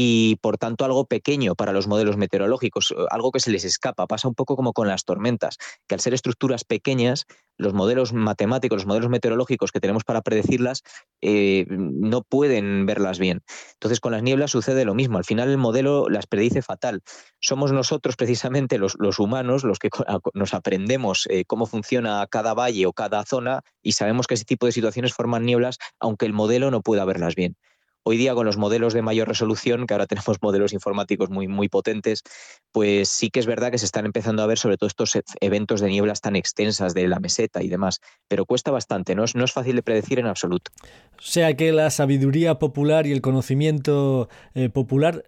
y 0.00 0.36
por 0.36 0.58
tanto 0.58 0.84
algo 0.84 1.06
pequeño 1.06 1.56
para 1.56 1.72
los 1.72 1.88
modelos 1.88 2.16
meteorológicos, 2.16 2.92
eh, 2.92 2.94
algo 3.10 3.32
que 3.32 3.40
se 3.40 3.50
les 3.50 3.64
escapa. 3.64 4.06
Pasa 4.06 4.28
un 4.28 4.34
poco 4.36 4.54
como 4.54 4.72
con 4.72 4.86
las 4.86 5.04
tormentas, 5.04 5.56
que 5.88 5.96
al 5.96 6.00
ser 6.00 6.14
estructuras 6.14 6.62
pequeñas, 6.62 7.24
los 7.56 7.74
modelos 7.74 8.12
matemáticos, 8.12 8.76
los 8.76 8.86
modelos 8.86 9.10
meteorológicos 9.10 9.72
que 9.72 9.80
tenemos 9.80 10.04
para 10.04 10.22
predecirlas, 10.22 10.84
eh, 11.20 11.66
no 11.68 12.22
pueden 12.22 12.86
verlas 12.86 13.18
bien. 13.18 13.42
Entonces 13.72 13.98
con 13.98 14.12
las 14.12 14.22
nieblas 14.22 14.52
sucede 14.52 14.84
lo 14.84 14.94
mismo. 14.94 15.18
Al 15.18 15.24
final 15.24 15.50
el 15.50 15.58
modelo 15.58 16.08
las 16.08 16.28
predice 16.28 16.62
fatal. 16.62 17.02
Somos 17.40 17.72
nosotros 17.72 18.14
precisamente 18.14 18.78
los, 18.78 18.94
humanos 19.18 19.64
los 19.64 19.80
que 19.80 19.90
nos 20.32 20.54
aprendemos 20.54 21.26
eh, 21.28 21.44
cómo 21.44 21.66
funciona 21.66 22.24
cada 22.30 22.54
valle 22.54 22.86
o 22.86 22.92
cada 22.92 23.24
zona 23.24 23.62
y 23.82 23.92
sabemos 23.92 24.28
que 24.28 24.34
ese 24.34 24.44
tipo 24.44 24.66
de 24.66 24.72
situaciones 24.72 25.12
forman 25.12 25.44
nieblas, 25.44 25.78
aunque 25.98 26.26
el 26.26 26.34
modelo 26.34 26.70
no 26.70 26.82
pueda 26.82 27.04
verlas 27.04 27.34
bien. 27.34 27.56
Hoy 28.04 28.16
día 28.16 28.34
con 28.34 28.46
los 28.46 28.56
modelos 28.56 28.94
de 28.94 29.02
mayor 29.02 29.28
resolución, 29.28 29.86
que 29.86 29.94
ahora 29.94 30.06
tenemos 30.06 30.38
modelos 30.42 30.72
informáticos 30.72 31.30
muy, 31.30 31.48
muy 31.48 31.68
potentes, 31.68 32.22
pues 32.72 33.08
sí 33.08 33.30
que 33.30 33.40
es 33.40 33.46
verdad 33.46 33.70
que 33.70 33.78
se 33.78 33.86
están 33.86 34.06
empezando 34.06 34.42
a 34.42 34.46
ver 34.46 34.58
sobre 34.58 34.76
todo 34.76 34.88
estos 34.88 35.16
e, 35.16 35.22
eventos 35.40 35.80
de 35.80 35.88
nieblas 35.88 36.20
tan 36.20 36.36
extensas 36.36 36.94
de 36.94 37.08
la 37.08 37.20
meseta 37.20 37.62
y 37.62 37.68
demás, 37.68 38.00
pero 38.28 38.46
cuesta 38.46 38.70
bastante, 38.70 39.14
no 39.14 39.24
es, 39.24 39.34
no 39.34 39.44
es 39.44 39.52
fácil 39.52 39.76
de 39.76 39.82
predecir 39.82 40.18
en 40.18 40.26
absoluto. 40.26 40.70
O 41.18 41.22
sea 41.22 41.54
que 41.54 41.72
la 41.72 41.90
sabiduría 41.90 42.58
popular 42.58 43.06
y 43.06 43.12
el 43.12 43.20
conocimiento 43.20 44.28
eh, 44.54 44.68
popular 44.68 45.24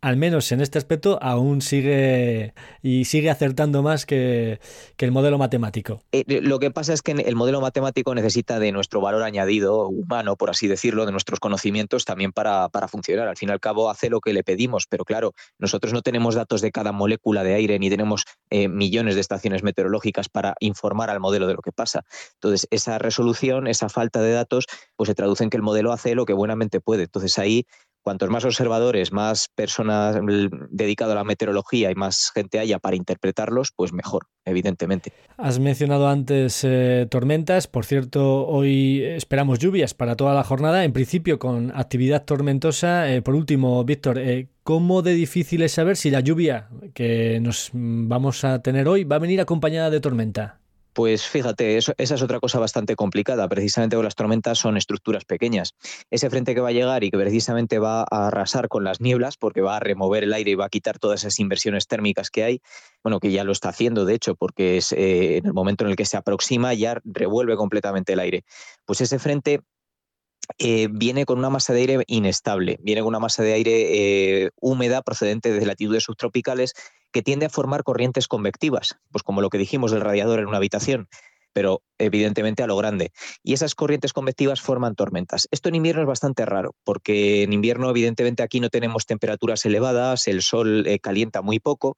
al 0.00 0.16
menos 0.16 0.52
en 0.52 0.60
este 0.60 0.78
aspecto, 0.78 1.18
aún 1.22 1.60
sigue 1.60 2.54
y 2.82 3.04
sigue 3.04 3.30
acertando 3.30 3.82
más 3.82 4.06
que, 4.06 4.60
el 4.98 5.12
modelo 5.12 5.38
matemático. 5.38 6.00
Eh, 6.12 6.40
lo 6.42 6.58
que 6.58 6.70
pasa 6.70 6.92
es 6.92 7.02
que 7.02 7.12
el 7.12 7.34
modelo 7.34 7.60
matemático 7.60 8.14
necesita 8.14 8.58
de 8.58 8.72
nuestro 8.72 9.00
valor 9.00 9.22
añadido 9.22 9.88
humano, 9.88 10.36
por 10.36 10.50
así 10.50 10.68
decirlo, 10.68 11.06
de 11.06 11.12
nuestros 11.12 11.40
conocimientos 11.40 12.04
también 12.04 12.32
para, 12.32 12.68
funcionar. 12.88 13.28
Al 13.28 13.36
fin 13.36 13.48
y 13.48 13.52
al 13.52 13.60
cabo 13.60 13.90
hace 13.90 14.10
lo 14.10 14.20
que 14.20 14.32
le 14.32 14.44
pedimos, 14.44 14.86
pero 14.88 15.04
claro, 15.04 15.34
nosotros 15.58 15.92
no 15.92 16.02
tenemos 16.02 16.34
datos 16.34 16.60
de 16.60 16.70
cada 16.70 16.92
molécula 16.92 17.42
de 17.42 17.54
aire 17.54 17.78
ni 17.78 17.90
tenemos 17.90 18.24
eh, 18.50 18.68
millones 18.68 19.14
de 19.14 19.20
estaciones 19.20 19.62
meteorológicas 19.62 20.28
para 20.28 20.54
informar 20.60 21.10
al 21.10 21.20
modelo 21.20 21.46
de 21.46 21.54
lo 21.54 21.62
que 21.62 21.72
pasa. 21.72 22.04
Entonces, 22.34 22.68
esa 22.70 22.98
resolución, 22.98 23.66
esa 23.66 23.88
falta 23.88 24.20
de 24.20 24.32
datos, 24.32 24.66
pues 24.96 25.08
se 25.08 25.14
traduce 25.14 25.44
en 25.44 25.50
que 25.50 25.56
el 25.56 25.62
modelo 25.62 25.92
hace 25.92 26.14
lo 26.14 26.24
que 26.24 26.32
buenamente 26.32 26.80
puede. 26.80 27.04
Entonces 27.04 27.38
ahí 27.38 27.66
cuantos 28.02 28.30
más 28.30 28.44
observadores, 28.44 29.12
más 29.12 29.48
personas 29.54 30.16
dedicadas 30.70 31.12
a 31.12 31.16
la 31.16 31.24
meteorología 31.24 31.90
y 31.90 31.94
más 31.94 32.30
gente 32.34 32.58
haya 32.58 32.78
para 32.78 32.96
interpretarlos, 32.96 33.72
pues 33.74 33.92
mejor, 33.92 34.26
evidentemente. 34.44 35.12
Has 35.36 35.58
mencionado 35.58 36.08
antes 36.08 36.64
eh, 36.64 37.06
tormentas, 37.10 37.66
por 37.66 37.84
cierto, 37.84 38.46
hoy 38.46 39.02
esperamos 39.04 39.58
lluvias 39.58 39.94
para 39.94 40.16
toda 40.16 40.34
la 40.34 40.44
jornada, 40.44 40.84
en 40.84 40.92
principio 40.92 41.38
con 41.38 41.72
actividad 41.74 42.24
tormentosa. 42.24 43.12
Eh, 43.12 43.22
por 43.22 43.34
último, 43.34 43.84
Víctor, 43.84 44.18
eh, 44.18 44.48
¿cómo 44.62 45.02
de 45.02 45.14
difícil 45.14 45.62
es 45.62 45.72
saber 45.72 45.96
si 45.96 46.10
la 46.10 46.20
lluvia 46.20 46.68
que 46.94 47.40
nos 47.40 47.70
vamos 47.72 48.44
a 48.44 48.62
tener 48.62 48.88
hoy 48.88 49.04
va 49.04 49.16
a 49.16 49.20
venir 49.20 49.40
acompañada 49.40 49.90
de 49.90 50.00
tormenta? 50.00 50.60
Pues 50.98 51.28
fíjate, 51.28 51.76
esa 51.76 51.94
es 51.96 52.22
otra 52.22 52.40
cosa 52.40 52.58
bastante 52.58 52.96
complicada. 52.96 53.48
Precisamente 53.48 53.94
porque 53.94 54.06
las 54.06 54.16
tormentas 54.16 54.58
son 54.58 54.76
estructuras 54.76 55.24
pequeñas. 55.24 55.76
Ese 56.10 56.28
frente 56.28 56.56
que 56.56 56.60
va 56.60 56.70
a 56.70 56.72
llegar 56.72 57.04
y 57.04 57.12
que 57.12 57.16
precisamente 57.16 57.78
va 57.78 58.00
a 58.00 58.26
arrasar 58.26 58.66
con 58.66 58.82
las 58.82 59.00
nieblas, 59.00 59.36
porque 59.36 59.60
va 59.60 59.76
a 59.76 59.78
remover 59.78 60.24
el 60.24 60.32
aire 60.32 60.50
y 60.50 60.54
va 60.56 60.64
a 60.64 60.68
quitar 60.68 60.98
todas 60.98 61.20
esas 61.20 61.38
inversiones 61.38 61.86
térmicas 61.86 62.30
que 62.30 62.42
hay, 62.42 62.62
bueno, 63.04 63.20
que 63.20 63.30
ya 63.30 63.44
lo 63.44 63.52
está 63.52 63.68
haciendo, 63.68 64.06
de 64.06 64.14
hecho, 64.14 64.34
porque 64.34 64.78
es, 64.78 64.90
eh, 64.90 65.36
en 65.36 65.46
el 65.46 65.52
momento 65.52 65.84
en 65.84 65.90
el 65.90 65.96
que 65.96 66.04
se 66.04 66.16
aproxima 66.16 66.74
ya 66.74 67.00
revuelve 67.04 67.54
completamente 67.54 68.14
el 68.14 68.18
aire. 68.18 68.42
Pues 68.84 69.00
ese 69.00 69.20
frente 69.20 69.60
eh, 70.58 70.88
viene 70.90 71.24
con 71.24 71.38
una 71.38 71.50
masa 71.50 71.72
de 71.72 71.80
aire 71.80 72.04
inestable, 72.06 72.78
viene 72.82 73.02
con 73.02 73.08
una 73.08 73.18
masa 73.18 73.42
de 73.42 73.52
aire 73.52 74.44
eh, 74.44 74.50
húmeda 74.60 75.02
procedente 75.02 75.52
de 75.52 75.66
latitudes 75.66 76.04
subtropicales 76.04 76.74
que 77.12 77.22
tiende 77.22 77.46
a 77.46 77.50
formar 77.50 77.82
corrientes 77.82 78.28
convectivas, 78.28 78.96
pues 79.10 79.22
como 79.22 79.40
lo 79.40 79.50
que 79.50 79.58
dijimos 79.58 79.90
del 79.90 80.00
radiador 80.00 80.40
en 80.40 80.46
una 80.46 80.56
habitación, 80.56 81.08
pero 81.52 81.82
evidentemente 81.98 82.62
a 82.62 82.66
lo 82.66 82.76
grande. 82.76 83.10
Y 83.42 83.52
esas 83.52 83.74
corrientes 83.74 84.12
convectivas 84.12 84.60
forman 84.60 84.94
tormentas. 84.94 85.48
Esto 85.50 85.68
en 85.68 85.74
invierno 85.74 86.02
es 86.02 86.08
bastante 86.08 86.46
raro, 86.46 86.74
porque 86.84 87.42
en 87.42 87.52
invierno 87.52 87.90
evidentemente 87.90 88.42
aquí 88.42 88.60
no 88.60 88.68
tenemos 88.70 89.06
temperaturas 89.06 89.64
elevadas, 89.64 90.28
el 90.28 90.42
sol 90.42 90.86
eh, 90.86 90.98
calienta 90.98 91.42
muy 91.42 91.60
poco, 91.60 91.96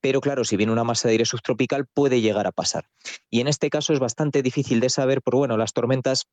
pero 0.00 0.20
claro, 0.20 0.44
si 0.44 0.56
viene 0.56 0.72
una 0.72 0.84
masa 0.84 1.08
de 1.08 1.12
aire 1.12 1.24
subtropical 1.24 1.86
puede 1.86 2.20
llegar 2.20 2.46
a 2.46 2.52
pasar. 2.52 2.84
Y 3.30 3.40
en 3.40 3.48
este 3.48 3.70
caso 3.70 3.92
es 3.92 4.00
bastante 4.00 4.42
difícil 4.42 4.80
de 4.80 4.90
saber, 4.90 5.22
porque 5.22 5.38
bueno, 5.38 5.56
las 5.56 5.72
tormentas 5.72 6.26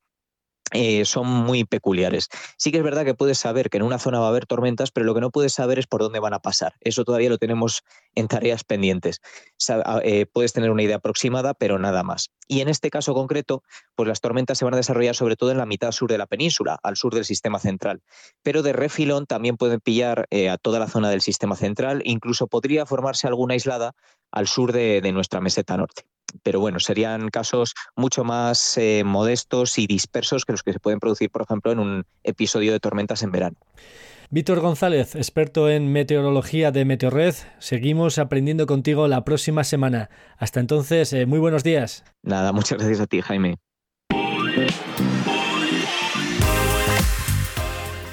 eh, 0.72 1.04
son 1.04 1.26
muy 1.26 1.64
peculiares. 1.64 2.28
Sí 2.56 2.70
que 2.70 2.78
es 2.78 2.84
verdad 2.84 3.04
que 3.04 3.14
puedes 3.14 3.38
saber 3.38 3.70
que 3.70 3.76
en 3.76 3.82
una 3.82 3.98
zona 3.98 4.20
va 4.20 4.26
a 4.26 4.28
haber 4.28 4.46
tormentas, 4.46 4.90
pero 4.90 5.04
lo 5.04 5.14
que 5.14 5.20
no 5.20 5.30
puedes 5.30 5.52
saber 5.52 5.78
es 5.78 5.86
por 5.86 6.00
dónde 6.00 6.20
van 6.20 6.34
a 6.34 6.40
pasar. 6.40 6.74
Eso 6.80 7.04
todavía 7.04 7.28
lo 7.28 7.38
tenemos 7.38 7.82
en 8.14 8.28
tareas 8.28 8.64
pendientes. 8.64 9.20
Ah, 9.68 10.00
eh, 10.02 10.26
puedes 10.26 10.52
tener 10.52 10.70
una 10.70 10.82
idea 10.82 10.96
aproximada, 10.96 11.54
pero 11.54 11.78
nada 11.78 12.02
más. 12.02 12.30
Y 12.48 12.60
en 12.60 12.68
este 12.68 12.90
caso 12.90 13.14
concreto, 13.14 13.62
pues 13.94 14.08
las 14.08 14.20
tormentas 14.20 14.58
se 14.58 14.64
van 14.64 14.74
a 14.74 14.78
desarrollar 14.78 15.14
sobre 15.14 15.36
todo 15.36 15.50
en 15.50 15.58
la 15.58 15.66
mitad 15.66 15.92
sur 15.92 16.10
de 16.10 16.18
la 16.18 16.26
península, 16.26 16.78
al 16.82 16.96
sur 16.96 17.14
del 17.14 17.24
sistema 17.24 17.58
central. 17.58 18.02
Pero 18.42 18.62
de 18.62 18.72
refilón 18.72 19.26
también 19.26 19.56
pueden 19.56 19.80
pillar 19.80 20.26
eh, 20.30 20.48
a 20.50 20.58
toda 20.58 20.78
la 20.78 20.88
zona 20.88 21.10
del 21.10 21.20
sistema 21.20 21.56
central, 21.56 22.02
incluso 22.04 22.46
podría 22.46 22.86
formarse 22.86 23.26
alguna 23.26 23.54
aislada 23.54 23.92
al 24.30 24.48
sur 24.48 24.72
de 24.72 25.12
nuestra 25.12 25.40
meseta 25.40 25.76
norte 25.76 26.04
pero 26.42 26.60
bueno, 26.60 26.80
serían 26.80 27.28
casos 27.28 27.74
mucho 27.96 28.24
más 28.24 28.76
eh, 28.78 29.02
modestos 29.04 29.78
y 29.78 29.86
dispersos 29.86 30.44
que 30.44 30.52
los 30.52 30.62
que 30.62 30.72
se 30.72 30.80
pueden 30.80 31.00
producir, 31.00 31.30
por 31.30 31.42
ejemplo, 31.42 31.72
en 31.72 31.78
un 31.78 32.04
episodio 32.24 32.72
de 32.72 32.80
tormentas 32.80 33.22
en 33.22 33.32
verano. 33.32 33.56
Víctor 34.30 34.60
González, 34.60 35.14
experto 35.14 35.68
en 35.68 35.92
meteorología 35.92 36.72
de 36.72 36.86
Meteorred, 36.86 37.34
seguimos 37.58 38.18
aprendiendo 38.18 38.66
contigo 38.66 39.06
la 39.06 39.24
próxima 39.24 39.62
semana. 39.62 40.08
Hasta 40.38 40.58
entonces, 40.60 41.12
eh, 41.12 41.26
muy 41.26 41.38
buenos 41.38 41.64
días. 41.64 42.02
Nada, 42.22 42.52
muchas 42.52 42.78
gracias 42.78 43.00
a 43.00 43.06
ti, 43.06 43.20
Jaime. 43.20 43.58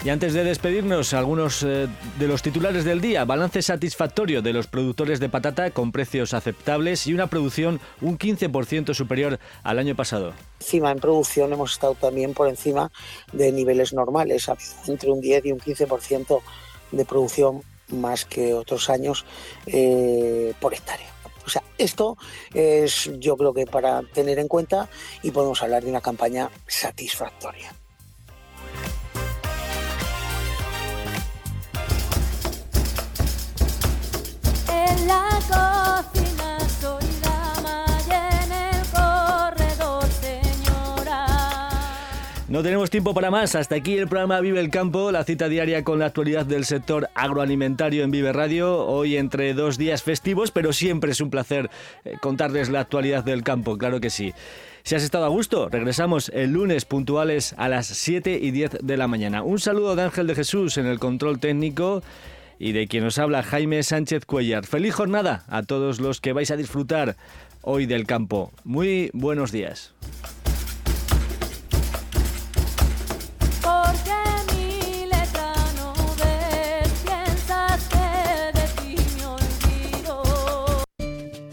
Y 0.10 0.12
antes 0.12 0.34
de 0.34 0.44
despedirnos, 0.44 1.14
algunos 1.14 1.62
eh, 1.62 1.88
de 2.18 2.28
los 2.28 2.42
titulares 2.42 2.84
del 2.84 3.00
día. 3.00 3.26
Balance 3.26 3.62
satisfactorio 3.62 4.42
de 4.42 4.54
los 4.54 4.66
productores 4.66 5.20
de 5.20 5.30
patata 5.30 5.70
con 5.70 5.92
precios 5.92 6.34
aceptables 6.34 7.06
y 7.06 7.14
una 7.14 7.28
producción 7.28 7.80
un 8.02 8.18
15% 8.18 8.96
superior 8.96 9.38
al 9.62 9.78
año 9.78 9.96
pasado. 9.96 10.34
Encima 10.62 10.90
en 10.90 10.98
producción 10.98 11.54
hemos 11.54 11.74
estado 11.74 11.94
también 11.94 12.34
por 12.34 12.48
encima 12.48 12.92
de 13.34 13.52
niveles 13.52 13.94
normales, 13.94 14.50
entre 14.88 15.12
un 15.12 15.22
10 15.22 15.46
y 15.46 15.52
un 15.52 15.60
15% 15.60 16.42
de 16.92 17.06
producción 17.06 17.62
más 17.90 18.26
que 18.26 18.56
otros 18.56 18.90
años 18.90 19.26
eh, 19.68 20.56
por 20.60 20.74
hectárea. 20.74 21.14
O 21.46 21.50
sea, 21.52 21.62
esto 21.78 22.18
es 22.56 23.12
yo 23.20 23.38
creo 23.38 23.54
que 23.54 23.68
para 23.68 24.02
tener 24.02 24.40
en 24.40 24.48
cuenta 24.48 24.90
y 25.22 25.30
podemos 25.30 25.62
hablar 25.62 25.84
de 25.84 25.92
una 25.92 26.02
campaña 26.02 26.50
satisfactoria. 26.66 27.72
No 42.50 42.64
tenemos 42.64 42.90
tiempo 42.90 43.14
para 43.14 43.30
más. 43.30 43.54
Hasta 43.54 43.76
aquí 43.76 43.96
el 43.98 44.08
programa 44.08 44.42
Vive 44.42 44.60
el 44.60 44.72
Campo, 44.72 45.12
la 45.12 45.24
cita 45.24 45.48
diaria 45.48 45.84
con 45.84 46.00
la 46.00 46.08
actualidad 46.08 46.48
del 46.48 46.66
sector 46.66 47.08
agroalimentario 47.14 48.04
en 48.04 48.10
Vive 48.12 48.34
Radio. 48.34 48.86
Hoy 48.86 49.18
entre 49.18 49.54
dos 49.54 49.78
días 49.78 50.02
festivos, 50.02 50.50
pero 50.50 50.74
siempre 50.74 51.12
es 51.12 51.22
un 51.22 51.30
placer 51.30 51.70
eh, 52.04 52.16
contarles 52.20 52.70
la 52.70 52.80
actualidad 52.80 53.24
del 53.24 53.44
campo, 53.44 53.78
claro 53.78 54.02
que 54.02 54.10
sí. 54.10 54.34
Si 54.84 54.96
has 54.96 55.04
estado 55.04 55.26
a 55.26 55.30
gusto, 55.30 55.70
regresamos 55.70 56.30
el 56.34 56.52
lunes 56.52 56.86
puntuales 56.86 57.54
a 57.56 57.70
las 57.70 57.86
7 57.86 58.40
y 58.42 58.50
10 58.50 58.80
de 58.82 58.98
la 58.98 59.08
mañana. 59.08 59.44
Un 59.44 59.60
saludo 59.60 59.96
de 59.96 60.04
Ángel 60.04 60.26
de 60.26 60.36
Jesús 60.36 60.78
en 60.78 60.88
el 60.88 60.98
control 60.98 61.40
técnico 61.40 62.02
y 62.60 62.74
de 62.74 62.88
quien 62.88 63.06
nos 63.06 63.18
habla 63.18 63.42
Jaime 63.42 63.82
Sánchez 63.82 64.26
Cuellar. 64.26 64.66
Feliz 64.66 64.94
jornada 64.94 65.46
a 65.48 65.64
todos 65.64 66.02
los 66.02 66.20
que 66.20 66.34
vais 66.34 66.52
a 66.52 66.58
disfrutar 66.58 67.16
hoy 67.62 67.86
del 67.86 68.06
campo. 68.06 68.52
Muy 68.66 69.10
buenos 69.14 69.52
días. 69.52 69.94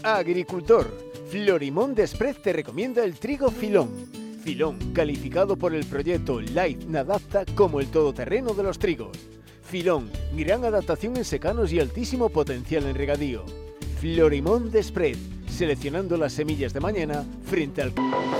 Agricultor, 0.03 0.97
Florimón 1.29 1.93
Desprez 1.93 2.41
te 2.41 2.53
recomienda 2.53 3.03
el 3.03 3.19
trigo 3.19 3.51
Filón. 3.51 3.89
Filón, 4.43 4.93
calificado 4.93 5.57
por 5.57 5.75
el 5.75 5.85
proyecto 5.85 6.39
Light 6.39 6.83
Nadapta 6.85 7.43
como 7.55 7.81
el 7.81 7.87
todoterreno 7.87 8.53
de 8.53 8.63
los 8.63 8.79
trigos 8.79 9.17
Filón, 9.69 10.09
gran 10.33 10.63
adaptación 10.63 11.17
en 11.17 11.25
secanos 11.25 11.73
y 11.73 11.81
altísimo 11.81 12.29
potencial 12.29 12.85
en 12.85 12.95
regadío. 12.95 13.43
Florimón 13.99 14.71
Desprez, 14.71 15.17
seleccionando 15.49 16.15
las 16.15 16.31
semillas 16.31 16.73
de 16.73 16.79
mañana 16.79 17.25
frente 17.45 17.81
al... 17.81 17.91